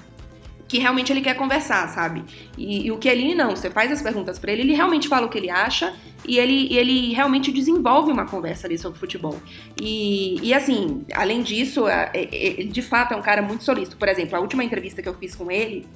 que 0.68 0.78
realmente 0.78 1.10
ele 1.10 1.22
quer 1.22 1.34
conversar, 1.34 1.88
sabe? 1.88 2.22
E, 2.56 2.86
e 2.86 2.92
o 2.92 3.00
Chiellini 3.00 3.34
não, 3.34 3.56
você 3.56 3.70
faz 3.70 3.90
as 3.90 4.02
perguntas 4.02 4.38
pra 4.38 4.52
ele, 4.52 4.60
ele 4.60 4.74
realmente 4.74 5.08
fala 5.08 5.26
o 5.26 5.30
que 5.30 5.38
ele 5.38 5.48
acha 5.48 5.96
e 6.26 6.38
ele, 6.38 6.68
ele 6.76 7.14
realmente 7.14 7.50
desenvolve 7.50 8.12
uma 8.12 8.26
conversa 8.26 8.66
ali 8.66 8.76
sobre 8.76 8.98
futebol. 8.98 9.40
E, 9.80 10.38
e 10.42 10.52
assim, 10.52 11.06
além 11.14 11.42
disso, 11.42 11.84
ele 12.12 12.68
de 12.68 12.82
fato 12.82 13.14
é 13.14 13.16
um 13.16 13.22
cara 13.22 13.40
muito 13.40 13.64
solícito. 13.64 13.96
Por 13.96 14.08
exemplo, 14.08 14.36
a 14.36 14.40
última 14.40 14.62
entrevista 14.62 15.00
que 15.00 15.08
eu 15.08 15.14
fiz 15.14 15.34
com 15.34 15.50
ele, 15.50 15.86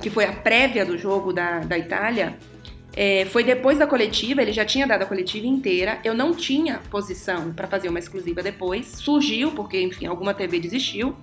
que 0.00 0.10
foi 0.10 0.26
a 0.26 0.32
prévia 0.32 0.84
do 0.84 0.98
jogo 0.98 1.32
da, 1.32 1.60
da 1.60 1.78
Itália, 1.78 2.36
é, 2.94 3.24
foi 3.26 3.42
depois 3.42 3.78
da 3.78 3.86
coletiva, 3.86 4.42
ele 4.42 4.52
já 4.52 4.64
tinha 4.64 4.86
dado 4.86 5.02
a 5.02 5.06
coletiva 5.06 5.46
inteira. 5.46 5.98
Eu 6.04 6.14
não 6.14 6.34
tinha 6.34 6.78
posição 6.90 7.52
pra 7.52 7.66
fazer 7.66 7.88
uma 7.88 7.98
exclusiva 7.98 8.42
depois. 8.42 8.86
Surgiu, 8.86 9.52
porque, 9.52 9.80
enfim, 9.80 10.06
alguma 10.06 10.34
TV 10.34 10.58
desistiu. 10.60 11.16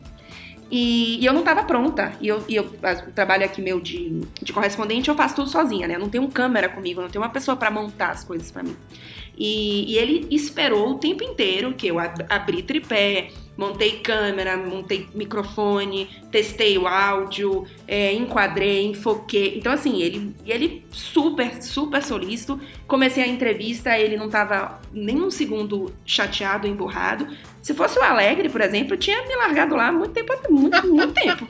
E, 0.71 1.19
e 1.19 1.25
eu 1.25 1.33
não 1.33 1.39
estava 1.39 1.63
pronta. 1.63 2.11
E 2.21 2.27
eu, 2.27 2.43
e 2.47 2.55
eu 2.55 2.69
trabalho 3.15 3.43
aqui 3.45 3.61
meu 3.61 3.79
de, 3.79 4.21
de 4.41 4.53
correspondente, 4.53 5.09
eu 5.09 5.15
faço 5.15 5.35
tudo 5.35 5.49
sozinha, 5.49 5.87
né? 5.87 5.95
Eu 5.95 5.99
não 5.99 6.09
tenho 6.09 6.27
câmera 6.27 6.69
comigo, 6.69 7.01
não 7.01 7.09
tenho 7.09 7.23
uma 7.23 7.31
pessoa 7.31 7.57
para 7.57 7.71
montar 7.71 8.11
as 8.11 8.23
coisas 8.23 8.51
para 8.51 8.63
mim. 8.63 8.75
E, 9.37 9.93
e 9.93 9.97
ele 9.97 10.27
esperou 10.29 10.89
o 10.91 10.95
tempo 10.95 11.23
inteiro 11.23 11.73
que 11.73 11.87
eu 11.87 11.97
ab- 11.99 12.25
abri 12.29 12.61
tripé, 12.61 13.29
montei 13.59 13.99
câmera, 13.99 14.55
montei 14.55 15.07
microfone, 15.13 16.09
testei 16.31 16.77
o 16.77 16.87
áudio, 16.87 17.65
é, 17.87 18.13
enquadrei, 18.13 18.85
enfoquei. 18.85 19.57
Então, 19.57 19.73
assim, 19.73 20.01
ele, 20.01 20.33
ele 20.45 20.85
super, 20.91 21.61
super 21.61 22.01
solícito. 22.01 22.59
Comecei 22.87 23.21
a 23.23 23.27
entrevista, 23.27 23.97
ele 23.97 24.15
não 24.15 24.29
tava 24.29 24.79
nem 24.93 25.21
um 25.21 25.29
segundo 25.29 25.93
chateado, 26.05 26.65
emburrado. 26.67 27.27
Se 27.61 27.73
fosse 27.73 27.99
o 27.99 28.01
Alegre, 28.01 28.47
por 28.47 28.61
exemplo, 28.61 28.93
eu 28.93 28.97
tinha 28.97 29.21
me 29.27 29.35
largado 29.35 29.75
lá 29.75 29.91
muito 29.91 30.13
tempo, 30.13 30.33
muito, 30.49 30.87
muito 30.87 31.13
tempo. 31.13 31.45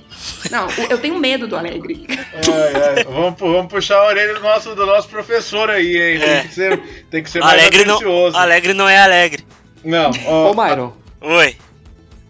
Não, 0.50 0.67
eu 0.89 0.98
tenho 0.98 1.17
medo 1.19 1.48
do 1.48 1.56
Alegre. 1.56 2.08
Ai, 2.10 2.95
ai, 2.98 3.04
vamos, 3.04 3.39
vamos 3.39 3.67
puxar 3.72 3.98
a 4.00 4.08
orelha 4.08 4.34
do 4.34 4.39
nosso, 4.41 4.74
do 4.74 4.86
nosso 4.88 5.08
professor 5.08 5.69
aí, 5.69 5.95
hein? 5.95 6.19
Tem 6.19 6.30
É. 6.30 6.41
que 6.41 6.54
ser, 6.56 7.06
tem 7.12 7.24
que 7.24 7.30
ser 7.30 7.39
mais 7.41 7.54
Alegre 7.54 7.86
não, 7.86 7.95
atencioso. 7.98 8.36
alegre 8.38 8.74
não 8.74 8.89
é 8.89 8.98
alegre. 9.00 9.45
Não, 9.84 10.10
ó, 10.26 10.52
Ô, 10.52 10.54
Myron, 10.56 10.93
Oi. 11.22 11.56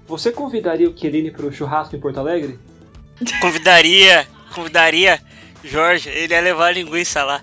Você 0.10 0.32
convidaria 0.32 0.90
o 0.90 0.98
Chiellini 0.98 1.32
pro 1.32 1.52
churrasco 1.54 1.96
em 1.96 2.00
Porto 2.00 2.20
Alegre? 2.20 2.60
Convidaria, 3.42 4.28
convidaria 4.54 5.22
Jorge, 5.64 6.10
ele 6.10 6.34
ia 6.34 6.42
levar 6.42 6.68
a 6.68 6.72
linguiça 6.72 7.24
lá. 7.24 7.42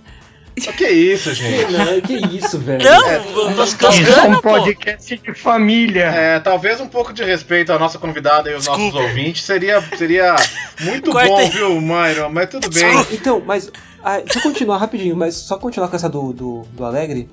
que 0.54 0.88
isso, 0.88 1.34
gente? 1.34 1.70
Não, 1.70 2.00
que 2.00 2.14
isso, 2.36 2.58
velho. 2.58 2.82
Não, 2.82 3.08
É, 3.08 3.18
tô 3.18 3.88
Isso 3.90 4.10
é 4.18 4.22
um 4.28 4.34
pô. 4.36 4.40
podcast 4.40 5.18
de 5.18 5.34
família. 5.34 6.04
É, 6.06 6.40
talvez 6.40 6.80
um 6.80 6.88
pouco 6.88 7.12
de 7.12 7.22
respeito 7.22 7.72
à 7.72 7.78
nossa 7.78 7.98
convidada 7.98 8.50
e 8.50 8.54
aos 8.54 8.66
nossos 8.66 8.82
Desculpa. 8.84 9.06
ouvintes 9.06 9.42
seria, 9.44 9.82
seria 9.98 10.34
muito 10.80 11.10
Corta 11.12 11.28
bom, 11.28 11.36
aí. 11.36 11.50
viu, 11.50 11.80
Myron? 11.80 12.30
Mas 12.30 12.48
tudo 12.48 12.70
bem. 12.70 12.84
Desculpa. 12.84 13.14
Então, 13.14 13.42
mas. 13.44 13.70
ah, 14.02 14.18
deixa 14.20 14.38
eu 14.38 14.42
continuar 14.42 14.78
rapidinho, 14.78 15.14
mas 15.14 15.34
só 15.34 15.58
continuar 15.58 15.88
com 15.88 15.96
essa 15.96 16.08
do, 16.08 16.32
do, 16.32 16.62
do 16.72 16.84
Alegre. 16.86 17.28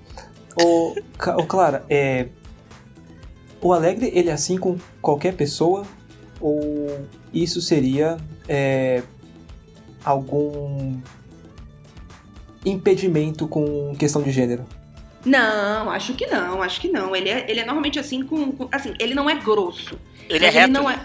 Ô, 0.61 0.93
Clara, 1.47 1.85
é. 1.89 2.27
O 3.63 3.73
Alegre, 3.73 4.11
ele 4.13 4.29
é 4.29 4.33
assim 4.33 4.57
com 4.57 4.77
qualquer 5.01 5.33
pessoa? 5.35 5.85
Ou 6.39 6.99
isso 7.33 7.61
seria 7.61 8.17
é, 8.47 9.01
algum 10.03 10.97
impedimento 12.65 13.47
com 13.47 13.95
questão 13.97 14.21
de 14.21 14.31
gênero? 14.31 14.65
Não, 15.25 15.89
acho 15.89 16.13
que 16.15 16.27
não, 16.27 16.61
acho 16.61 16.81
que 16.81 16.89
não. 16.89 17.15
Ele 17.15 17.29
é, 17.29 17.49
ele 17.49 17.59
é 17.61 17.65
normalmente 17.65 17.97
assim 17.99 18.23
com, 18.23 18.51
com- 18.51 18.67
Assim, 18.71 18.93
ele 18.99 19.13
não 19.15 19.29
é 19.29 19.35
grosso. 19.35 19.97
Ele 20.29 20.45
é 20.45 20.49
reto. 20.49 20.65
Ele 20.65 20.73
não 20.73 20.89
é. 20.89 20.99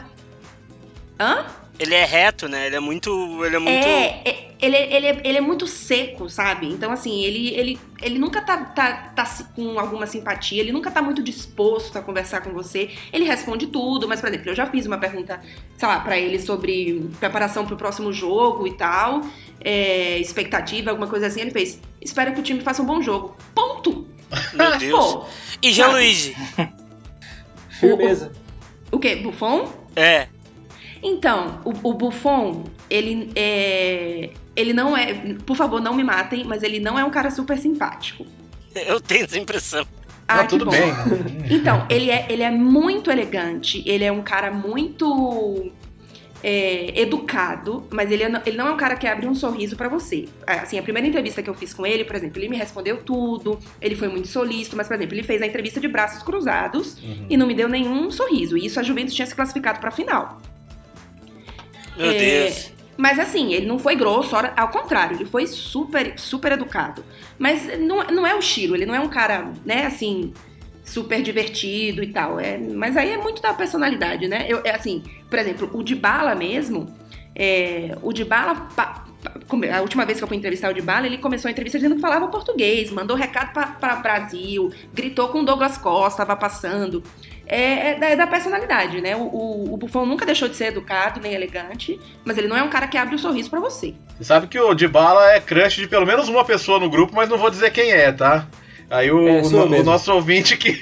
Hã? 1.20 1.46
Ele 1.78 1.94
é 1.94 2.04
reto, 2.04 2.48
né? 2.48 2.66
Ele 2.66 2.76
é 2.76 2.80
muito. 2.80 3.44
Ele 3.44 3.54
é 3.56 3.58
muito. 3.58 3.86
É, 3.86 4.20
é, 4.24 4.48
ele, 4.60 4.76
é- 4.76 4.96
ele, 4.96 5.06
é, 5.06 5.20
ele 5.24 5.38
é 5.38 5.40
muito 5.40 5.66
seco, 5.66 6.28
sabe? 6.28 6.66
Então, 6.66 6.90
assim, 6.90 7.22
ele, 7.22 7.54
ele, 7.54 7.78
ele 8.02 8.18
nunca 8.18 8.40
tá, 8.40 8.56
tá, 8.64 9.12
tá 9.14 9.24
com 9.54 9.78
alguma 9.78 10.04
simpatia, 10.06 10.60
ele 10.60 10.72
nunca 10.72 10.90
tá 10.90 11.00
muito 11.00 11.22
disposto 11.22 11.96
a 11.96 12.02
conversar 12.02 12.40
com 12.40 12.52
você. 12.52 12.90
Ele 13.12 13.24
responde 13.24 13.68
tudo, 13.68 14.08
mas, 14.08 14.20
por 14.20 14.28
exemplo, 14.28 14.50
eu 14.50 14.56
já 14.56 14.66
fiz 14.66 14.86
uma 14.86 14.98
pergunta, 14.98 15.40
sei 15.76 15.88
lá, 15.88 16.00
pra 16.00 16.18
ele 16.18 16.40
sobre 16.40 17.08
preparação 17.20 17.64
pro 17.64 17.76
próximo 17.76 18.12
jogo 18.12 18.66
e 18.66 18.72
tal, 18.76 19.22
é, 19.60 20.18
expectativa, 20.18 20.90
alguma 20.90 21.06
coisa 21.06 21.28
assim. 21.28 21.40
Ele 21.42 21.52
fez: 21.52 21.80
Espero 22.02 22.32
que 22.34 22.40
o 22.40 22.42
time 22.42 22.60
faça 22.60 22.82
um 22.82 22.86
bom 22.86 23.00
jogo. 23.00 23.36
Ponto! 23.54 24.08
Meu 24.52 24.76
Deus. 24.78 25.14
Pô, 25.14 25.24
e 25.62 25.72
Jean 25.72 25.88
Luiz? 25.92 26.32
Firmeza. 27.70 28.32
o 28.90 28.98
quê? 28.98 29.16
Buffon? 29.16 29.72
É. 29.94 30.26
Então, 31.02 31.60
o, 31.64 31.90
o 31.90 31.94
Buffon, 31.94 32.64
ele 32.90 33.30
é. 33.36 34.30
Ele 34.56 34.72
não 34.72 34.96
é. 34.96 35.14
Por 35.46 35.56
favor, 35.56 35.80
não 35.80 35.94
me 35.94 36.02
matem, 36.04 36.44
mas 36.44 36.62
ele 36.62 36.80
não 36.80 36.98
é 36.98 37.04
um 37.04 37.10
cara 37.10 37.30
super 37.30 37.56
simpático. 37.58 38.26
Eu 38.74 39.00
tenho 39.00 39.24
essa 39.24 39.38
impressão. 39.38 39.86
Ah, 40.26 40.40
Ah, 40.40 40.44
tudo 40.44 40.64
bom. 40.66 40.70
bem. 40.72 40.92
Então, 41.50 41.86
ele 41.88 42.10
é, 42.10 42.26
ele 42.28 42.42
é 42.42 42.50
muito 42.50 43.10
elegante, 43.10 43.82
ele 43.86 44.04
é 44.04 44.12
um 44.12 44.22
cara 44.22 44.50
muito 44.50 45.72
é, 46.42 47.00
educado, 47.00 47.86
mas 47.90 48.10
ele, 48.12 48.22
é 48.24 48.28
não- 48.28 48.42
ele 48.44 48.56
não 48.56 48.68
é 48.68 48.70
um 48.70 48.76
cara 48.76 48.94
que 48.96 49.06
abre 49.06 49.26
um 49.26 49.34
sorriso 49.34 49.74
pra 49.76 49.88
você. 49.88 50.26
Assim, 50.46 50.78
a 50.78 50.82
primeira 50.82 51.08
entrevista 51.08 51.42
que 51.42 51.48
eu 51.48 51.54
fiz 51.54 51.72
com 51.72 51.86
ele, 51.86 52.04
por 52.04 52.14
exemplo, 52.14 52.38
ele 52.38 52.48
me 52.50 52.56
respondeu 52.58 52.98
tudo, 53.02 53.58
ele 53.80 53.96
foi 53.96 54.08
muito 54.08 54.28
solícito, 54.28 54.76
mas, 54.76 54.86
por 54.86 54.94
exemplo, 54.96 55.14
ele 55.14 55.22
fez 55.22 55.40
a 55.40 55.46
entrevista 55.46 55.80
de 55.80 55.88
braços 55.88 56.22
cruzados 56.22 57.02
Uhum. 57.02 57.26
e 57.30 57.36
não 57.36 57.46
me 57.46 57.54
deu 57.54 57.68
nenhum 57.68 58.10
sorriso. 58.10 58.56
E 58.58 58.66
isso 58.66 58.78
a 58.78 58.82
Juventus 58.82 59.14
tinha 59.14 59.26
se 59.26 59.34
classificado 59.34 59.80
pra 59.80 59.90
final. 59.90 60.40
Meu 61.98 62.10
É, 62.10 62.14
Deus. 62.14 62.72
Mas 62.96 63.18
assim, 63.18 63.52
ele 63.52 63.66
não 63.66 63.78
foi 63.78 63.94
grosso, 63.94 64.34
ao 64.34 64.68
contrário, 64.68 65.16
ele 65.16 65.24
foi 65.24 65.46
super, 65.46 66.18
super 66.18 66.52
educado. 66.52 67.04
Mas 67.38 67.78
não, 67.78 68.02
não 68.04 68.26
é 68.26 68.34
o 68.34 68.40
estilo, 68.40 68.74
ele 68.74 68.86
não 68.86 68.94
é 68.94 68.98
um 68.98 69.08
cara, 69.08 69.52
né, 69.64 69.86
assim, 69.86 70.32
super 70.82 71.22
divertido 71.22 72.02
e 72.02 72.08
tal. 72.12 72.40
É, 72.40 72.58
mas 72.58 72.96
aí 72.96 73.12
é 73.12 73.18
muito 73.18 73.40
da 73.40 73.54
personalidade, 73.54 74.26
né? 74.26 74.46
Eu, 74.48 74.60
é 74.64 74.74
assim, 74.74 75.04
por 75.30 75.38
exemplo, 75.38 75.70
o 75.72 75.82
Dybala 75.84 76.34
mesmo, 76.34 76.88
é, 77.38 77.96
o 78.02 78.12
come- 79.46 79.70
a 79.70 79.80
última 79.80 80.04
vez 80.04 80.18
que 80.18 80.24
eu 80.24 80.28
fui 80.28 80.36
entrevistar 80.36 80.70
o 80.70 80.74
Dybala, 80.74 81.06
ele 81.06 81.18
começou 81.18 81.48
a 81.48 81.52
entrevista 81.52 81.78
dizendo 81.78 81.96
que 81.96 82.00
falava 82.00 82.28
português, 82.28 82.90
mandou 82.90 83.16
recado 83.16 83.52
para 83.52 83.96
Brasil, 83.96 84.70
gritou 84.92 85.28
com 85.28 85.40
o 85.40 85.44
Douglas 85.44 85.78
Costa, 85.78 86.22
estava 86.22 86.36
passando. 86.38 87.02
É, 87.46 87.92
é 87.92 87.94
da, 87.94 88.06
é 88.10 88.16
da 88.16 88.26
personalidade, 88.26 89.00
né? 89.00 89.16
O, 89.16 89.20
o, 89.22 89.74
o 89.74 89.76
Buffon 89.78 90.04
nunca 90.04 90.26
deixou 90.26 90.48
de 90.48 90.54
ser 90.56 90.66
educado 90.66 91.18
nem 91.18 91.32
elegante, 91.32 91.98
mas 92.22 92.36
ele 92.36 92.46
não 92.46 92.56
é 92.56 92.62
um 92.62 92.68
cara 92.68 92.86
que 92.86 92.98
abre 92.98 93.14
o 93.14 93.18
sorriso 93.18 93.48
pra 93.48 93.58
você. 93.58 93.94
Você 94.18 94.24
sabe 94.24 94.48
que 94.48 94.60
o 94.60 94.74
Dybala 94.74 95.32
é 95.32 95.40
crush 95.40 95.76
de 95.76 95.88
pelo 95.88 96.04
menos 96.04 96.28
uma 96.28 96.44
pessoa 96.44 96.78
no 96.78 96.90
grupo, 96.90 97.14
mas 97.14 97.28
não 97.28 97.38
vou 97.38 97.48
dizer 97.48 97.70
quem 97.70 97.90
é, 97.90 98.12
tá? 98.12 98.46
Aí 98.90 99.10
o, 99.10 99.28
É, 99.28 99.42
o 99.42 99.68
mesmo. 99.68 99.84
nosso 99.84 100.12
ouvinte 100.12 100.56
que, 100.56 100.72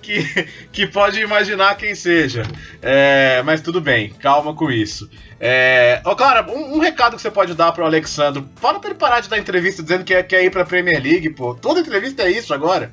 que, 0.00 0.48
que 0.72 0.86
pode 0.86 1.20
imaginar 1.20 1.76
quem 1.76 1.94
seja. 1.94 2.42
É, 2.80 3.42
mas 3.44 3.60
tudo 3.60 3.80
bem, 3.80 4.10
calma 4.18 4.54
com 4.54 4.70
isso. 4.70 5.10
É, 5.38 6.00
ó, 6.04 6.14
Clara, 6.14 6.50
um, 6.50 6.76
um 6.76 6.78
recado 6.78 7.16
que 7.16 7.22
você 7.22 7.30
pode 7.30 7.54
dar 7.54 7.72
pro 7.72 7.84
Alexandro. 7.84 8.48
Fala 8.56 8.80
pra 8.80 8.90
ele 8.90 8.98
parar 8.98 9.20
de 9.20 9.28
dar 9.28 9.38
entrevista 9.38 9.82
dizendo 9.82 10.04
que 10.04 10.14
quer, 10.14 10.22
quer 10.22 10.44
ir 10.44 10.50
pra 10.50 10.64
Premier 10.64 11.02
League, 11.02 11.30
pô. 11.30 11.54
Toda 11.54 11.80
entrevista 11.80 12.22
é 12.22 12.30
isso 12.30 12.54
agora. 12.54 12.90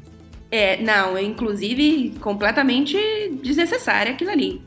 É, 0.52 0.82
não, 0.82 1.16
é 1.16 1.22
inclusive 1.24 2.14
completamente 2.20 2.97
desnecessário 3.41 4.12
aquilo 4.12 4.32
ali. 4.32 4.62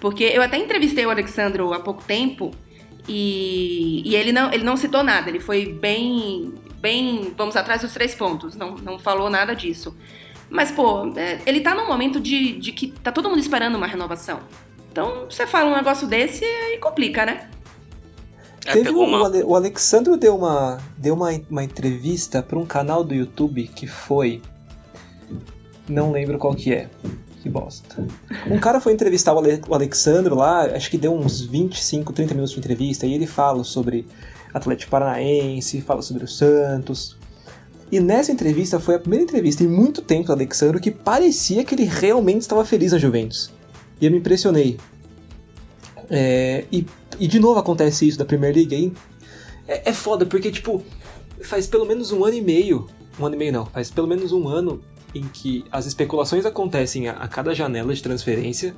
Porque 0.00 0.24
eu 0.24 0.42
até 0.42 0.58
entrevistei 0.58 1.06
o 1.06 1.10
Alexandro 1.10 1.72
há 1.72 1.80
pouco 1.80 2.04
tempo 2.04 2.50
e, 3.08 4.02
e 4.04 4.14
ele, 4.16 4.32
não, 4.32 4.52
ele 4.52 4.64
não 4.64 4.76
citou 4.76 5.02
nada, 5.02 5.30
ele 5.30 5.40
foi 5.40 5.66
bem, 5.72 6.52
bem, 6.80 7.32
vamos 7.36 7.56
atrás 7.56 7.82
dos 7.82 7.92
três 7.92 8.14
pontos, 8.14 8.54
não, 8.56 8.74
não 8.76 8.98
falou 8.98 9.28
nada 9.30 9.54
disso. 9.54 9.94
Mas, 10.48 10.70
pô, 10.72 11.12
é, 11.16 11.40
ele 11.46 11.60
tá 11.60 11.74
num 11.74 11.86
momento 11.86 12.18
de, 12.18 12.58
de 12.58 12.72
que 12.72 12.88
tá 12.90 13.12
todo 13.12 13.28
mundo 13.28 13.38
esperando 13.38 13.76
uma 13.76 13.86
renovação. 13.86 14.40
Então, 14.90 15.26
você 15.30 15.46
fala 15.46 15.70
um 15.70 15.76
negócio 15.76 16.08
desse 16.08 16.44
e 16.44 16.78
complica, 16.78 17.24
né? 17.24 17.48
É, 18.66 18.72
Teve 18.72 18.90
um- 18.90 18.98
o. 19.20 19.24
Ale- 19.24 19.44
o 19.44 19.54
Alexandro 19.54 20.16
deu 20.16 20.36
uma, 20.36 20.78
deu 20.98 21.14
uma, 21.14 21.30
uma 21.48 21.62
entrevista 21.64 22.42
para 22.42 22.58
um 22.58 22.66
canal 22.66 23.04
do 23.04 23.14
YouTube 23.14 23.68
que 23.68 23.86
foi. 23.86 24.42
Não 25.88 26.10
lembro 26.12 26.38
qual 26.38 26.54
que 26.54 26.72
é. 26.72 26.88
Que 27.42 27.48
bosta. 27.48 28.06
Um 28.50 28.58
cara 28.58 28.80
foi 28.80 28.92
entrevistar 28.92 29.32
o, 29.32 29.38
Ale, 29.38 29.62
o 29.66 29.74
Alexandro 29.74 30.34
lá, 30.34 30.64
acho 30.66 30.90
que 30.90 30.98
deu 30.98 31.14
uns 31.14 31.40
25, 31.40 32.12
30 32.12 32.34
minutos 32.34 32.52
de 32.52 32.58
entrevista, 32.58 33.06
e 33.06 33.14
ele 33.14 33.26
fala 33.26 33.64
sobre 33.64 34.06
Atlético 34.52 34.90
Paranaense, 34.90 35.80
fala 35.80 36.02
sobre 36.02 36.24
o 36.24 36.28
Santos. 36.28 37.16
E 37.90 37.98
nessa 37.98 38.30
entrevista 38.30 38.78
foi 38.78 38.94
a 38.94 38.98
primeira 38.98 39.24
entrevista 39.24 39.64
em 39.64 39.68
muito 39.68 40.00
tempo 40.00 40.26
do 40.26 40.32
Alexandro 40.32 40.80
que 40.80 40.90
parecia 40.90 41.64
que 41.64 41.74
ele 41.74 41.84
realmente 41.84 42.42
estava 42.42 42.64
feliz 42.64 42.92
na 42.92 42.98
Juventus. 42.98 43.52
E 44.00 44.06
eu 44.06 44.12
me 44.12 44.18
impressionei. 44.18 44.78
É, 46.08 46.64
e, 46.70 46.86
e 47.18 47.26
de 47.26 47.38
novo 47.38 47.58
acontece 47.58 48.06
isso 48.06 48.18
da 48.18 48.24
Premier 48.24 48.54
League 48.54 48.74
aí. 48.74 48.92
É, 49.66 49.90
é 49.90 49.92
foda, 49.92 50.24
porque, 50.24 50.50
tipo, 50.50 50.82
faz 51.42 51.66
pelo 51.66 51.84
menos 51.84 52.12
um 52.12 52.24
ano 52.24 52.36
e 52.36 52.40
meio. 52.40 52.88
Um 53.18 53.26
ano 53.26 53.34
e 53.34 53.38
meio 53.38 53.52
não, 53.52 53.66
faz 53.66 53.90
pelo 53.90 54.06
menos 54.06 54.32
um 54.32 54.48
ano 54.48 54.80
em 55.14 55.22
que 55.22 55.64
as 55.70 55.86
especulações 55.86 56.46
acontecem 56.46 57.08
a, 57.08 57.12
a 57.12 57.28
cada 57.28 57.54
janela 57.54 57.92
de 57.92 58.02
transferência. 58.02 58.74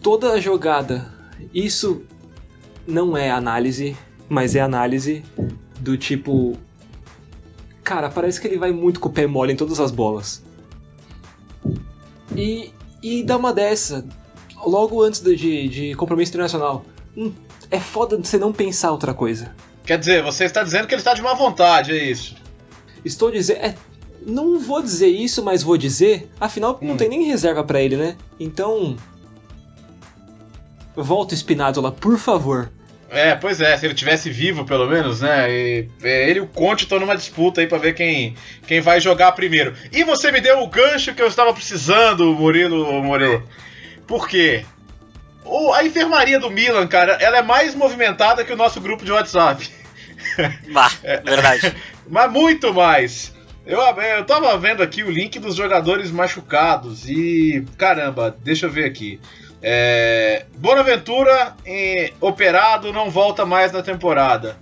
Toda 0.00 0.32
a 0.32 0.40
jogada. 0.40 1.12
Isso 1.54 2.02
não 2.86 3.16
é 3.16 3.30
análise, 3.30 3.96
mas 4.28 4.54
é 4.54 4.60
análise 4.60 5.24
do 5.80 5.96
tipo. 5.96 6.56
Cara, 7.82 8.08
parece 8.08 8.40
que 8.40 8.46
ele 8.46 8.58
vai 8.58 8.72
muito 8.72 9.00
com 9.00 9.08
o 9.08 9.12
pé 9.12 9.26
mole 9.26 9.52
em 9.52 9.56
todas 9.56 9.80
as 9.80 9.90
bolas. 9.90 10.42
E, 12.36 12.70
e 13.02 13.22
dá 13.22 13.36
uma 13.36 13.52
dessa, 13.52 14.04
logo 14.64 15.02
antes 15.02 15.20
de, 15.20 15.68
de, 15.68 15.94
compromisso 15.94 16.30
internacional. 16.30 16.84
Hum, 17.16 17.32
é 17.70 17.78
foda 17.80 18.16
você 18.16 18.38
não 18.38 18.52
pensar 18.52 18.90
outra 18.92 19.12
coisa. 19.12 19.54
Quer 19.84 19.98
dizer, 19.98 20.22
você 20.22 20.44
está 20.44 20.62
dizendo 20.62 20.86
que 20.86 20.94
ele 20.94 21.00
está 21.00 21.12
de 21.12 21.22
má 21.22 21.34
vontade, 21.34 21.92
é 21.92 22.04
isso. 22.04 22.36
Estou 23.04 23.30
dizendo. 23.30 23.58
É, 23.58 23.74
não 24.24 24.58
vou 24.60 24.80
dizer 24.80 25.08
isso, 25.08 25.42
mas 25.42 25.62
vou 25.62 25.76
dizer. 25.76 26.30
Afinal, 26.40 26.78
não 26.80 26.94
Hum. 26.94 26.96
tem 26.96 27.08
nem 27.08 27.24
reserva 27.24 27.64
pra 27.64 27.80
ele, 27.82 27.96
né? 27.96 28.16
Então. 28.38 28.96
Volta, 30.96 31.34
Spinazzola, 31.34 31.90
por 31.92 32.18
favor. 32.18 32.70
É, 33.10 33.34
pois 33.34 33.60
é, 33.60 33.76
se 33.76 33.84
ele 33.84 33.94
tivesse 33.94 34.30
vivo, 34.30 34.64
pelo 34.64 34.86
menos, 34.88 35.20
né? 35.20 35.50
E, 35.50 35.88
é, 36.02 36.30
ele 36.30 36.38
e 36.38 36.42
o 36.42 36.46
Conte 36.46 36.84
estão 36.84 36.98
numa 36.98 37.14
disputa 37.16 37.60
aí 37.60 37.66
pra 37.66 37.76
ver 37.76 37.94
quem, 37.94 38.34
quem 38.66 38.80
vai 38.80 39.00
jogar 39.00 39.32
primeiro. 39.32 39.74
E 39.92 40.02
você 40.02 40.32
me 40.32 40.40
deu 40.40 40.60
o 40.62 40.66
gancho 40.68 41.14
que 41.14 41.20
eu 41.20 41.26
estava 41.26 41.52
precisando, 41.52 42.32
Murilo 42.34 43.02
Morello. 43.02 43.46
Por 44.06 44.26
quê? 44.26 44.64
O- 45.44 45.72
a 45.74 45.84
enfermaria 45.84 46.40
do 46.40 46.50
Milan, 46.50 46.86
cara, 46.86 47.18
ela 47.20 47.38
é 47.38 47.42
mais 47.42 47.74
movimentada 47.74 48.44
que 48.44 48.52
o 48.52 48.56
nosso 48.56 48.80
grupo 48.80 49.04
de 49.04 49.12
WhatsApp. 49.12 49.68
Bah, 50.72 50.90
verdade. 51.02 51.74
Mas 52.08 52.30
muito 52.32 52.72
mais. 52.72 53.34
Eu, 53.66 53.78
eu 53.80 54.24
tava 54.24 54.56
vendo 54.56 54.82
aqui 54.82 55.02
o 55.02 55.10
link 55.10 55.38
dos 55.38 55.54
jogadores 55.54 56.10
machucados 56.10 57.08
e. 57.08 57.64
Caramba, 57.76 58.34
deixa 58.42 58.66
eu 58.66 58.70
ver 58.70 58.84
aqui. 58.86 59.20
É, 59.62 60.46
Bonaventura, 60.56 61.54
eh, 61.64 62.12
operado, 62.20 62.92
não 62.92 63.08
volta 63.08 63.46
mais 63.46 63.70
na 63.70 63.82
temporada. 63.82 64.56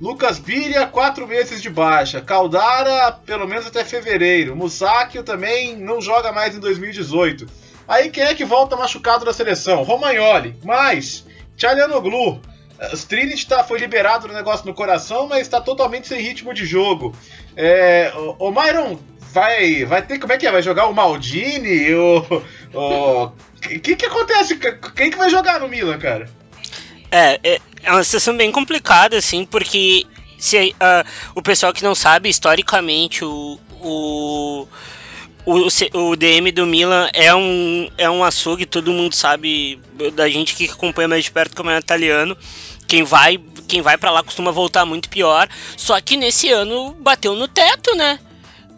Lucas 0.00 0.38
Bilha, 0.38 0.86
quatro 0.86 1.26
meses 1.26 1.60
de 1.60 1.70
baixa. 1.70 2.20
Caldara, 2.20 3.12
pelo 3.12 3.46
menos 3.46 3.66
até 3.66 3.84
fevereiro. 3.84 4.56
Musakio 4.56 5.22
também 5.22 5.76
não 5.76 6.00
joga 6.00 6.32
mais 6.32 6.54
em 6.54 6.60
2018. 6.60 7.46
Aí 7.88 8.10
quem 8.10 8.24
é 8.24 8.34
que 8.34 8.44
volta 8.44 8.76
machucado 8.76 9.24
da 9.24 9.32
seleção? 9.32 9.82
Romagnoli, 9.82 10.56
mais. 10.64 11.24
Tchalianoglu. 11.56 12.40
O 12.92 13.06
Trinity 13.08 13.46
tá, 13.46 13.64
foi 13.64 13.78
liberado 13.78 14.28
do 14.28 14.34
negócio 14.34 14.66
no 14.66 14.74
coração, 14.74 15.26
mas 15.26 15.42
está 15.42 15.62
totalmente 15.62 16.08
sem 16.08 16.20
ritmo 16.20 16.52
de 16.52 16.66
jogo. 16.66 17.14
É, 17.56 18.12
o, 18.14 18.48
o 18.48 18.50
Myron 18.50 18.98
vai, 19.32 19.86
vai 19.86 20.02
ter. 20.02 20.18
Como 20.18 20.32
é 20.32 20.36
que 20.36 20.46
é? 20.46 20.52
Vai 20.52 20.62
jogar 20.62 20.86
o 20.88 20.94
Maldini? 20.94 21.94
O. 21.94 22.42
O 22.74 23.32
que, 23.66 23.96
que 23.96 24.06
acontece? 24.06 24.56
Quem 24.94 25.10
que 25.10 25.18
vai 25.18 25.30
jogar 25.30 25.60
no 25.60 25.68
Milan, 25.68 25.98
cara? 25.98 26.30
É, 27.10 27.38
é, 27.42 27.60
é 27.82 27.90
uma 27.90 28.04
situação 28.04 28.36
bem 28.36 28.50
complicada, 28.50 29.16
assim, 29.16 29.44
porque 29.44 30.04
se, 30.38 30.74
ah, 30.80 31.04
o 31.34 31.42
pessoal 31.42 31.72
que 31.72 31.82
não 31.82 31.94
sabe, 31.94 32.28
historicamente, 32.28 33.24
o, 33.24 33.58
o, 33.80 34.66
o, 35.44 35.68
o 35.94 36.16
DM 36.16 36.50
do 36.52 36.66
Milan 36.66 37.08
é 37.12 37.34
um, 37.34 37.88
é 37.96 38.10
um 38.10 38.22
açougue, 38.24 38.66
todo 38.66 38.92
mundo 38.92 39.14
sabe, 39.14 39.80
da 40.14 40.28
gente 40.28 40.54
que 40.54 40.70
acompanha 40.70 41.08
mais 41.08 41.24
de 41.24 41.30
perto 41.30 41.56
como 41.56 41.70
é 41.70 41.78
italiano. 41.78 42.36
Quem 42.86 43.02
vai, 43.02 43.38
quem 43.66 43.82
vai 43.82 43.98
para 43.98 44.10
lá 44.10 44.22
costuma 44.22 44.52
voltar 44.52 44.84
muito 44.84 45.08
pior. 45.08 45.48
Só 45.76 46.00
que 46.00 46.16
nesse 46.16 46.50
ano 46.50 46.92
bateu 47.00 47.34
no 47.34 47.48
teto, 47.48 47.96
né? 47.96 48.18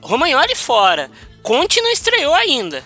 Romagnoli 0.00 0.54
fora. 0.54 1.10
Conte 1.42 1.80
não 1.80 1.90
estreou 1.92 2.34
ainda. 2.34 2.82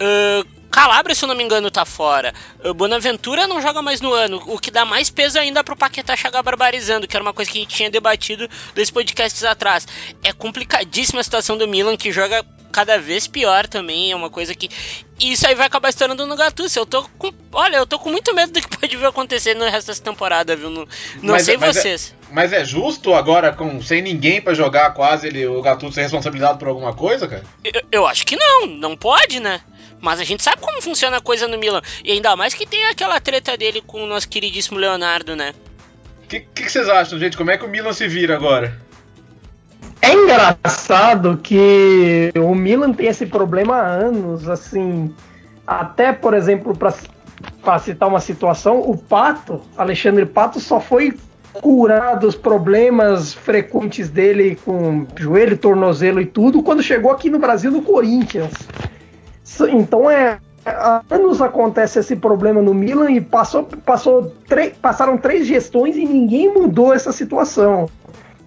Ah, 0.00 0.44
Calabria, 0.76 1.14
se 1.14 1.24
eu 1.24 1.28
não 1.28 1.34
me 1.34 1.42
engano, 1.42 1.70
tá 1.70 1.86
fora. 1.86 2.34
Ah, 2.62 2.70
Bonaventura 2.74 3.46
não 3.46 3.62
joga 3.62 3.80
mais 3.80 4.02
no 4.02 4.12
ano. 4.12 4.42
O 4.46 4.58
que 4.58 4.70
dá 4.70 4.84
mais 4.84 5.08
peso 5.08 5.38
ainda 5.38 5.64
pro 5.64 5.74
Paquetá 5.74 6.14
chegar 6.14 6.42
barbarizando, 6.42 7.08
que 7.08 7.16
era 7.16 7.22
uma 7.22 7.32
coisa 7.32 7.50
que 7.50 7.56
a 7.56 7.60
gente 7.62 7.74
tinha 7.74 7.90
debatido 7.90 8.46
dois 8.74 8.90
podcasts 8.90 9.42
atrás. 9.42 9.88
É 10.22 10.34
complicadíssima 10.34 11.20
a 11.22 11.24
situação 11.24 11.56
do 11.56 11.66
Milan, 11.66 11.96
que 11.96 12.12
joga 12.12 12.44
cada 12.70 12.98
vez 12.98 13.26
pior 13.26 13.66
também. 13.66 14.12
É 14.12 14.16
uma 14.16 14.28
coisa 14.28 14.54
que. 14.54 14.68
Isso 15.18 15.46
aí 15.48 15.54
vai 15.54 15.66
acabar 15.66 15.88
estourando 15.88 16.26
no 16.26 16.36
Gattuso. 16.36 16.78
Eu 16.78 16.84
tô 16.84 17.02
com. 17.16 17.32
Olha, 17.52 17.76
eu 17.78 17.86
tô 17.86 17.98
com 17.98 18.10
muito 18.10 18.34
medo 18.34 18.52
do 18.52 18.60
que 18.60 18.76
pode 18.76 18.94
vir 18.98 19.06
acontecer 19.06 19.54
no 19.54 19.64
resto 19.64 19.86
dessa 19.86 20.02
temporada, 20.02 20.54
viu? 20.54 20.68
Não, 20.68 20.86
não 21.22 21.32
Mas- 21.32 21.44
sei 21.46 21.56
mas 21.56 21.74
é- 21.74 21.80
vocês. 21.80 22.14
Mas 22.30 22.52
é 22.52 22.62
justo 22.66 23.14
agora, 23.14 23.50
com 23.52 23.80
sem 23.80 24.02
ninguém 24.02 24.42
pra 24.42 24.52
jogar, 24.52 24.92
quase 24.92 25.26
ele, 25.28 25.46
o 25.46 25.62
Gattuso 25.62 25.92
ser 25.94 26.02
responsabilizado 26.02 26.58
por 26.58 26.68
alguma 26.68 26.92
coisa, 26.92 27.26
cara? 27.26 27.44
Eu, 27.64 27.80
eu 27.90 28.06
acho 28.06 28.26
que 28.26 28.36
não, 28.36 28.66
não 28.66 28.94
pode, 28.94 29.40
né? 29.40 29.62
Mas 30.00 30.20
a 30.20 30.24
gente 30.24 30.42
sabe 30.42 30.60
como 30.60 30.80
funciona 30.82 31.16
a 31.18 31.20
coisa 31.20 31.48
no 31.48 31.58
Milan. 31.58 31.80
E 32.04 32.12
ainda 32.12 32.36
mais 32.36 32.54
que 32.54 32.66
tem 32.66 32.84
aquela 32.86 33.20
treta 33.20 33.56
dele 33.56 33.82
com 33.86 34.04
o 34.04 34.06
nosso 34.06 34.28
queridíssimo 34.28 34.78
Leonardo, 34.78 35.34
né? 35.34 35.54
O 36.24 36.28
que, 36.28 36.40
que, 36.40 36.64
que 36.64 36.72
vocês 36.72 36.88
acham, 36.88 37.18
gente? 37.18 37.36
Como 37.36 37.50
é 37.50 37.56
que 37.56 37.64
o 37.64 37.68
Milan 37.68 37.92
se 37.92 38.06
vira 38.08 38.34
agora? 38.34 38.76
É 40.02 40.12
engraçado 40.12 41.40
que 41.42 42.32
o 42.36 42.54
Milan 42.54 42.92
tem 42.92 43.06
esse 43.06 43.26
problema 43.26 43.76
há 43.76 43.86
anos, 43.86 44.48
assim. 44.48 45.14
Até, 45.66 46.12
por 46.12 46.34
exemplo, 46.34 46.76
para 46.76 47.78
citar 47.78 48.08
uma 48.08 48.20
situação, 48.20 48.80
o 48.80 48.96
Pato, 48.96 49.62
Alexandre 49.76 50.26
Pato, 50.26 50.60
só 50.60 50.80
foi 50.80 51.16
curar 51.54 52.18
dos 52.18 52.34
problemas 52.34 53.32
frequentes 53.32 54.08
dele 54.08 54.58
com 54.64 55.06
joelho, 55.16 55.56
tornozelo 55.56 56.20
e 56.20 56.26
tudo 56.26 56.62
quando 56.62 56.82
chegou 56.82 57.10
aqui 57.10 57.30
no 57.30 57.38
Brasil 57.38 57.70
no 57.70 57.82
Corinthians. 57.82 58.52
Então 59.70 60.10
é 60.10 60.38
há 60.64 61.02
anos 61.10 61.40
acontece 61.40 62.00
esse 62.00 62.16
problema 62.16 62.60
no 62.60 62.74
Milan 62.74 63.10
e 63.12 63.20
passou, 63.20 63.62
passou 63.84 64.32
passaram 64.82 65.16
três 65.16 65.46
gestões 65.46 65.96
e 65.96 66.04
ninguém 66.04 66.52
mudou 66.52 66.92
essa 66.92 67.12
situação. 67.12 67.88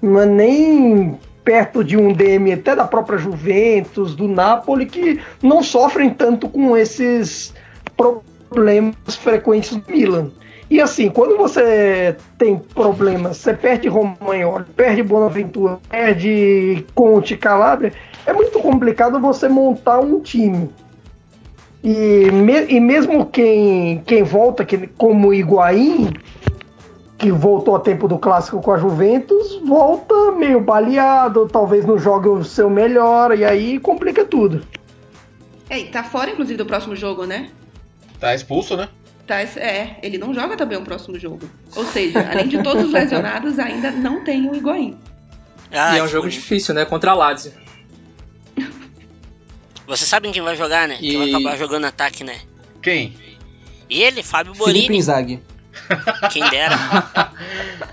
Não 0.02 0.20
é 0.20 0.26
nem 0.26 1.18
perto 1.44 1.84
de 1.84 1.98
um 1.98 2.14
DM 2.14 2.54
até 2.54 2.76
da 2.76 2.86
própria 2.86 3.18
Juventus, 3.18 4.16
do 4.16 4.28
Napoli, 4.28 4.86
que 4.86 5.20
não 5.42 5.64
sofrem 5.64 6.10
tanto 6.10 6.50
com 6.50 6.76
esses 6.78 7.54
problemas 7.96 9.16
frequentes 9.16 9.76
do 9.76 9.92
Milan. 9.92 10.32
E 10.70 10.80
assim, 10.80 11.10
quando 11.10 11.36
você 11.36 12.16
tem 12.38 12.56
problemas, 12.56 13.38
você 13.38 13.54
perde 13.54 13.88
Romagnoli, 13.88 14.66
perde 14.76 15.02
Bonaventura, 15.02 15.80
perde 15.90 16.86
Conte, 16.94 17.36
Calabria, 17.36 17.92
é 18.26 18.34
muito 18.34 18.60
complicado 18.60 19.20
você 19.20 19.48
montar 19.48 20.00
um 20.00 20.20
time. 20.20 20.70
E, 21.84 22.30
me- 22.32 22.66
e 22.68 22.80
mesmo 22.80 23.26
quem, 23.26 24.04
quem 24.06 24.24
volta, 24.24 24.66
que, 24.66 24.88
como 24.88 25.30
o 25.30 25.34
Higuaín, 25.34 26.12
que 27.18 27.32
voltou 27.32 27.76
a 27.76 27.80
tempo 27.80 28.08
do 28.08 28.18
clássico 28.18 28.62
com 28.62 28.72
a 28.72 28.78
Juventus, 28.78 29.62
volta 29.66 30.32
meio 30.34 30.60
baleado, 30.60 31.48
talvez 31.48 31.86
não 31.86 31.98
jogue 31.98 32.28
o 32.30 32.44
seu 32.44 32.70
melhor, 32.70 33.38
e 33.38 33.46
aí 33.46 33.80
complica 33.80 34.26
tudo. 34.26 34.62
É, 35.70 35.80
e 35.80 35.86
tá 35.86 36.04
fora, 36.04 36.32
inclusive, 36.32 36.58
do 36.58 36.66
próximo 36.66 36.96
jogo, 36.96 37.26
né? 37.26 37.50
Tá 38.20 38.34
expulso, 38.34 38.76
né? 38.76 38.90
Tá, 39.28 39.40
é, 39.42 39.98
ele 40.02 40.18
não 40.18 40.34
joga 40.34 40.58
também 40.58 40.78
o 40.78 40.82
próximo 40.82 41.18
jogo. 41.20 41.42
Ou 41.76 41.86
seja, 41.86 42.28
além 42.30 42.48
de 42.48 42.62
todos 42.64 42.86
os 42.86 42.92
lesionados, 42.92 43.60
ainda 43.60 43.92
não 43.92 44.24
tem 44.24 44.50
o 44.50 44.56
Higuaín. 44.56 44.98
Ah, 45.72 45.96
e 45.96 46.00
é 46.00 46.04
um 46.04 46.08
jogo 46.08 46.28
difícil, 46.28 46.74
né? 46.74 46.84
Contra 46.84 47.12
a 47.12 47.14
Lazio. 47.14 47.52
Vocês 49.90 50.08
sabem 50.10 50.32
quem 50.32 50.42
vai 50.42 50.56
jogar, 50.56 50.88
né? 50.88 50.98
Quem 51.00 51.18
vai 51.18 51.28
E- 51.28 51.36
acabar 51.36 51.58
jogando 51.58 51.86
ataque, 51.86 52.24
né? 52.24 52.40
Quem? 52.82 53.18
Ele, 53.90 54.22
Fábio 54.24 54.54
Felipe 54.54 54.82
Borini. 54.86 54.98
Inzaghi. 54.98 55.40
Quem 56.32 56.48
dera. 56.50 56.78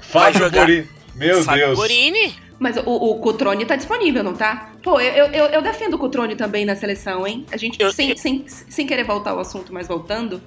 Fábio 0.02 0.38
jogar. 0.40 0.66
Borini. 0.66 0.88
Meu 1.14 1.42
Fábio 1.42 1.66
Deus. 1.66 1.78
Borini. 1.78 2.34
Mas 2.58 2.76
o, 2.76 2.82
o 2.90 3.18
Cutrone 3.20 3.64
tá 3.66 3.76
disponível, 3.76 4.22
não 4.22 4.34
tá? 4.34 4.70
Pô, 4.82 5.00
eu, 5.00 5.26
eu, 5.26 5.44
eu- 5.46 5.62
defendo 5.62 5.94
o 5.94 5.98
Cutrone 5.98 6.36
também 6.36 6.64
na 6.64 6.74
seleção, 6.76 7.26
hein? 7.26 7.44
A 7.52 7.56
gente, 7.56 7.80
Eu- 7.80 7.92
sem, 7.92 8.10
eu- 8.10 8.16
sem, 8.16 8.44
sem 8.48 8.86
querer 8.86 9.04
voltar 9.04 9.30
ao 9.32 9.40
assunto, 9.40 9.72
mas 9.74 9.88
voltando, 9.88 10.40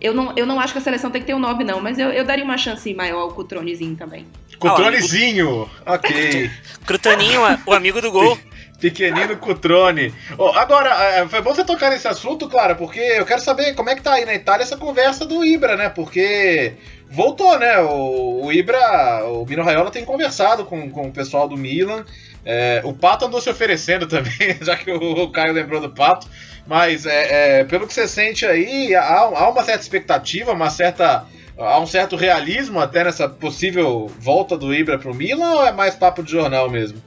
eu 0.00 0.14
não, 0.14 0.32
eu 0.36 0.46
não 0.46 0.58
acho 0.60 0.72
que 0.72 0.78
a 0.78 0.82
seleção 0.82 1.10
tem 1.10 1.20
que 1.20 1.26
ter 1.26 1.34
um 1.34 1.38
9, 1.38 1.64
não, 1.64 1.80
mas 1.80 1.98
eu, 1.98 2.08
eu 2.10 2.24
daria 2.24 2.44
uma 2.44 2.56
chance 2.56 2.92
maior 2.94 3.20
ao 3.20 3.28
Cutronezinho 3.32 3.94
também. 3.96 4.26
Cutronezinho. 4.58 5.68
Ok. 5.86 6.50
Crutoninho, 6.86 7.40
o 7.66 7.72
amigo 7.72 8.00
do 8.00 8.10
gol. 8.10 8.38
Pequenino 8.80 9.36
Cutrone. 9.36 10.12
Ó, 10.38 10.52
agora, 10.56 10.90
é, 11.04 11.28
foi 11.28 11.42
bom 11.42 11.54
você 11.54 11.64
tocar 11.64 11.90
nesse 11.90 12.08
assunto, 12.08 12.48
Clara, 12.48 12.74
porque 12.74 12.98
eu 12.98 13.26
quero 13.26 13.40
saber 13.40 13.74
como 13.74 13.90
é 13.90 13.94
que 13.94 14.02
tá 14.02 14.14
aí 14.14 14.24
na 14.24 14.34
Itália 14.34 14.62
essa 14.62 14.76
conversa 14.76 15.26
do 15.26 15.44
Ibra, 15.44 15.76
né? 15.76 15.88
Porque 15.90 16.72
voltou, 17.10 17.58
né? 17.58 17.78
O, 17.80 18.46
o 18.46 18.52
Ibra, 18.52 19.24
o 19.26 19.44
Mino 19.44 19.62
Raiola 19.62 19.90
tem 19.90 20.04
conversado 20.04 20.64
com, 20.64 20.90
com 20.90 21.08
o 21.08 21.12
pessoal 21.12 21.46
do 21.46 21.56
Milan. 21.56 22.04
É, 22.44 22.80
o 22.84 22.94
Pato 22.94 23.26
andou 23.26 23.40
se 23.40 23.50
oferecendo 23.50 24.06
também, 24.06 24.56
já 24.62 24.74
que 24.76 24.90
o, 24.90 25.24
o 25.24 25.30
Caio 25.30 25.52
lembrou 25.52 25.80
do 25.80 25.90
Pato. 25.90 26.26
Mas 26.66 27.04
é, 27.04 27.60
é, 27.60 27.64
pelo 27.64 27.86
que 27.86 27.92
você 27.92 28.08
sente 28.08 28.46
aí, 28.46 28.94
há, 28.94 29.18
há 29.18 29.50
uma 29.50 29.62
certa 29.62 29.82
expectativa, 29.82 30.52
uma 30.52 30.70
certa. 30.70 31.26
Há 31.58 31.78
um 31.78 31.86
certo 31.86 32.16
realismo 32.16 32.80
até 32.80 33.04
nessa 33.04 33.28
possível 33.28 34.10
volta 34.18 34.56
do 34.56 34.72
Ibra 34.72 34.98
pro 34.98 35.12
Milan 35.12 35.56
ou 35.56 35.66
é 35.66 35.70
mais 35.70 35.94
papo 35.94 36.22
de 36.22 36.30
jornal 36.30 36.70
mesmo? 36.70 37.02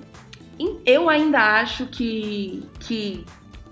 Eu 0.86 1.10
ainda 1.10 1.40
acho 1.60 1.88
que, 1.88 2.64
que, 2.80 3.26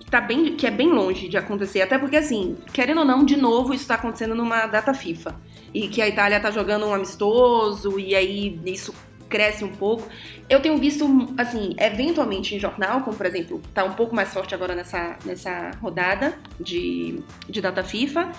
tá 0.10 0.20
bem, 0.20 0.56
que 0.56 0.68
é 0.68 0.72
bem 0.72 0.90
longe 0.90 1.28
de 1.28 1.38
acontecer. 1.38 1.82
Até 1.82 1.98
porque, 1.98 2.18
assim, 2.18 2.58
querendo 2.74 3.00
ou 3.00 3.06
não, 3.06 3.24
de 3.24 3.38
novo, 3.38 3.74
isso 3.74 3.88
tá 3.88 3.96
acontecendo 3.96 4.36
numa 4.36 4.68
data 4.68 4.94
FIFA. 4.94 5.36
E 5.74 5.88
que 5.88 6.02
a 6.02 6.08
Itália 6.08 6.40
tá 6.40 6.52
jogando 6.52 6.86
um 6.86 6.94
amistoso, 6.94 7.98
e 7.98 8.14
aí 8.14 8.60
isso 8.66 8.94
cresce 9.30 9.64
um 9.64 9.72
pouco. 9.72 10.04
Eu 10.50 10.60
tenho 10.60 10.78
visto, 10.78 11.06
assim, 11.38 11.74
eventualmente 11.80 12.54
em 12.54 12.60
jornal, 12.60 13.02
como 13.02 13.16
por 13.16 13.26
exemplo, 13.26 13.62
tá 13.74 13.86
um 13.86 13.94
pouco 13.94 14.14
mais 14.14 14.34
forte 14.34 14.54
agora 14.54 14.76
nessa, 14.76 15.18
nessa 15.24 15.72
rodada 15.82 16.38
de, 16.60 17.24
de 17.50 17.62
data 17.62 17.82
FIFA. 17.82 18.30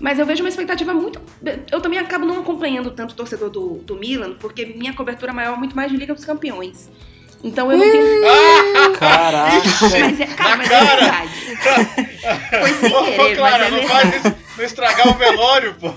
Mas 0.00 0.18
eu 0.18 0.26
vejo 0.26 0.42
uma 0.42 0.48
expectativa 0.48 0.92
muito. 0.92 1.20
Eu 1.70 1.80
também 1.80 1.98
acabo 1.98 2.26
não 2.26 2.40
acompanhando 2.40 2.90
tanto 2.90 3.12
o 3.12 3.14
torcedor 3.14 3.50
do, 3.50 3.76
do 3.78 3.96
Milan, 3.96 4.34
porque 4.34 4.64
minha 4.64 4.94
cobertura 4.94 5.32
maior 5.32 5.54
é 5.54 5.58
muito 5.58 5.76
mais 5.76 5.90
de 5.90 5.96
Liga 5.96 6.14
dos 6.14 6.24
Campeões. 6.24 6.90
Então 7.44 7.70
eu 7.70 7.78
não 7.78 7.90
tenho. 7.90 8.22
Caraca. 8.98 9.62
Mas 9.82 10.20
é, 10.20 10.26
cara, 10.26 10.56
mas 10.56 10.68
cara! 10.68 10.84
é 10.84 10.96
verdade. 10.96 11.30
Foi 12.60 12.70
sem 12.74 12.90
querer, 12.90 12.94
ô, 12.94 13.22
mas 13.28 13.36
Clara, 13.38 13.64
é 13.66 13.70
não 13.70 13.78
verdade. 13.78 14.10
faz 14.10 14.14
isso, 14.24 14.34
não 14.58 14.64
estragar 14.64 15.08
o 15.08 15.14
velório, 15.14 15.74
pô. 15.74 15.94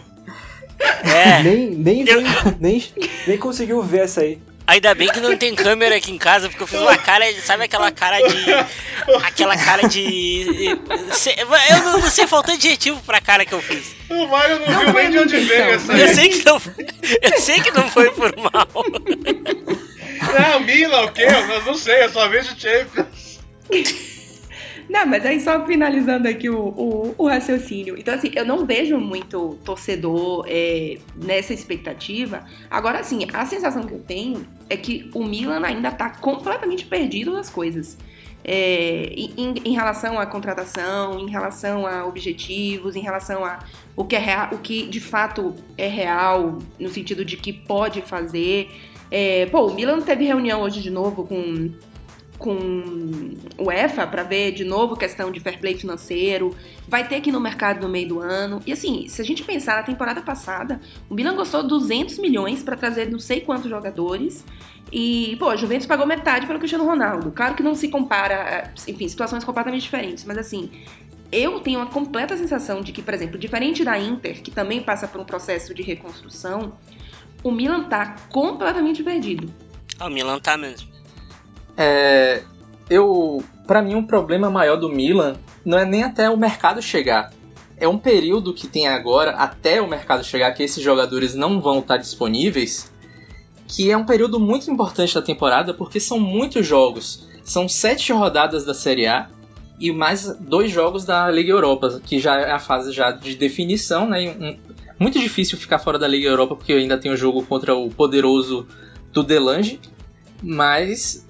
É. 1.03 1.43
Nem, 1.43 1.69
nem, 1.71 2.07
Eu- 2.07 2.21
nem, 2.59 2.83
nem 3.27 3.37
conseguiu 3.37 3.81
ver 3.81 4.01
essa 4.01 4.21
aí. 4.21 4.39
Ainda 4.67 4.93
bem 4.93 5.07
que 5.09 5.19
não 5.19 5.35
tem 5.35 5.55
câmera 5.55 5.95
aqui 5.95 6.11
em 6.11 6.17
casa, 6.19 6.47
porque 6.47 6.61
eu 6.61 6.67
fiz 6.67 6.79
uma 6.79 6.95
cara, 6.95 7.25
sabe 7.43 7.63
aquela 7.63 7.89
cara 7.91 8.19
de. 8.21 8.53
Aquela 9.25 9.57
cara 9.57 9.87
de. 9.87 10.77
Eu 11.69 11.77
não, 11.83 11.99
não 11.99 12.09
sei, 12.09 12.27
faltou 12.27 12.53
adjetivo 12.53 13.01
pra 13.03 13.19
cara 13.19 13.43
que 13.45 13.53
eu 13.53 13.61
fiz. 13.63 13.95
O 14.11 14.27
Mário 14.27 14.59
não, 14.59 14.67
Não 14.71 14.79
viu 14.85 14.93
nem 14.93 15.09
de 15.09 15.17
onde 15.17 15.37
veio 15.39 15.63
essa 15.73 15.91
Eu 15.91 16.05
aí. 16.07 16.13
sei 16.13 16.29
que 16.29 16.45
não, 16.45 16.61
eu 17.23 17.39
sei 17.41 17.59
que 17.61 17.71
não 17.71 17.89
foi 17.89 18.11
por 18.11 18.31
mal. 18.37 18.67
Não, 20.21 20.59
Milan, 20.61 21.05
o 21.05 21.11
quê? 21.11 21.23
Eu 21.23 21.65
não 21.65 21.75
sei, 21.75 22.03
eu 22.03 22.09
só 22.09 22.27
vejo 22.27 22.55
Champions. 22.59 23.39
Não, 24.89 25.05
mas 25.05 25.23
aí 25.23 25.39
só 25.39 25.63
finalizando 25.67 26.27
aqui 26.27 26.49
o, 26.49 26.59
o, 26.59 27.15
o 27.15 27.27
raciocínio. 27.27 27.95
Então, 27.95 28.15
assim, 28.15 28.31
eu 28.33 28.43
não 28.43 28.65
vejo 28.65 28.97
muito 28.97 29.59
torcedor 29.63 30.45
é, 30.49 30.97
nessa 31.15 31.53
expectativa. 31.53 32.43
Agora, 32.71 32.99
assim, 32.99 33.27
a 33.31 33.45
sensação 33.45 33.83
que 33.83 33.93
eu 33.93 33.99
tenho 33.99 34.47
é 34.67 34.75
que 34.75 35.11
o 35.13 35.23
Milan 35.23 35.63
ainda 35.63 35.91
tá 35.91 36.09
completamente 36.09 36.85
perdido 36.85 37.31
nas 37.31 37.51
coisas. 37.51 37.95
É, 38.43 39.13
em, 39.15 39.53
em 39.63 39.73
relação 39.73 40.17
à 40.19 40.25
contratação, 40.25 41.19
em 41.19 41.29
relação 41.29 41.85
a 41.85 42.07
objetivos, 42.07 42.95
em 42.95 43.01
relação 43.01 43.45
a 43.45 43.59
o 43.95 44.05
que, 44.05 44.15
é 44.15 44.19
real, 44.19 44.49
o 44.53 44.57
que 44.57 44.87
de 44.87 44.99
fato 44.99 45.53
é 45.77 45.87
real, 45.87 46.57
no 46.79 46.89
sentido 46.89 47.23
de 47.23 47.37
que 47.37 47.53
pode 47.53 48.01
fazer. 48.01 48.71
É, 49.11 49.45
pô, 49.47 49.67
o 49.67 49.73
Milan 49.73 50.01
teve 50.01 50.25
reunião 50.25 50.61
hoje 50.61 50.81
de 50.81 50.89
novo 50.89 51.25
com 51.25 51.71
com 52.39 53.35
o 53.57 53.69
EFA 53.69 54.07
para 54.07 54.23
ver 54.23 54.53
de 54.53 54.63
novo 54.63 54.95
questão 54.95 55.29
de 55.29 55.41
fair 55.41 55.59
play 55.59 55.75
financeiro, 55.75 56.55
vai 56.87 57.05
ter 57.05 57.19
que 57.19 57.29
ir 57.29 57.33
no 57.33 57.39
mercado 57.39 57.81
no 57.81 57.89
meio 57.89 58.07
do 58.07 58.19
ano. 58.21 58.61
E 58.65 58.71
assim, 58.71 59.09
se 59.09 59.21
a 59.21 59.25
gente 59.25 59.43
pensar 59.43 59.75
na 59.75 59.83
temporada 59.83 60.21
passada, 60.21 60.79
o 61.09 61.13
Milan 61.13 61.35
gastou 61.35 61.61
200 61.61 62.17
milhões 62.17 62.63
para 62.63 62.77
trazer 62.77 63.11
não 63.11 63.19
sei 63.19 63.41
quantos 63.41 63.69
jogadores. 63.69 64.45
E, 64.91 65.35
pô, 65.37 65.49
a 65.49 65.55
Juventus 65.55 65.85
pagou 65.85 66.07
metade 66.07 66.47
pelo 66.47 66.57
Cristiano 66.57 66.85
Ronaldo. 66.85 67.31
Claro 67.31 67.53
que 67.53 67.61
não 67.61 67.75
se 67.75 67.89
compara, 67.89 68.73
enfim, 68.87 69.07
situações 69.07 69.43
completamente 69.43 69.83
diferentes, 69.83 70.23
mas 70.23 70.37
assim, 70.37 70.71
eu 71.31 71.59
tenho 71.59 71.79
uma 71.79 71.87
completa 71.87 72.35
sensação 72.35 72.81
de 72.81 72.91
que, 72.91 73.01
por 73.01 73.13
exemplo, 73.13 73.37
diferente 73.37 73.83
da 73.83 73.99
Inter, 73.99 74.41
que 74.41 74.49
também 74.49 74.81
passa 74.81 75.07
por 75.07 75.21
um 75.21 75.25
processo 75.25 75.73
de 75.73 75.83
reconstrução, 75.83 76.73
o 77.43 77.51
Milan 77.51 77.83
tá 77.83 78.15
completamente 78.29 79.03
perdido. 79.03 79.51
Ah, 79.99 80.07
o 80.07 80.09
Milan 80.09 80.39
tá 80.39 80.57
mesmo. 80.57 80.89
É, 81.77 82.43
eu, 82.89 83.43
para 83.67 83.81
mim, 83.81 83.95
um 83.95 84.05
problema 84.05 84.49
maior 84.49 84.77
do 84.77 84.89
Milan 84.89 85.37
não 85.63 85.77
é 85.77 85.85
nem 85.85 86.03
até 86.03 86.29
o 86.29 86.37
mercado 86.37 86.81
chegar. 86.81 87.31
É 87.77 87.87
um 87.87 87.97
período 87.97 88.53
que 88.53 88.67
tem 88.67 88.87
agora, 88.87 89.31
até 89.31 89.81
o 89.81 89.87
mercado 89.87 90.23
chegar, 90.23 90.51
que 90.53 90.63
esses 90.63 90.83
jogadores 90.83 91.33
não 91.33 91.61
vão 91.61 91.79
estar 91.79 91.97
disponíveis, 91.97 92.91
que 93.67 93.89
é 93.89 93.95
um 93.95 94.05
período 94.05 94.39
muito 94.39 94.69
importante 94.69 95.15
da 95.15 95.21
temporada, 95.21 95.73
porque 95.73 95.99
são 95.99 96.19
muitos 96.19 96.65
jogos. 96.65 97.27
São 97.43 97.69
sete 97.69 98.11
rodadas 98.11 98.65
da 98.65 98.73
Série 98.73 99.07
A 99.07 99.29
e 99.79 99.91
mais 99.91 100.27
dois 100.39 100.71
jogos 100.71 101.05
da 101.05 101.31
Liga 101.31 101.51
Europa, 101.51 102.01
que 102.05 102.19
já 102.19 102.35
é 102.35 102.51
a 102.51 102.59
fase 102.59 102.91
já 102.91 103.11
de 103.11 103.35
definição, 103.35 104.09
né? 104.09 104.35
Um, 104.37 104.57
muito 104.99 105.19
difícil 105.19 105.57
ficar 105.57 105.79
fora 105.79 105.97
da 105.97 106.07
Liga 106.07 106.27
Europa, 106.27 106.55
porque 106.55 106.73
ainda 106.73 106.97
tem 106.97 107.11
o 107.11 107.17
jogo 107.17 107.45
contra 107.45 107.73
o 107.75 107.89
poderoso 107.89 108.67
do 109.11 109.23
Delange, 109.23 109.79
mas 110.43 111.25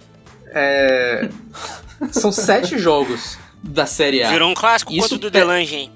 é, 0.47 1.29
são 2.11 2.31
sete 2.31 2.77
jogos 2.77 3.37
da 3.63 3.85
Série 3.85 4.23
A. 4.23 4.31
Virou 4.31 4.49
um 4.49 4.53
clássico 4.53 4.91
Isso 4.91 5.01
contra 5.01 5.15
o 5.15 5.19
do 5.19 5.29
Delange, 5.29 5.75
hein? 5.75 5.91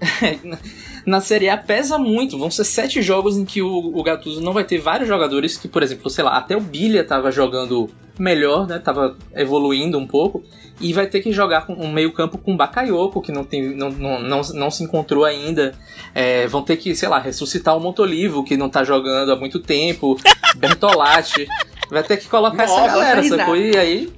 Na 1.06 1.20
Série 1.20 1.48
A 1.48 1.56
pesa 1.56 1.96
muito, 1.98 2.36
vão 2.36 2.50
ser 2.50 2.64
sete 2.64 3.00
jogos 3.00 3.36
em 3.36 3.44
que 3.44 3.62
o, 3.62 3.68
o 3.96 4.02
Gattuso 4.02 4.40
não 4.42 4.52
vai 4.52 4.64
ter 4.64 4.78
vários 4.78 5.08
jogadores 5.08 5.56
que, 5.56 5.68
por 5.68 5.82
exemplo, 5.82 6.10
sei 6.10 6.24
lá, 6.24 6.36
até 6.36 6.56
o 6.56 6.60
Bilha 6.60 7.04
tava 7.04 7.30
jogando 7.30 7.88
melhor, 8.18 8.66
né? 8.66 8.80
Tava 8.80 9.16
evoluindo 9.34 9.96
um 9.98 10.06
pouco. 10.06 10.42
E 10.80 10.92
vai 10.92 11.06
ter 11.06 11.20
que 11.20 11.30
jogar 11.32 11.64
com 11.64 11.74
um 11.74 11.90
meio 11.92 12.12
campo 12.12 12.36
com 12.36 12.56
Bakayoko, 12.56 13.22
que 13.22 13.30
não, 13.30 13.44
tem, 13.44 13.74
não, 13.74 13.88
não, 13.90 14.20
não, 14.20 14.40
não 14.52 14.70
se 14.70 14.82
encontrou 14.82 15.24
ainda. 15.24 15.74
É, 16.14 16.46
vão 16.48 16.62
ter 16.62 16.76
que, 16.76 16.94
sei 16.94 17.08
lá, 17.08 17.18
ressuscitar 17.20 17.76
o 17.76 17.80
Montolivo, 17.80 18.42
que 18.44 18.56
não 18.56 18.68
tá 18.68 18.82
jogando 18.82 19.30
há 19.32 19.36
muito 19.36 19.60
tempo. 19.60 20.18
Bertolatti. 20.58 21.46
Vai 21.88 22.02
ter 22.02 22.16
que 22.16 22.26
colocar 22.28 22.64
essa 22.64 22.74
Nossa, 22.80 22.86
galera, 22.94 23.20
risada. 23.20 23.42
sacou? 23.42 23.56
E 23.56 23.76
aí... 23.76 24.12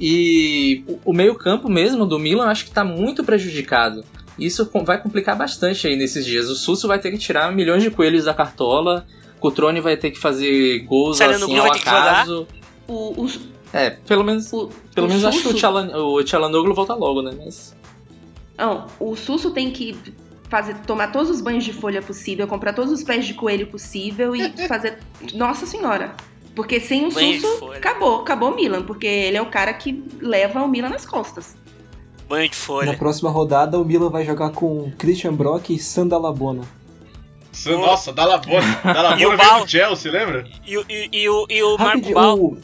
E 0.00 0.84
o- 0.86 0.98
o 1.06 1.12
meio 1.12 1.34
campo 1.34 1.68
mesmo 1.68 2.04
do 2.06 2.18
Milan 2.18 2.44
eu 2.44 2.50
acho 2.50 2.64
que 2.66 2.70
tá 2.70 2.84
muito 2.84 3.24
prejudicado. 3.24 4.04
Isso 4.38 4.70
vai 4.84 5.00
complicar 5.02 5.36
bastante 5.36 5.86
aí 5.86 5.96
nesses 5.96 6.24
dias. 6.24 6.48
O 6.48 6.54
Susso 6.54 6.86
vai 6.86 6.98
ter 6.98 7.10
que 7.10 7.18
tirar 7.18 7.52
milhões 7.52 7.82
de 7.82 7.90
coelhos 7.90 8.24
da 8.24 8.34
cartola. 8.34 9.06
Cutrone 9.40 9.80
vai 9.80 9.96
ter 9.96 10.10
que 10.10 10.18
fazer 10.18 10.80
gols 10.80 11.20
assim 11.20 11.56
ao 11.58 11.72
acaso. 11.72 12.46
O, 12.86 13.24
o, 13.24 13.30
É, 13.72 13.90
pelo 13.90 14.24
menos, 14.24 14.52
o, 14.52 14.68
pelo 14.94 15.06
o 15.06 15.10
menos 15.10 15.24
acho 15.24 15.42
que 15.42 15.48
o 15.48 15.54
Tchalan- 15.54 15.96
o 15.96 16.22
Tchalanoglu 16.24 16.74
volta 16.74 16.94
logo, 16.94 17.22
né? 17.22 17.32
Mas 17.36 17.74
Não, 18.56 18.86
o 18.98 19.14
Susso 19.14 19.50
tem 19.50 19.70
que 19.70 19.96
fazer, 20.48 20.74
tomar 20.86 21.12
todos 21.12 21.30
os 21.30 21.40
banhos 21.40 21.64
de 21.64 21.72
folha 21.72 22.00
possível, 22.00 22.46
comprar 22.48 22.72
todos 22.72 22.92
os 22.92 23.02
pés 23.04 23.26
de 23.26 23.34
coelho 23.34 23.66
possível 23.66 24.34
e 24.34 24.50
fazer. 24.66 24.98
Nossa 25.34 25.66
senhora! 25.66 26.14
Porque 26.54 26.80
sem 26.80 27.06
o 27.06 27.10
Susso, 27.12 27.58
folha. 27.58 27.78
acabou, 27.78 28.20
acabou 28.22 28.50
o 28.50 28.56
Milan, 28.56 28.82
porque 28.82 29.06
ele 29.06 29.36
é 29.36 29.42
o 29.42 29.46
cara 29.46 29.72
que 29.72 30.02
leva 30.20 30.62
o 30.62 30.68
Milan 30.68 30.88
nas 30.88 31.06
costas. 31.06 31.54
Banho 32.28 32.48
de 32.48 32.56
Na 32.56 32.62
folha. 32.62 32.96
próxima 32.98 33.30
rodada, 33.30 33.78
o 33.78 33.84
Milan 33.84 34.10
vai 34.10 34.24
jogar 34.24 34.50
com 34.50 34.90
Christian 34.98 35.34
Brock 35.34 35.70
e 35.70 35.78
Sanda 35.78 36.18
Labona. 36.18 36.62
Nossa, 37.66 38.12
dá 38.12 38.24
Labona. 38.24 38.80
Dá 38.84 39.18
E 39.18 39.26
o 39.26 39.36
Bal? 39.36 39.64
do 39.64 39.70
Chelsea, 39.70 40.12
lembra? 40.12 40.46
E, 40.66 40.76
o- 40.78 40.84
e, 40.88 41.08
e 41.12 41.28
o, 41.28 41.46
e 41.48 41.62
o 41.62 41.76
Marco 41.78 42.12
Bal 42.12 42.38
o- 42.38 42.58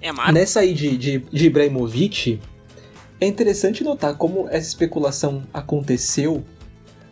é 0.00 0.12
Marco? 0.12 0.32
nessa 0.32 0.60
aí 0.60 0.74
de, 0.74 0.96
de, 0.98 1.18
de 1.18 1.46
Ibrahimovic, 1.46 2.40
é 3.20 3.26
interessante 3.26 3.82
notar 3.82 4.14
como 4.16 4.48
essa 4.48 4.68
especulação 4.68 5.44
aconteceu, 5.54 6.44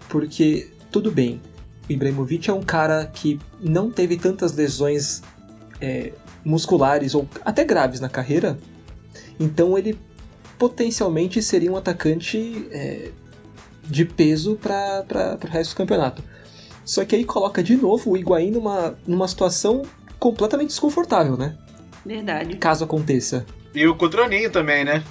porque, 0.09 0.71
tudo 0.93 1.11
bem, 1.11 1.41
o 1.89 1.93
Ibrahimovic 1.93 2.51
é 2.51 2.53
um 2.53 2.63
cara 2.63 3.07
que 3.07 3.41
não 3.61 3.91
teve 3.91 4.17
tantas 4.17 4.53
lesões 4.53 5.23
é, 5.81 6.13
musculares 6.45 7.15
ou 7.15 7.27
até 7.45 7.65
graves 7.65 7.99
na 8.01 8.09
carreira, 8.09 8.59
então 9.41 9.77
ele 9.79 9.99
potencialmente 10.59 11.43
seria 11.43 11.71
um 11.71 11.77
atacante 11.77 12.67
é, 12.71 13.11
de 13.85 14.05
peso 14.05 14.57
para 14.57 15.39
o 15.43 15.47
resto 15.47 15.75
do 15.75 15.77
campeonato. 15.77 16.23
Só 16.85 17.05
que 17.05 17.17
aí 17.17 17.25
coloca 17.25 17.63
de 17.63 17.77
novo 17.77 18.13
o 18.13 18.17
Higuaín 18.17 18.53
numa, 18.53 18.97
numa 19.07 19.27
situação 19.27 19.83
completamente 20.19 20.69
desconfortável, 20.69 21.37
né? 21.37 21.57
Verdade. 22.05 22.57
Caso 22.57 22.85
aconteça. 22.85 23.45
E 23.75 23.87
o 23.87 23.97
Cotroninho 23.97 24.51
também, 24.51 24.85
né? 24.85 25.03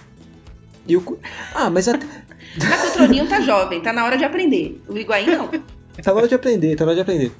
E 0.87 0.95
o... 0.95 1.19
Ah, 1.53 1.69
mas 1.69 1.87
até... 1.87 2.05
Mas 2.57 2.89
o 2.89 2.93
Troninho 2.93 3.27
tá 3.27 3.41
jovem, 3.41 3.81
tá 3.81 3.91
na 3.91 4.05
hora 4.05 4.17
de 4.17 4.23
aprender. 4.23 4.81
O 4.87 4.97
Higuaín 4.97 5.25
não. 5.25 5.47
tá 5.49 5.61
na 6.05 6.13
hora 6.13 6.27
de 6.27 6.35
aprender, 6.35 6.75
tá 6.77 6.85
na 6.85 6.91
hora 6.91 6.95
de 6.95 7.01
aprender. 7.01 7.31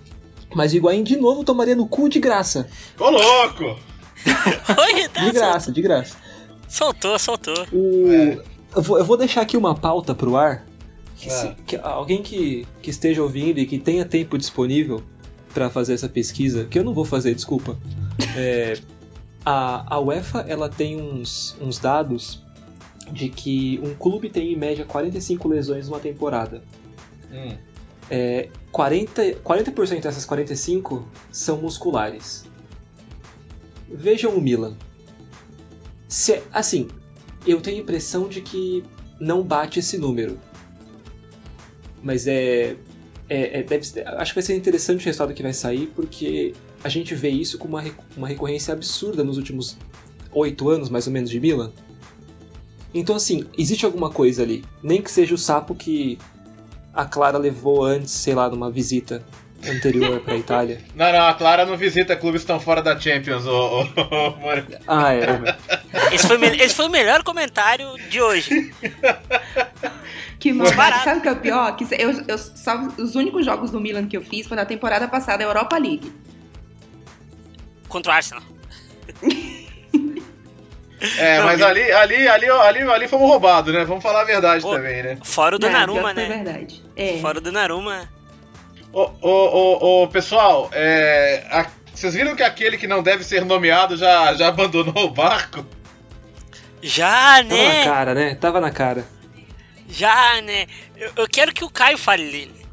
Mas 0.54 0.74
o 0.74 0.76
Higuaín 0.76 1.04
de 1.04 1.16
novo 1.16 1.44
tomaria 1.44 1.76
no 1.76 1.88
cu 1.88 2.10
de 2.10 2.20
graça. 2.20 2.68
Ô, 3.00 3.10
louco! 3.10 3.64
Oi, 3.64 5.08
tá, 5.14 5.24
De 5.24 5.32
graça, 5.32 5.72
de 5.72 5.82
graça. 5.82 6.18
Soltou, 6.68 7.18
soltou. 7.20 7.66
O... 7.72 8.12
É. 8.12 8.42
Eu, 8.76 8.82
vou, 8.82 8.98
eu 8.98 9.06
vou 9.06 9.16
deixar 9.18 9.42
aqui 9.42 9.56
uma 9.56 9.76
pauta 9.76 10.14
pro 10.14 10.36
ar. 10.36 10.66
Que 11.18 11.30
se- 11.30 11.48
Ah. 11.48 11.56
que 11.66 11.76
alguém 11.78 12.22
que, 12.22 12.68
que 12.82 12.90
esteja 12.90 13.24
ouvindo 13.24 13.58
e 13.60 13.66
que 13.66 13.80
tenha 13.80 14.04
tempo 14.06 14.38
disponível 14.38 15.02
pra 15.54 15.70
fazer 15.70 15.94
essa 15.94 16.10
pesquisa, 16.10 16.66
que 16.66 16.78
eu 16.78 16.84
não 16.84 16.94
vou 16.94 17.06
fazer, 17.06 17.34
desculpa. 17.34 17.78
É, 18.38 18.78
a, 19.46 19.96
a 19.96 20.00
UEFA 20.00 20.46
ela 20.48 20.70
tem 20.70 21.02
uns, 21.02 21.56
uns 21.62 21.78
dados 21.80 22.42
de 23.12 23.30
que 23.30 23.80
um 23.84 23.94
clube 23.94 24.30
tem 24.30 24.54
em 24.54 24.56
média 24.58 24.84
45 24.86 25.48
lesões 25.48 25.88
numa 25.88 26.00
temporada. 26.00 26.64
Hum. 27.32 27.56
É, 28.10 28.50
40%, 28.74 29.38
40% 29.44 30.02
dessas 30.02 30.26
45 30.26 31.06
são 31.32 31.58
musculares. 31.62 32.46
Vejam 33.90 34.32
o 34.36 34.42
Milan. 34.42 34.76
Se, 36.16 36.42
assim, 36.54 36.88
eu 37.46 37.60
tenho 37.60 37.80
a 37.80 37.82
impressão 37.82 38.30
de 38.30 38.40
que 38.40 38.86
não 39.20 39.44
bate 39.44 39.80
esse 39.80 39.98
número. 39.98 40.40
Mas 42.02 42.26
é. 42.26 42.78
é, 43.28 43.60
é- 43.60 43.64
deve 43.64 43.86
acho 44.00 44.32
que 44.32 44.36
vai 44.40 44.42
ser 44.42 44.56
interessante 44.56 45.02
o 45.02 45.06
resultado 45.06 45.34
que 45.34 45.44
vai 45.44 45.52
sair, 45.52 45.92
porque 45.94 46.54
a 46.82 46.88
gente 46.88 47.14
vê 47.14 47.28
isso 47.28 47.58
com 47.58 47.68
uma, 47.68 47.84
uma 48.16 48.30
recorrência 48.30 48.74
absurda 48.74 49.26
nos 49.26 49.36
últimos 49.36 49.76
oito 50.32 50.70
anos, 50.70 50.88
mais 50.88 51.06
ou 51.06 51.12
menos, 51.12 51.30
de 51.30 51.38
Milan. 51.38 51.74
Então, 52.94 53.18
assim, 53.18 53.44
existe 53.58 53.86
alguma 53.86 54.10
coisa 54.10 54.42
ali. 54.42 54.64
Nem 54.82 55.02
que 55.02 55.12
seja 55.12 55.36
o 55.36 55.38
sapo 55.38 55.76
que 55.76 56.18
a 56.94 57.04
Clara 57.04 57.38
levou 57.38 57.84
antes, 57.84 58.14
sei 58.14 58.34
lá, 58.34 58.50
numa 58.50 58.72
visita 58.72 59.22
anterior 59.64 60.20
pra 60.22 60.36
Itália. 60.38 60.80
Não, 60.96 61.12
não, 61.12 61.28
a 61.28 61.34
Clara 61.34 61.66
não 61.66 61.78
visita 61.78 62.16
clubes 62.16 62.42
que 62.42 62.46
estão 62.46 62.60
fora 62.60 62.82
da 62.82 63.00
Champions, 63.00 63.46
ô, 63.46 63.52
ô, 63.52 63.82
ô. 63.82 64.36
Ah, 64.88 65.14
é. 65.14 65.26
Esse 66.14 66.28
foi, 66.28 66.44
esse 66.58 66.76
foi 66.76 66.86
o 66.88 66.92
melhor 66.92 67.24
comentário 67.24 67.88
de 68.10 68.22
hoje. 68.22 68.74
Que 70.38 70.52
maldade. 70.54 70.78
barato. 70.78 71.04
Sabe 71.06 71.20
o 71.20 71.22
que 71.24 71.28
é 71.28 71.32
o 71.32 71.36
pior? 71.38 71.76
Que 71.76 71.86
eu, 71.98 72.12
eu, 72.28 72.38
só, 72.38 72.80
os 73.00 73.16
únicos 73.16 73.44
jogos 73.46 73.72
do 73.72 73.80
Milan 73.80 74.06
que 74.06 74.16
eu 74.18 74.22
fiz 74.22 74.46
foi 74.46 74.56
na 74.58 74.66
temporada 74.66 75.08
passada, 75.08 75.44
a 75.44 75.48
Europa 75.48 75.78
League. 75.78 76.12
Contra 77.88 78.12
o 78.12 78.16
Arsenal. 78.16 78.44
É, 81.18 81.38
Não, 81.40 81.46
mas 81.46 81.62
ali, 81.62 81.92
ali, 81.92 82.28
ali, 82.28 82.50
ali, 82.50 82.82
ali 82.82 83.08
fomos 83.08 83.30
roubados, 83.30 83.72
né? 83.72 83.84
Vamos 83.84 84.02
falar 84.02 84.22
a 84.22 84.24
verdade 84.24 84.64
Pô. 84.64 84.74
também, 84.74 85.04
né? 85.04 85.18
Fora 85.24 85.56
o 85.56 85.58
É, 85.58 85.60
Donnarumma, 85.60 86.14
né? 86.14 86.26
verdade. 86.26 86.84
É. 86.96 87.20
Fora 87.20 87.38
o 87.38 87.42
Donnarumma. 87.42 88.10
Ô, 88.96 89.12
ô, 89.22 89.30
ô, 89.30 90.04
ô, 90.04 90.08
pessoal, 90.08 90.70
é, 90.72 91.46
a- 91.52 91.70
vocês 91.94 92.14
viram 92.14 92.34
que 92.34 92.42
aquele 92.42 92.78
que 92.78 92.88
não 92.88 93.04
deve 93.04 93.26
ser 93.26 93.44
nomeado 93.44 93.98
já, 93.98 94.34
já 94.36 94.48
abandonou 94.48 95.06
o 95.08 95.10
barco? 95.10 95.66
Já, 96.82 97.44
Tava 97.44 97.44
na 97.44 97.74
né? 97.74 97.84
cara, 97.84 98.14
né? 98.14 98.36
Tava 98.36 98.62
na 98.62 98.72
cara. 98.72 99.06
Já, 99.90 100.42
né? 100.42 100.66
Eu, 100.96 101.12
eu 101.18 101.28
quero 101.28 101.54
que 101.54 101.66
o 101.66 101.70
Caio 101.70 101.98
fale 101.98 102.24
dele. 102.32 102.66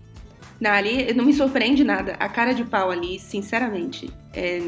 Não, 0.61 0.71
ali 0.71 1.13
não 1.13 1.25
me 1.25 1.33
surpreende 1.35 1.83
nada. 1.83 2.15
A 2.21 2.29
cara 2.29 2.55
de 2.55 2.65
pau 2.65 2.93
ali, 2.93 3.19
sinceramente. 3.19 4.09
É... 4.33 4.61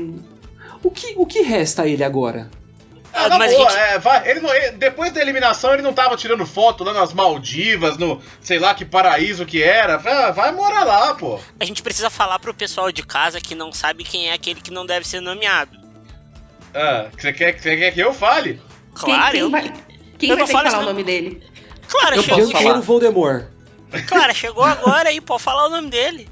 O 0.82 0.90
que, 0.90 1.14
o 1.16 1.24
que 1.24 1.42
resta 1.42 1.82
a 1.82 1.86
ele 1.88 2.02
agora? 2.02 2.50
Ah, 3.16 3.28
na 3.28 3.38
mas 3.38 3.52
boa, 3.52 3.70
gente- 3.70 3.78
é, 3.80 3.98
vai, 3.98 4.28
ele 4.28 4.40
não- 4.40 4.52
ele- 4.54 4.72
depois 4.72 5.12
da 5.12 5.20
eliminação 5.20 5.72
ele 5.72 5.82
não 5.82 5.92
tava 5.92 6.16
tirando 6.16 6.44
foto 6.44 6.82
lá 6.82 6.92
nas 6.92 7.12
Maldivas, 7.12 7.96
no 7.96 8.20
sei 8.40 8.58
lá 8.58 8.74
que 8.74 8.84
paraíso 8.84 9.46
que 9.46 9.62
era. 9.62 9.96
Vai, 9.98 10.32
vai 10.32 10.52
morar 10.52 10.84
lá, 10.84 11.14
pô. 11.14 11.38
A 11.60 11.64
gente 11.64 11.82
precisa 11.82 12.10
falar 12.10 12.38
pro 12.40 12.52
pessoal 12.52 12.90
de 12.90 13.04
casa 13.04 13.40
que 13.40 13.54
não 13.54 13.72
sabe 13.72 14.02
quem 14.02 14.30
é 14.30 14.32
aquele 14.32 14.60
que 14.60 14.70
não 14.72 14.84
deve 14.84 15.06
ser 15.06 15.20
nomeado. 15.20 15.78
Ah, 16.74 17.06
você 17.16 17.32
quer, 17.32 17.56
você 17.60 17.76
quer 17.76 17.92
que 17.92 18.00
eu 18.00 18.12
fale? 18.12 18.60
Claro, 18.94 19.30
quem, 19.32 19.40
eu. 19.40 19.50
vai, 19.50 19.72
quem 20.18 20.30
eu 20.30 20.36
vai 20.36 20.46
falar 20.48 20.78
o 20.80 20.82
nome 20.82 21.04
dele? 21.04 21.40
Claro, 21.86 22.16
Eu 22.16 22.22
chegou. 22.22 22.38
posso 22.40 22.52
falar. 22.52 22.80
Voldemort. 22.80 23.44
Cara, 24.08 24.34
chegou 24.34 24.64
agora 24.64 25.08
aí, 25.10 25.20
pode 25.20 25.42
falar 25.42 25.66
o 25.66 25.70
nome 25.70 25.88
dele. 25.88 26.28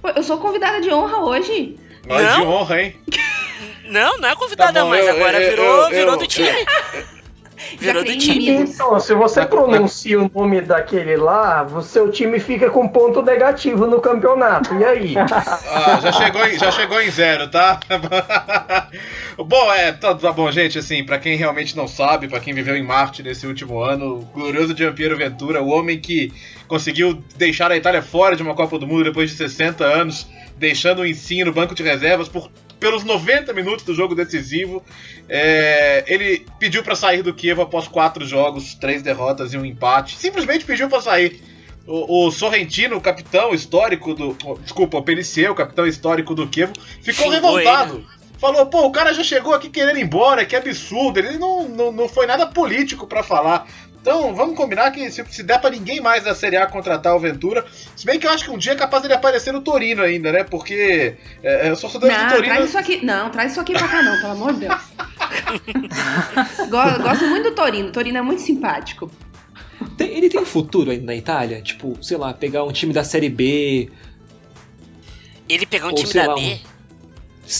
Pô, 0.00 0.08
eu 0.08 0.22
sou 0.22 0.38
convidada 0.38 0.80
de 0.80 0.90
honra 0.90 1.18
hoje. 1.18 1.78
Nós 2.06 2.36
de 2.36 2.42
honra, 2.42 2.82
hein? 2.82 2.96
Não, 3.92 4.18
não 4.18 4.28
é 4.28 4.34
convidada 4.34 4.72
Tá 4.72 4.80
bom, 4.84 4.90
mais, 4.90 5.06
eu- 5.06 5.14
agora 5.14 5.40
eu- 5.40 5.50
virou, 5.50 5.82
eu- 5.84 5.90
virou 5.90 6.12
eu- 6.14 6.18
do 6.18 6.26
time. 6.26 6.48
Virou 7.78 8.02
do 8.04 8.16
time. 8.18 8.48
Então, 8.50 8.98
se 8.98 9.14
você 9.14 9.46
pronuncia 9.46 10.20
o 10.20 10.28
nome 10.34 10.60
daquele 10.60 11.16
lá, 11.16 11.62
o 11.64 11.80
seu 11.80 12.10
time 12.10 12.40
fica 12.40 12.68
com 12.68 12.88
ponto 12.88 13.22
negativo 13.22 13.86
no 13.86 14.00
campeonato. 14.00 14.74
E 14.74 14.84
aí? 14.84 15.14
Ah, 15.70 15.98
já 16.02 16.12
chegou, 16.12 16.44
em, 16.46 16.58
já 16.58 16.70
chegou 16.72 17.00
em 17.00 17.10
zero, 17.10 17.48
tá? 17.48 17.78
bom, 19.38 19.72
é, 19.72 19.92
tá, 19.92 20.14
tá 20.14 20.32
bom, 20.32 20.50
gente, 20.50 20.78
assim, 20.78 21.04
pra 21.04 21.18
quem 21.18 21.36
realmente 21.36 21.76
não 21.76 21.86
sabe, 21.88 22.28
pra 22.28 22.40
quem 22.40 22.52
viveu 22.52 22.76
em 22.76 22.82
Marte 22.82 23.22
nesse 23.22 23.46
último 23.46 23.80
ano, 23.80 24.18
o 24.18 24.24
glorioso 24.34 24.76
Giampiero 24.76 25.16
Ventura, 25.16 25.62
o 25.62 25.68
homem 25.68 25.98
que 26.00 26.32
conseguiu 26.68 27.22
deixar 27.36 27.70
a 27.70 27.76
Itália 27.76 28.02
fora 28.02 28.36
de 28.36 28.42
uma 28.42 28.54
Copa 28.54 28.78
do 28.78 28.86
Mundo 28.86 29.04
depois 29.04 29.30
de 29.30 29.36
60 29.36 29.84
anos, 29.84 30.26
deixando 30.56 31.00
o 31.02 31.06
ensino 31.06 31.46
no 31.46 31.52
banco 31.52 31.74
de 31.74 31.82
reservas 31.82 32.28
por 32.28 32.50
pelos 32.82 33.04
90 33.04 33.52
minutos 33.52 33.84
do 33.84 33.94
jogo 33.94 34.12
decisivo. 34.12 34.82
É, 35.28 36.02
ele 36.08 36.44
pediu 36.58 36.82
pra 36.82 36.96
sair 36.96 37.22
do 37.22 37.32
Kiev 37.32 37.60
após 37.60 37.86
quatro 37.86 38.26
jogos, 38.26 38.74
três 38.74 39.02
derrotas 39.02 39.54
e 39.54 39.56
um 39.56 39.64
empate. 39.64 40.16
Simplesmente 40.16 40.64
pediu 40.64 40.88
pra 40.88 41.00
sair. 41.00 41.40
O, 41.86 42.26
o 42.26 42.30
Sorrentino, 42.32 42.96
o 42.96 43.00
capitão 43.00 43.54
histórico 43.54 44.14
do. 44.14 44.36
Desculpa, 44.60 44.98
o 44.98 45.02
Pelicier, 45.02 45.50
o 45.50 45.54
capitão 45.54 45.86
histórico 45.86 46.34
do 46.34 46.48
Kiev, 46.48 46.72
ficou 47.00 47.32
Xingou 47.32 47.54
revoltado. 47.54 48.04
Falou, 48.38 48.66
pô, 48.66 48.86
o 48.86 48.90
cara 48.90 49.14
já 49.14 49.22
chegou 49.22 49.54
aqui 49.54 49.68
querendo 49.68 50.00
ir 50.00 50.02
embora, 50.02 50.44
que 50.44 50.56
absurdo. 50.56 51.20
Ele 51.20 51.38
não, 51.38 51.68
não, 51.68 51.92
não 51.92 52.08
foi 52.08 52.26
nada 52.26 52.48
político 52.48 53.06
pra 53.06 53.22
falar. 53.22 53.68
Então, 54.02 54.34
vamos 54.34 54.56
combinar 54.56 54.90
que 54.90 55.08
se, 55.12 55.24
se 55.30 55.44
der 55.44 55.60
pra 55.60 55.70
ninguém 55.70 56.00
mais 56.00 56.24
da 56.24 56.34
Série 56.34 56.56
A 56.56 56.66
contratar 56.66 57.14
o 57.14 57.20
Ventura, 57.20 57.64
se 57.94 58.04
bem 58.04 58.18
que 58.18 58.26
eu 58.26 58.32
acho 58.32 58.44
que 58.44 58.50
um 58.50 58.58
dia 58.58 58.72
é 58.72 58.74
capaz 58.74 59.00
dele 59.00 59.14
aparecer 59.14 59.52
no 59.52 59.60
Torino 59.60 60.02
ainda, 60.02 60.32
né? 60.32 60.42
Porque 60.42 61.14
é, 61.40 61.68
é, 61.68 61.72
os 61.72 61.80
torcedores 61.80 62.16
do 62.16 62.28
Torino. 62.28 62.44
traz 62.54 62.68
isso 62.68 62.78
aqui. 62.78 63.06
Não, 63.06 63.30
traz 63.30 63.52
isso 63.52 63.60
aqui 63.60 63.72
pra 63.74 63.86
cá, 63.86 64.02
não, 64.02 64.16
pelo 64.20 64.32
amor 64.32 64.52
de 64.54 64.60
Deus. 64.66 64.74
Go- 66.68 67.02
Gosto 67.02 67.26
muito 67.28 67.50
do 67.50 67.54
Torino. 67.54 67.88
O 67.88 67.92
Torino 67.92 68.18
é 68.18 68.22
muito 68.22 68.42
simpático. 68.42 69.08
Tem- 69.96 70.16
ele 70.16 70.28
tem 70.28 70.44
futuro 70.44 70.90
ainda 70.90 71.06
na 71.06 71.14
Itália? 71.14 71.62
Tipo, 71.62 71.96
sei 72.02 72.16
lá, 72.16 72.34
pegar 72.34 72.64
um 72.64 72.72
time 72.72 72.92
da 72.92 73.04
Série 73.04 73.28
B. 73.28 73.88
Ele 75.48 75.64
pegou 75.66 75.90
um 75.90 75.92
Ou 75.92 75.98
time 75.98 76.12
da 76.12 76.26
lá, 76.26 76.34
B. 76.34 76.60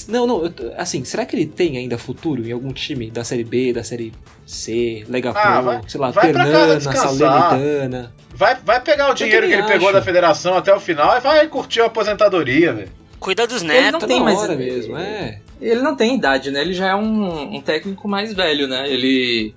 Não, 0.09 0.27
não, 0.27 0.45
eu 0.45 0.53
assim, 0.77 1.05
será 1.05 1.27
que 1.27 1.35
ele 1.35 1.47
tem 1.47 1.77
ainda 1.77 1.99
futuro 1.99 2.47
em 2.47 2.53
algum 2.53 2.73
time 2.73 3.11
da 3.11 3.25
Série 3.25 3.43
B, 3.45 3.73
da 3.73 3.83
Série 3.83 4.13
C, 4.47 5.05
Lega 5.09 5.31
Ah, 5.31 5.33
Pro, 5.55 5.63
vai- 5.65 5.81
sei 5.89 6.01
lá, 6.01 6.11
vai 6.11 6.27
Ternana. 6.33 6.81
Salernitana? 6.81 8.13
Vai, 8.35 8.55
vai 8.65 8.81
pegar 8.81 9.11
o 9.11 9.15
dinheiro 9.15 9.47
que 9.47 9.53
ele 9.53 9.63
pegou 9.65 9.89
acho. 9.89 9.97
da 9.99 10.03
federação 10.03 10.57
até 10.57 10.73
o 10.75 10.81
final 10.81 11.17
e 11.17 11.21
vai 11.21 11.47
curtir 11.49 11.81
a 11.81 11.87
aposentadoria, 11.87 12.73
velho. 12.73 12.89
Cuida 13.19 13.47
dos 13.47 13.63
Ele 13.63 13.73
netos. 13.73 13.93
não 13.93 14.01
Tá 14.01 14.07
tem 14.07 14.19
na 14.19 14.25
mais- 14.25 14.39
hora 14.39 14.55
mesmo, 14.57 14.97
é. 14.97 15.41
Ele 15.61 15.81
não 15.81 15.95
tem 15.95 16.17
idade, 16.17 16.51
né? 16.51 16.61
Ele 16.61 16.73
já 16.75 16.89
é 16.89 16.95
um, 16.95 17.57
um 17.57 17.61
técnico 17.61 18.09
mais 18.09 18.33
velho, 18.35 18.67
né? 18.67 18.89
Ele 18.89 19.55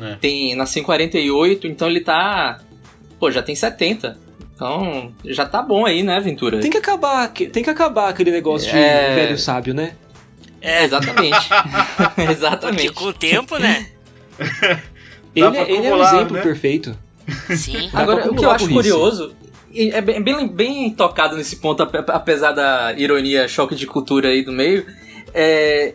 É. 0.00 0.14
tem 0.20 0.54
nasceu 0.54 0.82
em 0.82 0.84
48, 0.84 1.66
então 1.66 1.88
ele 1.88 2.00
tá. 2.00 2.60
Pô, 3.18 3.30
já 3.30 3.42
tem 3.42 3.54
70. 3.54 4.16
Então, 4.62 5.12
já 5.24 5.44
tá 5.44 5.60
bom 5.60 5.84
aí, 5.84 6.04
né, 6.04 6.20
Ventura? 6.20 6.60
Tem 6.60 6.70
que 6.70 6.78
acabar, 6.78 7.26
que- 7.32 7.48
tem 7.48 7.64
que 7.64 7.70
acabar 7.70 8.08
aquele 8.08 8.30
negócio 8.30 8.70
de 8.70 8.78
É. 8.78 9.12
velho 9.16 9.36
sábio, 9.36 9.74
né? 9.74 9.94
É, 10.60 10.84
exatamente. 10.84 11.36
Porque 12.14 12.30
exatamente. 12.30 12.92
com 12.92 13.06
o 13.06 13.12
tempo, 13.12 13.58
né? 13.58 13.86
Ele, 15.34 15.56
é- 15.56 15.62
ele 15.62 15.86
é 15.86 15.90
o 15.90 15.94
acumular, 15.94 16.14
exemplo 16.14 16.36
né? 16.36 16.42
perfeito. 16.42 16.96
Sim. 17.56 17.88
Dá 17.92 18.00
Agora, 18.02 18.18
o 18.18 18.22
que 18.22 18.28
eu 18.44 18.50
acumular 18.50 18.54
acho 18.54 18.68
curioso, 18.68 19.34
é 19.74 20.00
bem, 20.02 20.22
bem, 20.22 20.46
bem 20.46 20.90
tocado 20.90 21.36
nesse 21.36 21.56
ponto, 21.56 21.82
ape- 21.82 22.04
apesar 22.08 22.52
da 22.52 22.92
ironia, 22.92 23.48
choque 23.48 23.74
de 23.74 23.86
cultura 23.86 24.28
aí 24.28 24.44
do 24.44 24.52
meio, 24.52 24.86
é, 25.34 25.94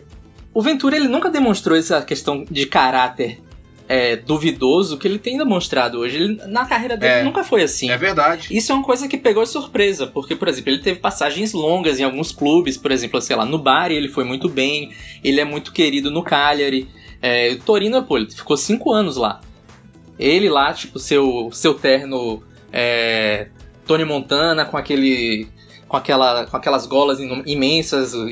o 0.52 0.60
Ventura 0.60 0.96
ele 0.96 1.06
nunca 1.08 1.30
demonstrou 1.30 1.78
essa 1.78 2.02
questão 2.02 2.44
de 2.50 2.66
caráter 2.66 3.40
é, 3.88 4.16
duvidoso 4.16 4.98
que 4.98 5.08
ele 5.08 5.18
tem 5.18 5.38
demonstrado 5.38 5.98
hoje. 5.98 6.16
Ele, 6.16 6.40
na 6.46 6.66
carreira 6.66 6.96
dele 6.96 7.12
É. 7.20 7.22
nunca 7.24 7.42
foi 7.42 7.62
assim. 7.62 7.90
É 7.90 7.96
verdade. 7.96 8.48
Isso 8.50 8.70
é 8.70 8.74
uma 8.74 8.84
coisa 8.84 9.08
que 9.08 9.16
pegou 9.16 9.42
de 9.42 9.48
surpresa, 9.48 10.06
porque, 10.06 10.36
por 10.36 10.46
exemplo, 10.46 10.70
ele 10.70 10.82
teve 10.82 10.98
passagens 11.00 11.52
longas 11.54 11.98
em 11.98 12.04
alguns 12.04 12.30
clubes, 12.30 12.76
por 12.76 12.92
exemplo, 12.92 13.20
sei 13.22 13.34
lá, 13.34 13.44
no 13.46 13.58
Bari 13.58 13.94
ele 13.94 14.08
foi 14.08 14.24
muito 14.24 14.48
bem, 14.48 14.92
ele 15.24 15.40
é 15.40 15.44
muito 15.44 15.72
querido 15.72 16.10
no 16.10 16.22
Cagliari. 16.22 16.86
É, 17.22 17.54
Torino, 17.64 18.02
pô, 18.04 18.18
ele 18.18 18.30
ficou 18.30 18.56
cinco 18.56 18.92
anos 18.92 19.16
lá. 19.16 19.40
Ele 20.18 20.48
lá, 20.48 20.72
tipo, 20.74 20.98
seu, 20.98 21.48
seu 21.52 21.74
terno 21.74 22.42
é, 22.72 23.48
Tony 23.86 24.04
Montana 24.04 24.64
com 24.64 24.76
aquele. 24.76 25.48
com, 25.88 25.96
aquela, 25.96 26.44
com 26.46 26.56
aquelas 26.56 26.84
golas 26.86 27.18
imensas 27.46 28.12
e, 28.12 28.28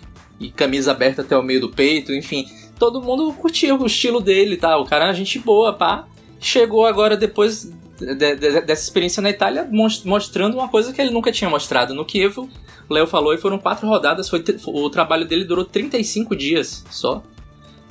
e 0.38 0.50
camisa 0.50 0.90
aberta 0.92 1.22
até 1.22 1.36
o 1.36 1.42
meio 1.42 1.60
do 1.60 1.68
peito, 1.68 2.12
enfim. 2.14 2.46
Todo 2.78 3.00
mundo 3.02 3.32
curtiu 3.32 3.78
o 3.80 3.86
estilo 3.86 4.20
dele, 4.20 4.56
tá? 4.56 4.76
O 4.78 4.84
cara 4.84 5.08
é 5.10 5.14
gente 5.14 5.38
boa, 5.38 5.72
pá. 5.72 6.06
Chegou 6.40 6.84
agora 6.86 7.16
depois 7.16 7.64
de- 7.98 8.14
de- 8.14 8.60
dessa 8.60 8.82
experiência 8.82 9.22
na 9.22 9.30
Itália, 9.30 9.66
mos- 9.70 10.04
mostrando 10.04 10.54
uma 10.58 10.68
coisa 10.68 10.92
que 10.92 11.00
ele 11.00 11.10
nunca 11.10 11.32
tinha 11.32 11.48
mostrado 11.48 11.94
no 11.94 12.04
Kiev. 12.04 12.36
O 12.38 12.48
Léo 12.90 13.06
falou 13.06 13.32
e 13.32 13.38
foram 13.38 13.58
quatro 13.58 13.88
rodadas, 13.88 14.28
foi, 14.28 14.44
o 14.66 14.90
trabalho 14.90 15.24
dele 15.26 15.44
durou 15.44 15.64
35 15.64 16.36
dias 16.36 16.84
só. 16.90 17.22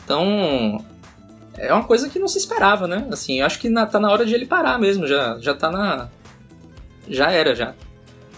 Então, 0.03 0.83
é 1.57 1.73
uma 1.73 1.83
coisa 1.83 2.07
que 2.07 2.19
não 2.19 2.27
se 2.27 2.37
esperava, 2.37 2.87
né? 2.87 3.07
Assim, 3.11 3.41
acho 3.41 3.59
que 3.59 3.67
na- 3.69 3.85
tá 3.87 3.99
na 3.99 4.11
hora 4.11 4.25
de 4.25 4.33
ele 4.35 4.45
parar 4.45 4.77
mesmo, 4.79 5.07
já, 5.07 5.37
já 5.39 5.53
tá 5.55 5.71
na. 5.71 6.09
Já 7.09 7.31
era, 7.31 7.55
já. 7.55 7.73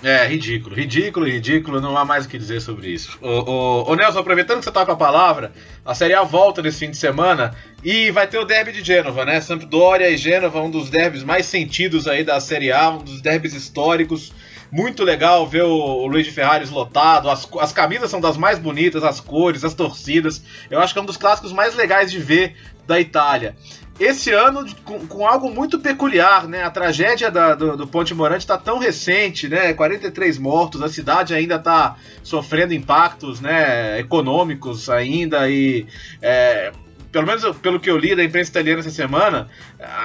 É, 0.03 0.27
ridículo, 0.27 0.75
ridículo, 0.75 1.25
ridículo, 1.25 1.81
não 1.81 1.97
há 1.97 2.05
mais 2.05 2.25
o 2.25 2.29
que 2.29 2.37
dizer 2.37 2.61
sobre 2.61 2.89
isso. 2.89 3.17
Ô, 3.19 3.27
ô, 3.27 3.91
ô, 3.91 3.95
Nelson, 3.95 4.19
aproveitando 4.19 4.59
que 4.59 4.65
você 4.65 4.71
tá 4.71 4.85
com 4.85 4.91
a 4.91 4.95
palavra, 4.95 5.51
a 5.83 5.95
Série 5.95 6.13
A 6.13 6.23
volta 6.23 6.61
nesse 6.61 6.79
fim 6.79 6.91
de 6.91 6.97
semana 6.97 7.55
e 7.83 8.11
vai 8.11 8.27
ter 8.27 8.37
o 8.37 8.45
derby 8.45 8.71
de 8.71 8.83
Gênova, 8.83 9.25
né? 9.25 9.41
Sampdoria 9.41 10.09
e 10.09 10.15
Gênova, 10.15 10.61
um 10.61 10.69
dos 10.69 10.91
derbys 10.91 11.23
mais 11.23 11.47
sentidos 11.47 12.07
aí 12.07 12.23
da 12.23 12.39
Série 12.39 12.71
A, 12.71 12.91
um 12.91 12.99
dos 12.99 13.21
derbys 13.21 13.53
históricos. 13.53 14.31
Muito 14.69 15.03
legal 15.03 15.47
ver 15.47 15.63
o, 15.63 15.71
o 15.71 16.07
Luiz 16.07 16.25
de 16.25 16.31
Ferraris 16.31 16.69
lotado, 16.69 17.29
as, 17.29 17.47
as 17.59 17.71
camisas 17.71 18.11
são 18.11 18.19
das 18.19 18.37
mais 18.37 18.59
bonitas, 18.59 19.03
as 19.03 19.19
cores, 19.19 19.63
as 19.63 19.73
torcidas. 19.73 20.43
Eu 20.69 20.79
acho 20.79 20.93
que 20.93 20.99
é 20.99 21.01
um 21.01 21.05
dos 21.05 21.17
clássicos 21.17 21.53
mais 21.53 21.73
legais 21.73 22.11
de 22.11 22.19
ver 22.19 22.55
da 22.85 22.99
Itália. 22.99 23.55
Esse 23.99 24.31
ano, 24.31 24.63
com, 24.83 25.07
com 25.07 25.25
algo 25.27 25.49
muito 25.49 25.79
peculiar, 25.79 26.47
né? 26.47 26.63
A 26.63 26.69
tragédia 26.69 27.31
da- 27.31 27.55
do, 27.55 27.75
do 27.75 27.87
Ponte 27.87 28.13
Morante 28.13 28.41
está 28.43 28.55
tão 28.57 28.77
recente, 28.77 29.47
né? 29.49 29.73
43 29.73 30.37
mortos, 30.37 30.83
a 30.83 30.87
cidade 30.89 31.33
ainda 31.33 31.55
está 31.55 31.95
sofrendo 32.21 32.73
impactos, 32.75 33.41
né? 33.41 33.99
Econômicos 33.99 34.87
ainda 34.87 35.49
e 35.49 35.87
é, 36.21 36.71
pelo 37.11 37.25
menos 37.25 37.43
pelo 37.57 37.79
que 37.79 37.89
eu 37.89 37.97
li 37.97 38.15
da 38.15 38.23
imprensa 38.23 38.51
italiana 38.51 38.81
essa 38.81 38.91
semana, 38.91 39.49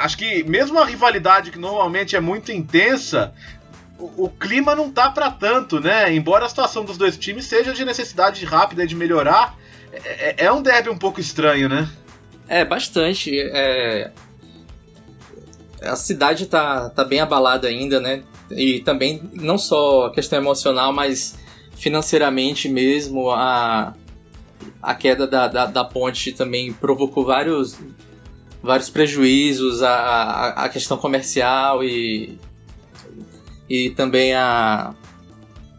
acho 0.01 0.17
que 0.17 0.43
mesmo 0.45 0.79
a 0.79 0.87
rivalidade 0.87 1.51
que 1.51 1.59
normalmente 1.59 2.17
é 2.17 2.21
muito 2.21 2.51
intensa, 2.51 3.35
o, 3.99 4.25
o 4.25 4.29
clima 4.31 4.75
não 4.75 4.91
tá 4.91 5.11
para 5.11 5.31
tanto, 5.31 5.79
né? 5.81 6.15
Embora 6.15 6.47
a 6.47 6.49
situação 6.49 6.83
dos 6.83 6.97
dois 6.97 7.19
times 7.19 7.45
seja 7.45 7.75
de 7.75 7.85
necessidade 7.85 8.43
rápida 8.47 8.87
de 8.87 8.95
melhorar, 8.95 9.55
é, 9.93 10.47
é 10.47 10.51
um 10.53 10.63
derby 10.63 10.89
um 10.89 10.97
pouco 10.97 11.21
estranho, 11.21 11.69
né? 11.69 11.87
É, 12.53 12.65
bastante. 12.67 13.39
É... 13.41 14.11
A 15.81 15.97
cidade 15.97 16.47
tá, 16.47 16.91
tá 16.91 17.03
bem 17.03 17.19
abalada 17.21 17.67
ainda, 17.67 17.99
né? 17.99 18.23
E 18.51 18.81
também, 18.81 19.23
não 19.33 19.57
só 19.57 20.07
a 20.07 20.13
questão 20.13 20.39
emocional, 20.39 20.93
mas 20.93 21.35
financeiramente 21.77 22.69
mesmo, 22.69 23.31
a, 23.31 23.95
a 24.83 24.95
queda 24.95 25.27
da, 25.27 25.49
da, 25.49 25.67
da 25.67 25.83
ponte 25.85 26.31
também 26.33 26.73
provocou 26.75 27.25
vários, 27.25 27.77
vários 28.63 28.91
prejuízos, 28.91 29.83
a, 29.83 29.91
a, 29.95 30.65
a 30.65 30.69
questão 30.69 30.99
comercial 30.99 31.83
e, 31.83 32.39
e 33.69 33.91
também 33.91 34.35
a, 34.35 34.95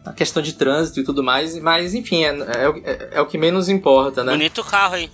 a 0.04 0.12
questão 0.12 0.42
de 0.42 0.52
trânsito 0.54 0.98
e 1.00 1.04
tudo 1.04 1.22
mais. 1.22 1.56
Mas, 1.60 1.94
enfim, 1.94 2.24
é, 2.24 2.36
é, 2.64 2.68
o- 2.68 2.82
é- 2.84 3.08
é 3.12 3.20
o 3.20 3.26
que 3.26 3.38
menos 3.38 3.68
importa, 3.68 4.24
né? 4.24 4.32
Bonito 4.32 4.62
carro 4.64 4.96
aí. 4.96 5.08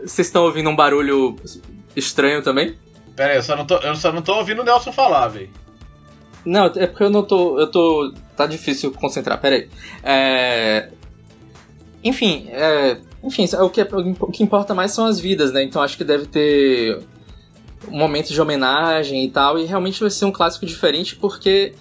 Vocês 0.00 0.26
estão 0.26 0.44
ouvindo 0.44 0.68
um 0.68 0.76
barulho 0.76 1.36
estranho 1.94 2.42
também? 2.42 2.76
Pera 3.14 3.32
aí, 3.32 3.38
eu 3.38 3.42
só 3.42 3.56
não 3.56 3.66
tô, 3.66 3.76
eu 3.76 3.94
só 3.94 4.12
não 4.12 4.22
tô 4.22 4.34
ouvindo 4.36 4.62
o 4.62 4.64
Nelson 4.64 4.92
falar, 4.92 5.28
velho. 5.28 5.50
Não, 6.44 6.66
é 6.66 6.86
porque 6.86 7.04
eu 7.04 7.10
não 7.10 7.22
tô. 7.22 7.58
Eu 7.58 7.70
tô. 7.70 8.12
Tá 8.36 8.46
difícil 8.46 8.92
concentrar, 8.92 9.40
peraí. 9.40 9.68
É. 10.02 10.90
Enfim, 12.02 12.48
é. 12.48 12.98
Enfim, 13.22 13.46
o 13.60 13.70
que, 13.70 13.82
o 13.82 14.32
que 14.32 14.42
importa 14.42 14.74
mais 14.74 14.90
são 14.90 15.06
as 15.06 15.20
vidas, 15.20 15.52
né? 15.52 15.62
Então 15.62 15.80
acho 15.80 15.96
que 15.96 16.02
deve 16.02 16.26
ter 16.26 17.00
um 17.86 17.96
momento 17.96 18.32
de 18.32 18.40
homenagem 18.40 19.24
e 19.24 19.30
tal. 19.30 19.58
E 19.58 19.64
realmente 19.64 20.00
vai 20.00 20.10
ser 20.10 20.24
um 20.24 20.32
clássico 20.32 20.66
diferente 20.66 21.14
porque 21.14 21.74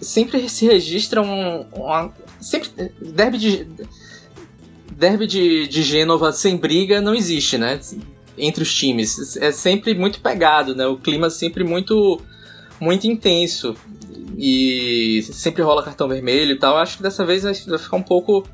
sempre 0.00 0.48
se 0.48 0.66
registra 0.66 1.20
um. 1.20 1.62
Uma, 1.72 2.12
sempre. 2.40 2.70
Derby 3.00 3.38
de. 3.38 3.68
Derby 4.98 5.28
de, 5.28 5.68
de 5.68 5.82
Gênova 5.84 6.32
sem 6.32 6.56
briga 6.56 7.00
não 7.00 7.14
existe, 7.14 7.56
né? 7.56 7.78
Entre 8.36 8.64
os 8.64 8.74
times. 8.74 9.36
É 9.36 9.52
sempre 9.52 9.94
muito 9.94 10.20
pegado, 10.20 10.74
né? 10.74 10.86
O 10.88 10.96
clima 10.96 11.30
sempre 11.30 11.62
muito. 11.62 12.20
Muito 12.80 13.06
intenso. 13.06 13.76
E 14.36 15.22
sempre 15.22 15.62
rola 15.62 15.84
cartão 15.84 16.08
vermelho 16.08 16.52
e 16.52 16.58
tal. 16.58 16.76
Acho 16.76 16.96
que 16.96 17.02
dessa 17.04 17.24
vez 17.24 17.44
vai 17.44 17.54
ficar 17.54 17.96
um 17.96 18.02
pouco 18.02 18.44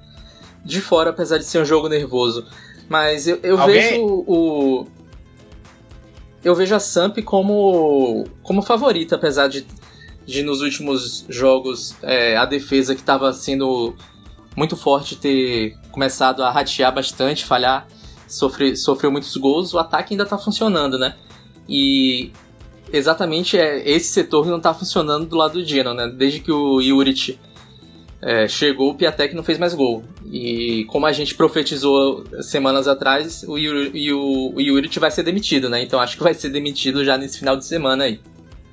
de 0.63 0.83
fora, 0.83 1.11
apesar 1.11 1.39
de 1.39 1.45
ser 1.45 1.61
um 1.61 1.65
jogo 1.65 1.89
nervoso. 1.89 2.47
Mas 2.91 3.27
eu, 3.27 3.41
eu 3.43 3.57
vejo 3.65 4.05
o. 4.05 4.87
Eu 6.43 6.55
vejo 6.55 6.75
a 6.75 6.81
Samp 6.81 7.23
como, 7.25 8.27
como 8.43 8.61
favorita, 8.61 9.17
apesar 9.17 9.49
de, 9.49 9.67
de 10.27 10.43
nos 10.43 10.61
últimos 10.61 11.25
jogos 11.27 11.97
é, 12.03 12.37
a 12.37 12.45
defesa 12.45 12.95
que 12.95 13.01
estava 13.01 13.33
sendo 13.33 13.97
muito 14.57 14.77
forte 14.77 15.17
ter 15.17 15.77
começado 15.91 16.43
a 16.43 16.51
ratear 16.51 16.95
bastante, 16.95 17.45
falhar, 17.45 17.87
sofre, 18.29 18.77
sofreu 18.77 19.11
muitos 19.11 19.37
gols, 19.37 19.75
o 19.75 19.79
ataque 19.79 20.15
ainda 20.15 20.25
está 20.25 20.39
funcionando, 20.39 20.99
né? 20.99 21.17
E 21.69 22.31
exatamente 22.93 23.59
é 23.59 23.89
esse 23.89 24.13
setor 24.13 24.45
que 24.45 24.51
não 24.51 24.59
está 24.59 24.75
funcionando 24.75 25.27
do 25.27 25.37
lado 25.37 25.55
do 25.55 25.65
Genoa, 25.65 25.95
né? 25.95 26.09
Desde 26.09 26.41
que 26.41 26.53
o 26.53 26.81
Juric 26.81 27.39
é, 28.25 28.49
chegou, 28.49 28.91
o 28.91 28.95
Piatek 28.95 29.35
não 29.35 29.43
fez 29.43 29.59
mais 29.59 29.75
gol. 29.75 30.03
E 30.25 30.87
como 30.89 31.05
a 31.05 31.13
gente 31.13 31.35
profetizou 31.35 32.25
semanas 32.41 32.89
atrás, 32.89 33.45
o, 33.47 33.59
Yuri, 33.59 34.13
o, 34.13 34.55
o 34.57 35.01
vai 35.01 35.11
ser 35.11 35.23
demitido, 35.23 35.69
né? 35.69 35.83
Então 35.83 36.01
acho 36.01 36.17
que 36.17 36.23
vai 36.23 36.33
ser 36.33 36.49
demitido 36.49 37.05
já 37.05 37.19
nesse 37.19 37.39
final 37.39 37.55
de 37.55 37.67
semana 37.67 38.05
aí. 38.05 38.19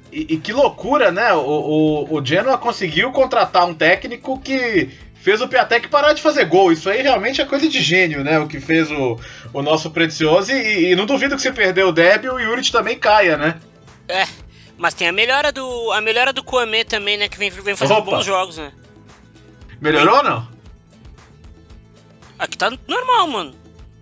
E, 0.10 0.36
e 0.36 0.38
que 0.38 0.54
loucura, 0.54 1.12
né? 1.12 1.34
O, 1.34 1.40
o, 1.40 2.18
o 2.18 2.26
Genoa 2.26 2.58
conseguiu 2.58 3.12
contratar 3.12 3.68
um 3.68 3.74
técnico 3.74 4.40
que 4.40 4.90
fez 5.22 5.40
o 5.42 5.48
Piatek 5.48 5.88
parar 5.88 6.14
de 6.14 6.22
fazer 6.22 6.46
gol. 6.46 6.72
Isso 6.72 6.90
aí 6.90 7.02
realmente 7.02 7.42
é 7.42 7.46
coisa 7.46 7.70
de 7.70 7.82
gênio, 7.82 8.24
né? 8.24 8.40
O 8.40 8.48
que 8.48 8.60
fez 8.60 8.92
o, 8.92 9.20
o 9.54 9.62
nosso 9.62 9.92
Precioso. 9.92 10.52
E, 10.52 10.92
e 10.92 10.96
não 10.96 11.06
duvido 11.06 11.36
que 11.36 11.42
se 11.42 11.52
perder 11.52 11.86
o 11.86 11.92
Deb, 11.92 12.26
o 12.26 12.40
Yuri 12.40 12.70
também 12.72 12.98
caia, 12.98 13.38
né? 13.38 13.60
É, 14.08 14.26
mas 14.78 14.94
tem 14.94 15.08
a 15.08 15.12
melhora 15.12 15.52
do. 15.52 15.92
A 15.92 16.02
melhora 16.02 16.34
do 16.34 16.44
Kouamé 16.44 16.84
também, 16.84 17.18
né? 17.18 17.30
Que 17.30 17.38
vem, 17.38 17.50
vem 17.50 17.76
fazendo 17.76 18.00
Opa. 18.00 18.12
bons 18.12 18.26
jogos, 18.26 18.58
né? 18.58 18.72
Melhorou 19.80 20.18
ou 20.18 20.24
não? 20.24 20.48
Aqui 22.38 22.58
tá 22.58 22.72
normal, 22.88 23.28
mano. 23.28 23.56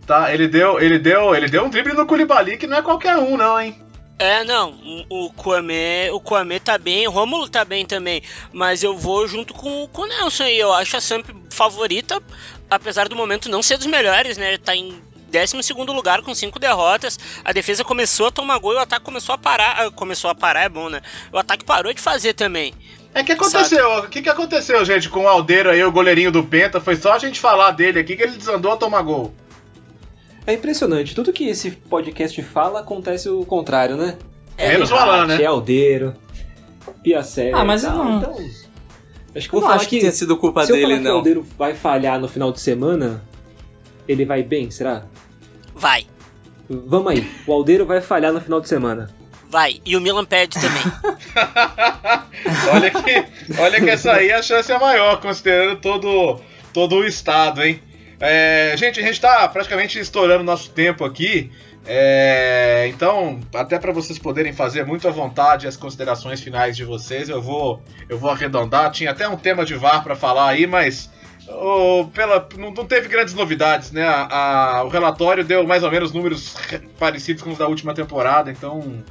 Tá, 0.08 0.34
ele 0.34 0.48
deu, 0.48 0.80
ele 0.80 0.98
deu, 0.98 1.36
ele 1.36 1.48
deu 1.48 1.66
um 1.66 1.70
drible 1.70 1.94
no 1.94 2.06
Koulibaly 2.06 2.58
que 2.58 2.66
não 2.66 2.78
é 2.78 2.82
qualquer 2.82 3.18
um, 3.18 3.38
não, 3.38 3.62
hein? 3.62 3.80
É, 4.20 4.44
não, 4.44 4.78
o 5.10 5.32
Kwame, 5.32 6.10
o 6.12 6.20
Kwame 6.20 6.60
tá 6.60 6.78
bem, 6.78 7.08
o 7.08 7.12
Romulo 7.12 7.48
tá 7.48 7.64
bem 7.64 7.86
também, 7.86 8.22
mas 8.52 8.84
eu 8.84 8.98
vou 8.98 9.26
junto 9.26 9.54
com, 9.54 9.88
com 9.88 10.02
o 10.02 10.06
Nelson 10.06 10.44
aí, 10.44 10.60
eu 10.60 10.74
acho 10.74 10.98
a 10.98 11.00
Samp 11.00 11.26
favorita, 11.50 12.22
apesar 12.70 13.08
do 13.08 13.16
momento 13.16 13.50
não 13.50 13.64
ser 13.64 13.78
dos 13.78 13.88
melhores, 13.88 14.38
né, 14.38 14.58
tá 14.58 14.76
em 14.76 15.02
12 15.32 15.74
lugar 15.88 16.22
com 16.22 16.36
cinco 16.36 16.60
derrotas, 16.60 17.18
a 17.46 17.54
defesa 17.54 17.86
começou 17.86 18.28
a 18.28 18.32
tomar 18.32 18.58
gol 18.58 18.74
e 18.74 18.76
o 18.76 18.80
ataque 18.80 19.06
começou 19.06 19.36
a 19.36 19.38
parar, 19.38 19.86
ah, 19.86 19.90
começou 19.90 20.30
a 20.30 20.36
parar, 20.36 20.64
é 20.64 20.70
bom, 20.70 20.90
né, 20.90 21.02
o 21.32 21.38
ataque 21.38 21.64
parou 21.64 21.94
de 21.94 22.02
fazer 22.02 22.34
também, 22.34 22.74
é 23.14 23.24
que 23.24 23.32
aconteceu, 23.32 23.90
o 24.00 24.08
que, 24.10 24.22
que 24.22 24.30
aconteceu, 24.30 24.84
gente, 24.84 25.08
com 25.08 25.24
o 25.24 25.28
Aldeiro 25.30 25.70
aí, 25.70 25.82
o 25.82 25.92
goleirinho 25.92 26.32
do 26.32 26.44
Penta? 26.44 26.80
Foi 26.80 26.96
só 26.96 27.14
a 27.14 27.18
gente 27.18 27.40
falar 27.40 27.72
dele 27.72 28.00
aqui 28.00 28.16
que 28.16 28.22
ele 28.22 28.38
desandou 28.38 28.72
a 28.72 28.78
tomar 28.78 29.02
gol. 29.02 29.34
É 30.50 30.54
impressionante, 30.54 31.14
tudo 31.14 31.32
que 31.32 31.44
esse 31.44 31.70
podcast 31.70 32.42
fala 32.42 32.80
acontece 32.80 33.30
o 33.30 33.46
contrário, 33.46 33.96
né? 33.96 34.18
É, 34.58 34.70
Menos 34.70 34.90
o 34.90 34.96
Alan, 34.96 35.28
né? 35.28 35.40
É 35.40 35.46
Aldeiro, 35.46 36.16
Piacere. 37.04 37.54
Ah, 37.54 37.64
mas 37.64 37.84
eu 37.84 37.92
não. 37.92 38.18
Então, 38.18 38.36
acho 39.36 39.48
que 39.48 39.52
vou 39.52 39.62
falar 39.62 39.76
acho 39.76 39.88
que, 39.88 39.98
que 39.98 40.02
tenha 40.02 40.12
sido 40.12 40.36
culpa 40.38 40.66
se 40.66 40.72
dele, 40.72 40.86
eu 40.86 40.88
falar 40.88 40.98
não. 40.98 41.04
que 41.04 41.10
o 41.10 41.18
Aldeiro 41.18 41.48
vai 41.56 41.76
falhar 41.76 42.20
no 42.20 42.28
final 42.28 42.52
de 42.52 42.60
semana, 42.60 43.24
ele 44.08 44.26
vai 44.26 44.42
bem, 44.42 44.72
será? 44.72 45.04
Vai. 45.76 46.08
Vamos 46.68 47.12
aí, 47.12 47.32
o 47.46 47.54
Aldeiro 47.54 47.86
vai 47.86 48.02
falhar 48.02 48.34
no 48.34 48.42
final 48.42 48.60
de 48.60 48.68
semana. 48.68 49.08
Vai, 49.52 49.80
e 49.86 49.96
o 49.96 50.02
Milan 50.02 50.26
perde 50.26 50.58
também. 50.60 50.82
olha, 52.74 52.90
que, 52.90 53.60
olha 53.62 53.82
que 53.82 53.90
essa 53.92 54.14
aí 54.14 54.32
a 54.32 54.42
chance 54.42 54.72
é 54.72 54.80
maior, 54.80 55.22
considerando 55.22 55.80
todo, 55.80 56.40
todo 56.74 56.96
o 56.96 57.06
estado, 57.06 57.62
hein? 57.62 57.80
É, 58.20 58.76
gente, 58.78 59.00
a 59.00 59.04
gente 59.04 59.20
tá 59.20 59.48
praticamente 59.48 60.00
estourando 60.00 60.44
nosso 60.44 60.70
tempo 60.72 61.06
aqui. 61.06 61.52
É, 61.86 62.88
então, 62.90 63.40
até 63.54 63.80
para 63.80 63.92
vocês 63.92 64.20
poderem 64.20 64.54
fazer 64.54 64.86
muito 64.86 65.08
à 65.08 65.12
vontade 65.12 65.68
as 65.68 65.78
considerações 65.78 66.42
finais 66.42 66.76
de 66.76 66.84
vocês, 66.84 67.30
eu 67.30 67.42
vou, 67.42 67.82
eu 68.08 68.18
vou 68.18 68.30
arredondar. 68.30 68.92
Tinha 68.92 69.12
até 69.12 69.28
um 69.28 69.38
tema 69.38 69.66
de 69.66 69.76
VAR 69.76 70.04
para 70.04 70.16
falar 70.16 70.50
aí, 70.50 70.68
mas 70.68 71.10
oh, 71.48 72.06
pela, 72.14 72.48
não, 72.58 72.72
não, 72.72 72.86
teve 72.86 73.08
grandes 73.08 73.34
novidades, 73.34 73.92
né? 73.92 74.04
A, 74.04 74.78
a, 74.78 74.84
o 74.84 74.90
relatório 74.90 75.44
deu 75.44 75.66
mais 75.66 75.84
ou 75.84 75.90
menos 75.90 76.12
números 76.12 76.56
parecidos 77.00 77.42
com 77.42 77.52
os 77.52 77.58
da 77.58 77.68
última 77.68 77.94
temporada, 77.94 78.52
então 78.52 79.04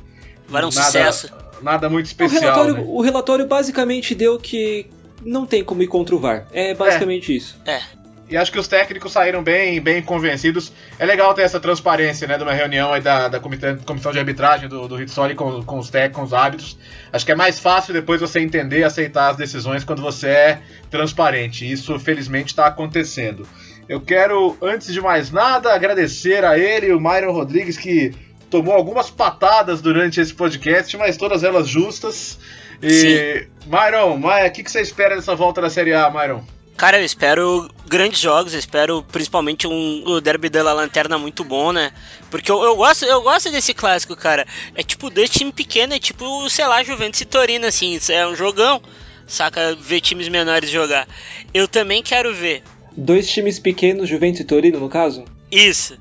Vai 0.46 0.62
um 0.62 0.70
nada, 0.70 0.82
sucesso. 0.82 1.30
Nada 1.60 1.88
muito 1.88 2.06
especial. 2.06 2.40
O 2.40 2.40
relatório, 2.40 2.74
né? 2.74 2.84
o 2.86 3.00
relatório 3.00 3.46
basicamente 3.46 4.14
deu 4.14 4.38
que 4.38 4.86
não 5.22 5.44
tem 5.44 5.64
como 5.64 5.82
ir 5.82 5.88
contra 5.88 6.14
o 6.14 6.18
VAR. 6.18 6.46
É 6.52 6.74
basicamente 6.74 7.32
é. 7.32 7.36
isso. 7.36 7.56
É. 7.66 7.80
E 8.28 8.36
acho 8.36 8.52
que 8.52 8.58
os 8.58 8.68
técnicos 8.68 9.12
saíram 9.12 9.42
bem, 9.42 9.80
bem 9.80 10.02
convencidos. 10.02 10.72
É 10.98 11.06
legal 11.06 11.32
ter 11.32 11.42
essa 11.42 11.58
transparência, 11.58 12.28
né, 12.28 12.36
de 12.36 12.42
uma 12.42 12.52
reunião 12.52 12.92
aí 12.92 13.00
da, 13.00 13.28
da 13.28 13.40
comissão 13.40 14.12
de 14.12 14.18
arbitragem 14.18 14.68
do, 14.68 14.86
do 14.86 14.96
Ritsoli 14.96 15.34
com, 15.34 15.62
com 15.62 15.78
os 15.78 15.88
técnicos, 15.88 16.16
com 16.18 16.24
os 16.24 16.34
árbitros. 16.34 16.78
Acho 17.10 17.24
que 17.24 17.32
é 17.32 17.34
mais 17.34 17.58
fácil 17.58 17.94
depois 17.94 18.20
você 18.20 18.40
entender 18.40 18.80
e 18.80 18.84
aceitar 18.84 19.30
as 19.30 19.36
decisões 19.36 19.82
quando 19.82 20.02
você 20.02 20.28
é 20.28 20.58
transparente. 20.90 21.70
Isso, 21.70 21.98
felizmente, 21.98 22.48
está 22.48 22.66
acontecendo. 22.66 23.48
Eu 23.88 24.00
quero, 24.00 24.58
antes 24.60 24.92
de 24.92 25.00
mais 25.00 25.30
nada, 25.30 25.72
agradecer 25.72 26.44
a 26.44 26.58
ele, 26.58 26.92
o 26.92 27.00
Myron 27.00 27.32
Rodrigues, 27.32 27.78
que 27.78 28.12
tomou 28.50 28.74
algumas 28.74 29.10
patadas 29.10 29.80
durante 29.80 30.20
esse 30.20 30.34
podcast, 30.34 30.94
mas 30.98 31.16
todas 31.16 31.42
elas 31.42 31.66
justas. 31.66 32.38
E, 32.82 32.90
Sim. 32.90 33.46
Myron, 33.66 34.20
o 34.20 34.50
que, 34.50 34.62
que 34.62 34.70
você 34.70 34.82
espera 34.82 35.16
dessa 35.16 35.34
volta 35.34 35.62
da 35.62 35.70
Série 35.70 35.94
A, 35.94 36.10
Myron? 36.10 36.44
Cara, 36.78 36.96
eu 37.00 37.04
espero 37.04 37.68
grandes 37.88 38.20
jogos, 38.20 38.52
eu 38.52 38.58
espero 38.60 39.02
principalmente 39.02 39.66
um 39.66 40.04
o 40.06 40.20
Derby 40.20 40.48
da 40.48 40.72
Lanterna 40.72 41.18
muito 41.18 41.42
bom, 41.42 41.72
né? 41.72 41.90
Porque 42.30 42.52
eu, 42.52 42.62
eu, 42.62 42.76
gosto, 42.76 43.04
eu 43.04 43.20
gosto 43.20 43.50
desse 43.50 43.74
clássico, 43.74 44.14
cara. 44.14 44.46
É 44.76 44.82
tipo 44.84 45.10
dois 45.10 45.28
times 45.28 45.54
pequenos, 45.54 45.96
é 45.96 45.98
tipo, 45.98 46.48
sei 46.48 46.64
lá, 46.68 46.84
Juventus 46.84 47.20
e 47.20 47.24
Torino, 47.24 47.66
assim, 47.66 47.98
é 48.10 48.24
um 48.28 48.36
jogão, 48.36 48.80
saca? 49.26 49.74
Ver 49.74 50.00
times 50.00 50.28
menores 50.28 50.70
jogar. 50.70 51.08
Eu 51.52 51.66
também 51.66 52.00
quero 52.00 52.32
ver. 52.32 52.62
Dois 52.96 53.28
times 53.28 53.58
pequenos, 53.58 54.08
Juventus 54.08 54.38
e 54.38 54.44
Torino, 54.44 54.78
no 54.78 54.88
caso? 54.88 55.24
Isso. 55.50 55.98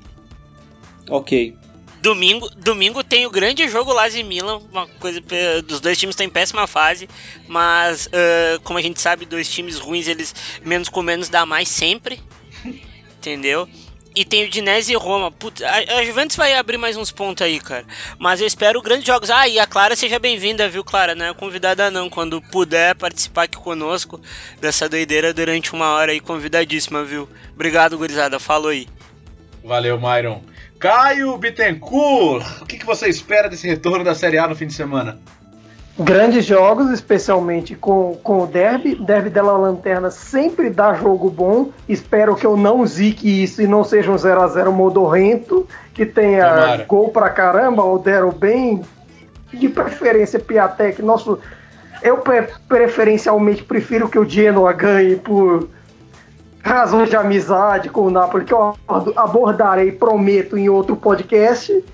Ok. 1.10 1.57
Domingo, 2.00 2.48
domingo 2.56 3.02
tem 3.02 3.26
o 3.26 3.30
grande 3.30 3.68
jogo 3.68 3.92
Lazio 3.92 4.24
Milan, 4.24 4.60
uma 4.70 4.86
coisa 4.86 5.20
dos 5.66 5.80
dois 5.80 5.98
times 5.98 6.12
estão 6.12 6.26
em 6.26 6.30
péssima 6.30 6.66
fase, 6.66 7.08
mas 7.46 8.06
uh, 8.06 8.60
como 8.62 8.78
a 8.78 8.82
gente 8.82 9.00
sabe, 9.00 9.24
dois 9.24 9.48
times 9.48 9.78
ruins 9.78 10.06
eles 10.06 10.34
menos 10.64 10.88
com 10.88 11.02
menos 11.02 11.28
dá 11.28 11.44
mais 11.44 11.68
sempre, 11.68 12.20
entendeu? 13.18 13.68
E 14.18 14.24
tem 14.24 14.44
o 14.44 14.48
Dinese 14.48 14.92
e 14.92 14.96
Roma. 14.96 15.30
Putz, 15.30 15.62
a, 15.62 15.98
a, 15.98 16.04
Juventus 16.04 16.36
vai 16.36 16.54
abrir 16.54 16.76
mais 16.76 16.96
uns 16.96 17.12
pontos 17.12 17.40
aí, 17.44 17.60
cara. 17.60 17.84
Mas 18.18 18.40
eu 18.40 18.48
espero 18.48 18.82
grandes 18.82 19.06
jogos. 19.06 19.30
Ah, 19.30 19.46
e 19.46 19.60
a 19.60 19.66
Clara 19.66 19.94
seja 19.94 20.18
bem-vinda, 20.18 20.68
viu, 20.68 20.82
Clara? 20.82 21.14
Não 21.14 21.26
é 21.26 21.32
convidada 21.32 21.88
não. 21.88 22.10
Quando 22.10 22.42
puder 22.42 22.96
participar 22.96 23.44
aqui 23.44 23.58
conosco 23.58 24.20
dessa 24.60 24.88
doideira 24.88 25.32
durante 25.32 25.72
uma 25.72 25.92
hora 25.92 26.10
aí, 26.10 26.18
convidadíssima, 26.18 27.04
viu? 27.04 27.28
Obrigado, 27.54 27.96
gurizada. 27.96 28.40
Falou 28.40 28.70
aí. 28.70 28.88
Valeu, 29.62 30.00
Myron. 30.00 30.42
Caio 30.78 31.36
Bittencourt, 31.36 32.62
o 32.62 32.66
que, 32.66 32.78
que 32.78 32.86
você 32.86 33.08
espera 33.08 33.48
desse 33.48 33.66
retorno 33.66 34.04
da 34.04 34.14
Série 34.14 34.38
A 34.38 34.46
no 34.46 34.54
fim 34.54 34.66
de 34.66 34.74
semana? 34.74 35.18
Grandes 35.98 36.44
jogos, 36.44 36.90
especialmente 36.90 37.74
com, 37.74 38.16
com 38.22 38.44
o 38.44 38.46
Derby. 38.46 38.94
Derby 38.94 39.30
dela 39.30 39.56
Lanterna 39.56 40.12
sempre 40.12 40.70
dá 40.70 40.94
jogo 40.94 41.28
bom. 41.28 41.70
Espero 41.88 42.36
que 42.36 42.46
eu 42.46 42.56
não 42.56 42.86
zique 42.86 43.42
isso 43.42 43.60
e 43.60 43.66
não 43.66 43.82
seja 43.82 44.08
um 44.08 44.14
0x0 44.14 44.70
modorrento, 44.70 45.66
que 45.92 46.06
tenha 46.06 46.48
Tomara. 46.48 46.84
gol 46.84 47.08
pra 47.08 47.28
caramba, 47.30 47.82
ou 47.82 47.98
deram 47.98 48.30
bem. 48.30 48.80
De 49.52 49.68
preferência, 49.68 50.38
Piatek. 50.38 51.02
Nosso, 51.02 51.40
eu 52.00 52.22
preferencialmente 52.68 53.64
prefiro 53.64 54.08
que 54.08 54.20
o 54.20 54.28
Genoa 54.28 54.72
ganhe 54.72 55.16
por 55.16 55.68
razões 56.68 57.08
de 57.08 57.16
amizade 57.16 57.88
com 57.88 58.02
o 58.02 58.10
Napoli 58.10 58.44
que 58.44 58.52
eu 58.52 58.76
abordarei, 59.16 59.90
prometo, 59.90 60.56
em 60.56 60.68
outro 60.68 60.94
podcast. 60.94 61.84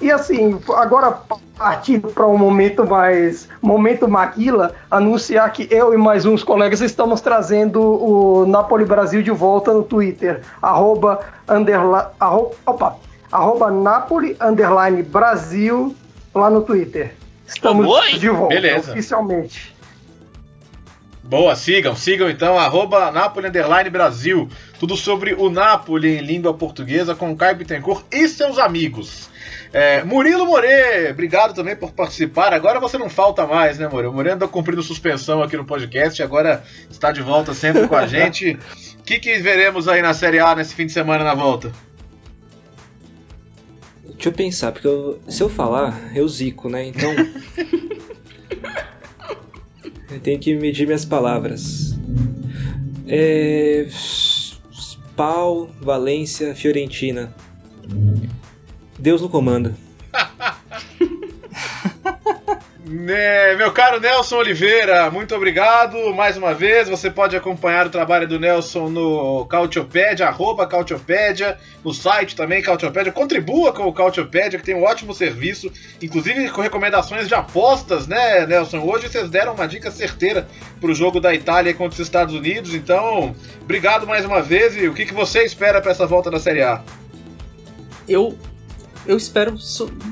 E 0.00 0.12
assim, 0.12 0.60
agora 0.76 1.18
partindo 1.56 2.08
para 2.08 2.26
um 2.26 2.38
momento 2.38 2.86
mais. 2.86 3.48
Momento 3.60 4.06
Maquila, 4.06 4.72
anunciar 4.90 5.50
que 5.52 5.66
eu 5.70 5.92
e 5.92 5.96
mais 5.96 6.24
uns 6.24 6.44
colegas 6.44 6.80
estamos 6.80 7.20
trazendo 7.20 7.80
o 7.80 8.46
Napoli 8.46 8.84
Brasil 8.84 9.22
de 9.22 9.32
volta 9.32 9.72
no 9.72 9.82
Twitter. 9.82 10.42
Arroba, 10.62 11.20
underla, 11.48 12.12
arroba, 12.20 12.54
opa, 12.64 12.96
arroba 13.32 13.70
Napoli 13.70 14.36
underline 14.40 15.02
Brasil 15.02 15.96
lá 16.32 16.48
no 16.48 16.62
Twitter. 16.62 17.14
Estamos 17.46 17.88
de 18.20 18.28
volta, 18.28 18.54
Beleza. 18.54 18.92
oficialmente. 18.92 19.77
Boa, 21.28 21.54
sigam, 21.54 21.94
sigam 21.94 22.30
então, 22.30 22.58
arroba 22.58 23.10
Napoli 23.10 23.48
Underline 23.48 23.90
Brasil. 23.90 24.48
Tudo 24.80 24.96
sobre 24.96 25.34
o 25.34 25.50
Napoli 25.50 26.16
em 26.16 26.22
língua 26.22 26.54
portuguesa 26.54 27.14
com 27.14 27.36
Caio 27.36 27.56
Bittencourt 27.56 28.02
e 28.10 28.26
seus 28.28 28.56
amigos. 28.58 29.28
É, 29.70 30.02
Murilo 30.04 30.46
More, 30.46 30.66
obrigado 31.10 31.52
também 31.54 31.76
por 31.76 31.92
participar. 31.92 32.54
Agora 32.54 32.80
você 32.80 32.96
não 32.96 33.10
falta 33.10 33.46
mais, 33.46 33.78
né, 33.78 33.86
More? 33.88 34.06
O 34.06 34.12
More 34.12 34.30
andou 34.30 34.48
cumprindo 34.48 34.82
suspensão 34.82 35.42
aqui 35.42 35.54
no 35.54 35.66
podcast 35.66 36.18
e 36.18 36.24
agora 36.24 36.64
está 36.90 37.12
de 37.12 37.20
volta 37.20 37.52
sempre 37.52 37.86
com 37.86 37.94
a 37.94 38.06
gente. 38.08 38.58
O 38.98 39.02
que, 39.02 39.18
que 39.18 39.38
veremos 39.38 39.86
aí 39.86 40.00
na 40.00 40.14
Série 40.14 40.38
A 40.38 40.54
nesse 40.54 40.74
fim 40.74 40.86
de 40.86 40.92
semana 40.92 41.22
na 41.24 41.34
volta? 41.34 41.70
Deixa 44.14 44.30
eu 44.30 44.32
pensar, 44.32 44.72
porque 44.72 44.88
eu- 44.88 45.20
se 45.28 45.42
eu 45.42 45.50
falar, 45.50 46.10
eu 46.14 46.26
zico, 46.26 46.70
né? 46.70 46.86
Então. 46.86 47.12
eu 50.10 50.20
tenho 50.20 50.38
que 50.38 50.54
medir 50.54 50.86
minhas 50.86 51.04
palavras. 51.04 51.98
É. 53.06 53.86
Spal, 54.70 55.68
Valência, 55.80 56.54
Fiorentina. 56.54 57.34
Deus 58.98 59.20
no 59.20 59.28
comando. 59.28 59.74
Né, 63.08 63.56
meu 63.56 63.72
caro 63.72 63.98
Nelson 63.98 64.36
Oliveira, 64.36 65.10
muito 65.10 65.34
obrigado 65.34 66.14
mais 66.14 66.36
uma 66.36 66.52
vez. 66.52 66.90
Você 66.90 67.10
pode 67.10 67.34
acompanhar 67.34 67.86
o 67.86 67.88
trabalho 67.88 68.28
do 68.28 68.38
Nelson 68.38 68.90
no 68.90 69.46
Cautiopédia, 69.46 70.26
arroba 70.26 70.66
Cautiopédia, 70.66 71.56
no 71.82 71.94
site 71.94 72.36
também, 72.36 72.60
Cautiopédia. 72.60 73.10
Contribua 73.10 73.72
com 73.72 73.86
o 73.86 73.94
Cautiopédia, 73.94 74.58
que 74.58 74.64
tem 74.66 74.74
um 74.74 74.84
ótimo 74.84 75.14
serviço, 75.14 75.72
inclusive 76.02 76.50
com 76.50 76.60
recomendações 76.60 77.28
de 77.28 77.34
apostas, 77.34 78.06
né, 78.06 78.46
Nelson? 78.46 78.80
Hoje 78.80 79.08
vocês 79.08 79.30
deram 79.30 79.54
uma 79.54 79.66
dica 79.66 79.90
certeira 79.90 80.46
para 80.78 80.90
o 80.90 80.94
jogo 80.94 81.18
da 81.18 81.32
Itália 81.32 81.72
contra 81.72 81.94
os 81.94 82.06
Estados 82.06 82.34
Unidos, 82.34 82.74
então, 82.74 83.34
obrigado 83.62 84.06
mais 84.06 84.26
uma 84.26 84.42
vez. 84.42 84.76
E 84.76 84.86
o 84.86 84.92
que, 84.92 85.06
que 85.06 85.14
você 85.14 85.44
espera 85.44 85.80
para 85.80 85.92
essa 85.92 86.06
volta 86.06 86.30
da 86.30 86.38
Série 86.38 86.62
A? 86.62 86.82
Eu 88.06 88.36
eu 89.08 89.16
espero 89.16 89.56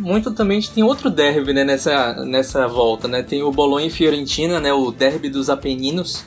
muito 0.00 0.32
também 0.32 0.58
que 0.58 0.70
tem 0.70 0.82
outro 0.82 1.10
derby 1.10 1.52
né, 1.52 1.64
nessa, 1.64 2.24
nessa 2.24 2.66
volta, 2.66 3.06
né? 3.06 3.22
Tem 3.22 3.42
o 3.42 3.52
Bolonha 3.52 3.86
e 3.86 3.90
Fiorentina, 3.90 4.58
né? 4.58 4.72
O 4.72 4.90
derby 4.90 5.28
dos 5.28 5.50
Apeninos. 5.50 6.24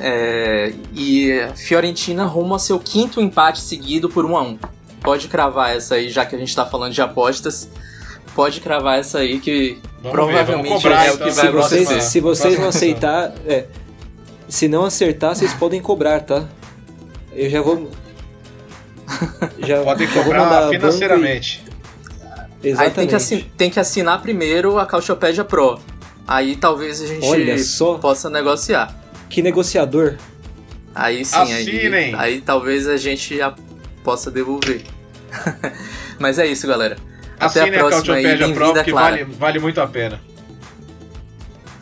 É, 0.00 0.72
e 0.92 1.32
a 1.40 1.54
Fiorentina 1.54 2.24
rumo 2.24 2.54
ao 2.54 2.58
seu 2.58 2.78
quinto 2.80 3.20
empate 3.20 3.60
seguido 3.60 4.08
por 4.08 4.24
1 4.24 4.36
a 4.36 4.42
1 4.42 4.58
Pode 5.00 5.28
cravar 5.28 5.76
essa 5.76 5.94
aí, 5.94 6.10
já 6.10 6.26
que 6.26 6.34
a 6.34 6.38
gente 6.38 6.54
tá 6.54 6.66
falando 6.66 6.92
de 6.92 7.00
apostas. 7.00 7.68
Pode 8.34 8.60
cravar 8.60 8.98
essa 8.98 9.18
aí 9.20 9.38
que 9.38 9.78
Vamos 10.02 10.10
provavelmente 10.10 10.68
ver, 10.68 10.74
cobrar, 10.74 11.04
é 11.06 11.10
o 11.10 11.14
então, 11.14 11.28
que 11.28 11.34
na 11.36 11.42
vai 11.42 11.46
se 11.46 11.52
vocês, 11.52 11.88
acontecer. 11.88 12.10
se 12.10 12.20
vocês 12.20 12.58
não 12.58 12.68
aceitar, 12.68 13.32
é, 13.46 13.66
se 14.48 14.66
não 14.66 14.84
acertar, 14.84 15.36
vocês 15.36 15.54
podem 15.54 15.80
cobrar, 15.80 16.20
tá? 16.20 16.48
Eu 17.32 17.48
já 17.48 17.62
vou. 17.62 17.90
Já, 19.62 19.82
Podem 19.82 20.06
vou 20.06 20.22
cobrar 20.24 20.44
mandar 20.44 20.60
banco 20.62 20.74
e- 20.74 20.78
financeiramente. 20.78 21.64
Aí 22.62 22.70
Exatamente. 22.70 22.94
tem 22.94 23.06
que, 23.08 23.14
assin- 23.14 23.50
tem 23.56 23.70
que 23.70 23.80
assinar 23.80 24.20
primeiro 24.20 24.78
a 24.78 24.86
Cautiopédia 24.86 25.44
Pro. 25.44 25.80
Aí 26.26 26.56
talvez 26.56 27.00
a 27.00 27.06
gente 27.06 27.26
Olha 27.26 27.58
só. 27.58 27.94
possa 27.98 28.28
negociar. 28.30 28.94
Que 29.28 29.42
negociador. 29.42 30.16
Aí 30.94 31.24
sim, 31.24 31.36
Assinem. 31.36 31.94
aí, 31.94 32.14
aí 32.16 32.40
talvez 32.40 32.86
a 32.88 32.96
gente 32.96 33.36
já 33.36 33.54
possa 34.04 34.30
devolver. 34.30 34.82
Mas 36.18 36.38
é 36.38 36.46
isso, 36.46 36.66
galera. 36.66 36.96
Até 37.38 37.60
Assine 37.62 37.76
a 37.76 37.78
próxima 37.80 38.14
aí. 38.16 38.22
Cautiopédia 38.24 38.54
Pro, 38.54 38.58
Bem-vinda, 38.66 38.84
que 38.84 38.90
Clara. 38.90 39.10
vale, 39.10 39.24
vale 39.24 39.58
muito 39.58 39.80
a 39.80 39.86
pena. 39.86 40.20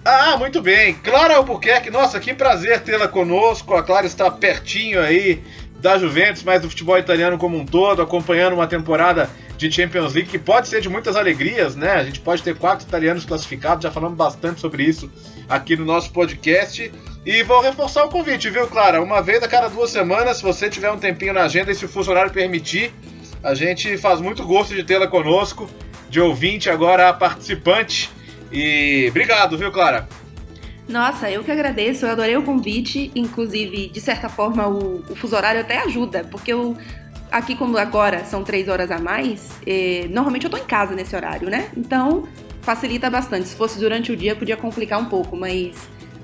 Ah, 0.05 0.37
muito 0.39 0.63
bem. 0.63 0.95
Clara 0.95 1.37
Albuquerque, 1.37 1.91
nossa, 1.91 2.19
que 2.21 2.33
prazer 2.33 2.81
tê-la 2.81 3.09
conosco. 3.09 3.75
A 3.75 3.83
Clara 3.83 4.07
está 4.07 4.31
pertinho 4.31 5.01
aí 5.01 5.43
da 5.79 5.97
Juventus, 5.99 6.43
mas 6.43 6.63
do 6.63 6.69
futebol 6.69 6.99
italiano 6.99 7.39
como 7.39 7.57
um 7.57 7.65
todo, 7.65 8.03
acompanhando 8.03 8.55
uma 8.55 8.67
temporada 8.67 9.31
de 9.57 9.71
Champions 9.71 10.15
League 10.15 10.31
que 10.31 10.39
pode 10.39 10.69
ser 10.69 10.81
de 10.81 10.89
muitas 10.89 11.17
alegrias, 11.17 11.75
né? 11.75 11.93
A 11.93 12.05
gente 12.05 12.21
pode 12.21 12.43
ter 12.43 12.57
quatro 12.57 12.87
italianos 12.87 13.25
classificados, 13.25 13.83
já 13.83 13.91
falamos 13.91 14.17
bastante 14.17 14.61
sobre 14.61 14.85
isso 14.85 15.11
aqui 15.49 15.77
no 15.77 15.85
nosso 15.85 16.13
podcast. 16.13 16.93
E 17.27 17.43
vou 17.43 17.61
reforçar 17.61 18.05
o 18.05 18.09
convite, 18.09 18.49
viu, 18.51 18.67
Clara? 18.69 19.03
Uma 19.03 19.21
vez 19.21 19.43
a 19.43 19.49
cada 19.49 19.69
duas 19.69 19.91
semanas, 19.91 20.39
se 20.39 20.43
você 20.43 20.71
tiver 20.71 20.91
um 20.91 20.99
tempinho 20.99 21.33
na 21.33 21.43
agenda 21.43 21.73
e 21.73 21.75
se 21.75 21.85
o 21.85 21.89
funcionário 21.89 22.31
permitir, 22.31 22.93
a 23.43 23.55
gente 23.55 23.97
faz 23.99 24.21
muito 24.21 24.45
gosto 24.45 24.75
de 24.75 24.85
tê-la 24.85 25.07
conosco, 25.07 25.69
de 26.09 26.21
ouvinte 26.21 26.71
agora 26.71 27.09
a 27.09 27.13
participante. 27.13 28.11
E 28.51 29.07
obrigado, 29.11 29.59
viu, 29.59 29.71
Clara? 29.71 30.09
Nossa, 30.89 31.31
eu 31.31 31.45
que 31.45 31.51
agradeço, 31.51 32.07
eu 32.07 32.11
adorei 32.11 32.37
o 32.37 32.43
convite. 32.43 33.13
Inclusive, 33.15 33.89
de 33.89 34.01
certa 34.01 34.29
forma, 34.29 34.67
o, 34.67 35.05
o 35.11 35.15
fuso 35.15 35.37
horário 35.37 35.61
até 35.61 35.79
ajuda, 35.79 36.25
porque 36.25 36.53
eu. 36.53 36.77
Aqui, 37.31 37.55
como 37.55 37.77
agora 37.77 38.25
são 38.25 38.43
três 38.43 38.69
horas 38.69 38.91
a 38.91 38.99
mais, 38.99 39.51
eh, 39.67 40.07
normalmente 40.09 40.45
eu 40.45 40.51
tô 40.51 40.57
em 40.57 40.65
casa 40.65 40.95
nesse 40.95 41.15
horário, 41.15 41.51
né? 41.51 41.69
Então, 41.77 42.27
facilita 42.63 43.11
bastante. 43.11 43.49
Se 43.49 43.55
fosse 43.55 43.79
durante 43.79 44.11
o 44.11 44.17
dia, 44.17 44.35
podia 44.35 44.57
complicar 44.57 44.99
um 44.99 45.05
pouco, 45.05 45.37
mas. 45.37 45.77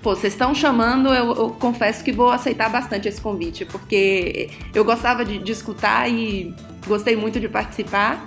Pô, 0.03 0.15
vocês 0.15 0.35
estão 0.35 0.55
chamando, 0.55 1.09
eu, 1.15 1.35
eu 1.35 1.51
confesso 1.51 2.05
que 2.05 2.13
vou 2.13 2.31
aceitar 2.31 2.69
bastante 2.69 3.09
esse 3.09 3.19
convite, 3.21 3.65
porque 3.65 4.51
eu 4.75 4.85
gostava 4.85 5.25
de, 5.25 5.39
de 5.39 5.53
escutar 5.53 6.11
e 6.11 6.55
gostei 6.87 7.17
muito 7.17 7.41
de 7.41 7.49
participar. 7.49 8.23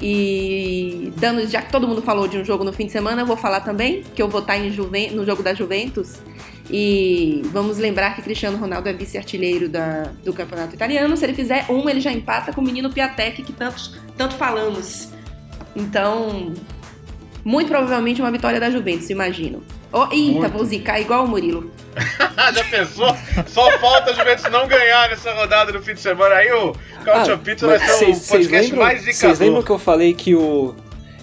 E 0.00 1.12
dando, 1.16 1.46
já 1.46 1.62
que 1.62 1.72
todo 1.72 1.88
mundo 1.88 2.02
falou 2.02 2.28
de 2.28 2.38
um 2.38 2.44
jogo 2.44 2.64
no 2.64 2.72
fim 2.72 2.86
de 2.86 2.92
semana, 2.92 3.22
eu 3.22 3.26
vou 3.26 3.36
falar 3.36 3.60
também 3.60 4.02
que 4.14 4.20
eu 4.20 4.28
vou 4.28 4.40
estar 4.40 4.58
em 4.58 4.70
Juven, 4.70 5.12
no 5.12 5.24
jogo 5.24 5.42
da 5.42 5.54
Juventus. 5.54 6.20
E 6.70 7.42
vamos 7.52 7.78
lembrar 7.78 8.16
que 8.16 8.22
Cristiano 8.22 8.58
Ronaldo 8.58 8.88
é 8.88 8.92
vice-artilheiro 8.92 9.70
do 10.24 10.32
campeonato 10.32 10.74
italiano. 10.74 11.16
Se 11.16 11.24
ele 11.24 11.34
fizer 11.34 11.64
um, 11.70 11.88
ele 11.88 12.00
já 12.00 12.12
empata 12.12 12.52
com 12.52 12.60
o 12.60 12.64
menino 12.64 12.90
Piatek, 12.90 13.42
que 13.42 13.52
tanto, 13.52 13.92
tanto 14.16 14.34
falamos. 14.34 15.10
Então, 15.74 16.52
muito 17.44 17.68
provavelmente 17.68 18.20
uma 18.20 18.30
vitória 18.30 18.58
da 18.58 18.70
Juventus, 18.70 19.08
imagino. 19.10 19.62
Oh, 19.98 20.08
eita, 20.12 20.32
Muito. 20.40 20.52
vou 20.52 20.64
zicar 20.66 21.00
igual 21.00 21.24
o 21.24 21.28
Murilo. 21.28 21.70
Já 22.54 22.64
pensou? 22.64 23.16
Só 23.46 23.70
falta 23.78 24.10
a 24.10 24.12
Juventus 24.14 24.44
não 24.50 24.68
ganhar 24.68 25.08
nessa 25.08 25.32
rodada 25.32 25.72
no 25.72 25.80
fim 25.82 25.94
de 25.94 26.00
semana. 26.00 26.34
Aí 26.34 26.52
o 26.52 26.74
Cautio 27.02 27.34
Ah, 27.34 27.38
Pizza 27.38 27.66
vai 27.66 27.78
ser 27.78 27.84
o 27.84 27.96
cês- 27.98 28.16
cês 28.18 28.28
podcast 28.28 28.70
lembram- 28.70 28.84
mais 28.86 29.00
Vocês 29.02 29.22
lembram 29.22 29.34
zicador. 29.60 29.64
que 29.64 29.70
eu 29.70 29.78
falei 29.78 30.12
que 30.12 30.34
o 30.34 30.74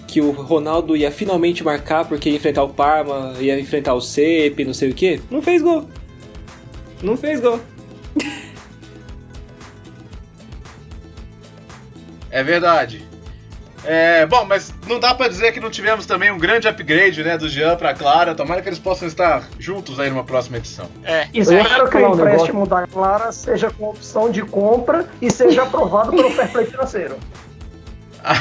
que 0.08 0.20
o 0.20 0.30
Ronaldo 0.30 0.96
ia 0.96 1.10
finalmente 1.10 1.62
marcar 1.64 2.04
porque 2.04 2.30
ia 2.30 2.36
enfrentar 2.36 2.62
o 2.64 2.68
Parma, 2.68 3.34
ia 3.40 3.58
enfrentar 3.58 3.94
o 3.94 4.00
Cepe, 4.00 4.64
não 4.64 4.72
sei 4.74 4.90
o 4.90 4.94
quê? 4.94 5.20
Não 5.30 5.40
fez 5.42 5.60
gol. 5.62 5.88
Não 7.02 7.16
fez 7.16 7.40
gol. 7.40 7.60
É 12.30 12.42
verdade. 12.42 13.03
É, 13.86 14.24
bom, 14.26 14.44
mas 14.46 14.72
não 14.88 14.98
dá 14.98 15.14
pra 15.14 15.28
dizer 15.28 15.52
que 15.52 15.60
não 15.60 15.70
tivemos 15.70 16.06
também 16.06 16.30
um 16.30 16.38
grande 16.38 16.66
upgrade, 16.66 17.22
né, 17.22 17.36
do 17.36 17.48
Jean 17.48 17.76
pra 17.76 17.92
Clara. 17.92 18.34
Tomara 18.34 18.62
que 18.62 18.68
eles 18.68 18.78
possam 18.78 19.06
estar 19.06 19.44
juntos 19.58 20.00
aí 20.00 20.08
numa 20.08 20.24
próxima 20.24 20.56
edição. 20.56 20.88
É. 21.04 21.28
Espero 21.34 21.88
que 21.90 21.96
o 21.98 22.14
empréstimo 22.14 22.66
da 22.66 22.86
Clara 22.86 23.30
seja 23.32 23.70
com 23.70 23.90
opção 23.90 24.30
de 24.30 24.42
compra 24.42 25.06
e 25.20 25.30
seja 25.30 25.64
aprovado 25.64 26.10
pelo 26.12 26.30
fair 26.30 26.50
play 26.50 26.66
financeiro. 26.66 27.16
A, 28.24 28.32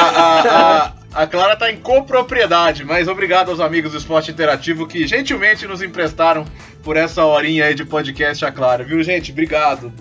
a- 0.00 0.42
a- 0.88 0.92
a 1.22 1.26
Clara 1.28 1.54
tá 1.54 1.70
em 1.70 1.76
copropriedade, 1.76 2.84
mas 2.84 3.06
obrigado 3.06 3.48
aos 3.50 3.60
amigos 3.60 3.92
do 3.92 3.98
Esporte 3.98 4.32
Interativo 4.32 4.84
que 4.88 5.06
gentilmente 5.06 5.64
nos 5.68 5.80
emprestaram 5.80 6.44
por 6.82 6.96
essa 6.96 7.24
horinha 7.24 7.66
aí 7.66 7.74
de 7.76 7.84
podcast 7.84 8.44
a 8.44 8.50
Clara, 8.50 8.82
viu, 8.82 9.00
gente? 9.04 9.30
Obrigado. 9.30 9.92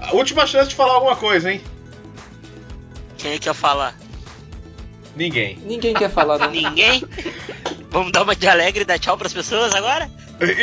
A 0.00 0.14
última 0.14 0.46
chance 0.46 0.68
de 0.68 0.76
falar 0.76 0.92
alguma 0.94 1.16
coisa, 1.16 1.50
hein? 1.50 1.60
Quem 3.26 3.34
é 3.34 3.38
que 3.40 3.48
ia 3.48 3.54
falar? 3.54 3.92
Ninguém. 5.16 5.58
Ninguém 5.66 5.92
quer 5.92 6.08
falar, 6.08 6.38
não. 6.38 6.46
Ninguém? 6.54 7.02
Vamos 7.90 8.12
dar 8.12 8.22
uma 8.22 8.36
de 8.36 8.46
alegre 8.46 8.82
e 8.82 8.84
dar 8.84 9.00
tchau 9.00 9.18
pras 9.18 9.34
pessoas 9.34 9.74
agora? 9.74 10.08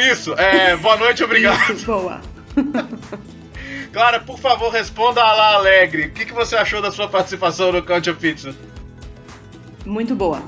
Isso, 0.10 0.34
é, 0.36 0.74
boa 0.78 0.96
noite, 0.96 1.22
obrigado. 1.26 1.74
Isso, 1.74 1.86
boa. 1.86 2.22
Clara, 3.92 4.22
por 4.22 4.40
favor, 4.40 4.72
responda 4.72 5.22
a 5.22 5.34
lá 5.34 5.56
Alegre. 5.56 6.06
O 6.06 6.12
que, 6.12 6.26
que 6.26 6.32
você 6.32 6.56
achou 6.56 6.82
da 6.82 6.90
sua 6.90 7.10
participação 7.10 7.70
no 7.74 7.84
Count 7.84 8.10
of 8.10 8.18
Pizza? 8.18 8.56
Muito 9.86 10.16
boa. 10.16 10.42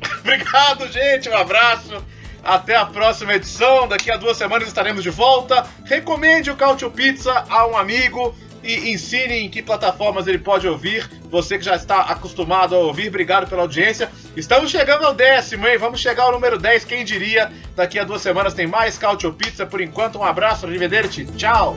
Obrigado, 0.20 0.90
gente. 0.90 1.28
Um 1.28 1.36
abraço. 1.36 2.02
Até 2.42 2.76
a 2.76 2.86
próxima 2.86 3.34
edição. 3.34 3.86
Daqui 3.86 4.10
a 4.10 4.16
duas 4.16 4.38
semanas 4.38 4.68
estaremos 4.68 5.02
de 5.02 5.10
volta. 5.10 5.66
Recomende 5.84 6.50
o 6.50 6.56
Cautio 6.56 6.90
Pizza 6.90 7.44
a 7.46 7.66
um 7.66 7.76
amigo 7.76 8.34
e 8.62 8.90
ensine 8.90 9.34
em 9.34 9.48
que 9.48 9.62
plataformas 9.62 10.26
ele 10.26 10.38
pode 10.38 10.66
ouvir. 10.66 11.08
Você 11.30 11.58
que 11.58 11.64
já 11.64 11.76
está 11.76 12.00
acostumado 12.02 12.74
a 12.74 12.78
ouvir, 12.78 13.08
obrigado 13.08 13.48
pela 13.48 13.62
audiência. 13.62 14.10
Estamos 14.36 14.70
chegando 14.70 15.04
ao 15.04 15.14
décimo, 15.14 15.66
hein? 15.66 15.78
Vamos 15.78 16.00
chegar 16.00 16.24
ao 16.24 16.32
número 16.32 16.58
10, 16.58 16.84
quem 16.84 17.04
diria? 17.04 17.52
Daqui 17.76 17.98
a 17.98 18.04
duas 18.04 18.22
semanas 18.22 18.54
tem 18.54 18.66
mais 18.66 18.98
Cautio 18.98 19.32
Pizza. 19.32 19.66
Por 19.66 19.80
enquanto, 19.80 20.18
um 20.18 20.24
abraço, 20.24 20.66
arrivederci, 20.66 21.26
tchau! 21.36 21.76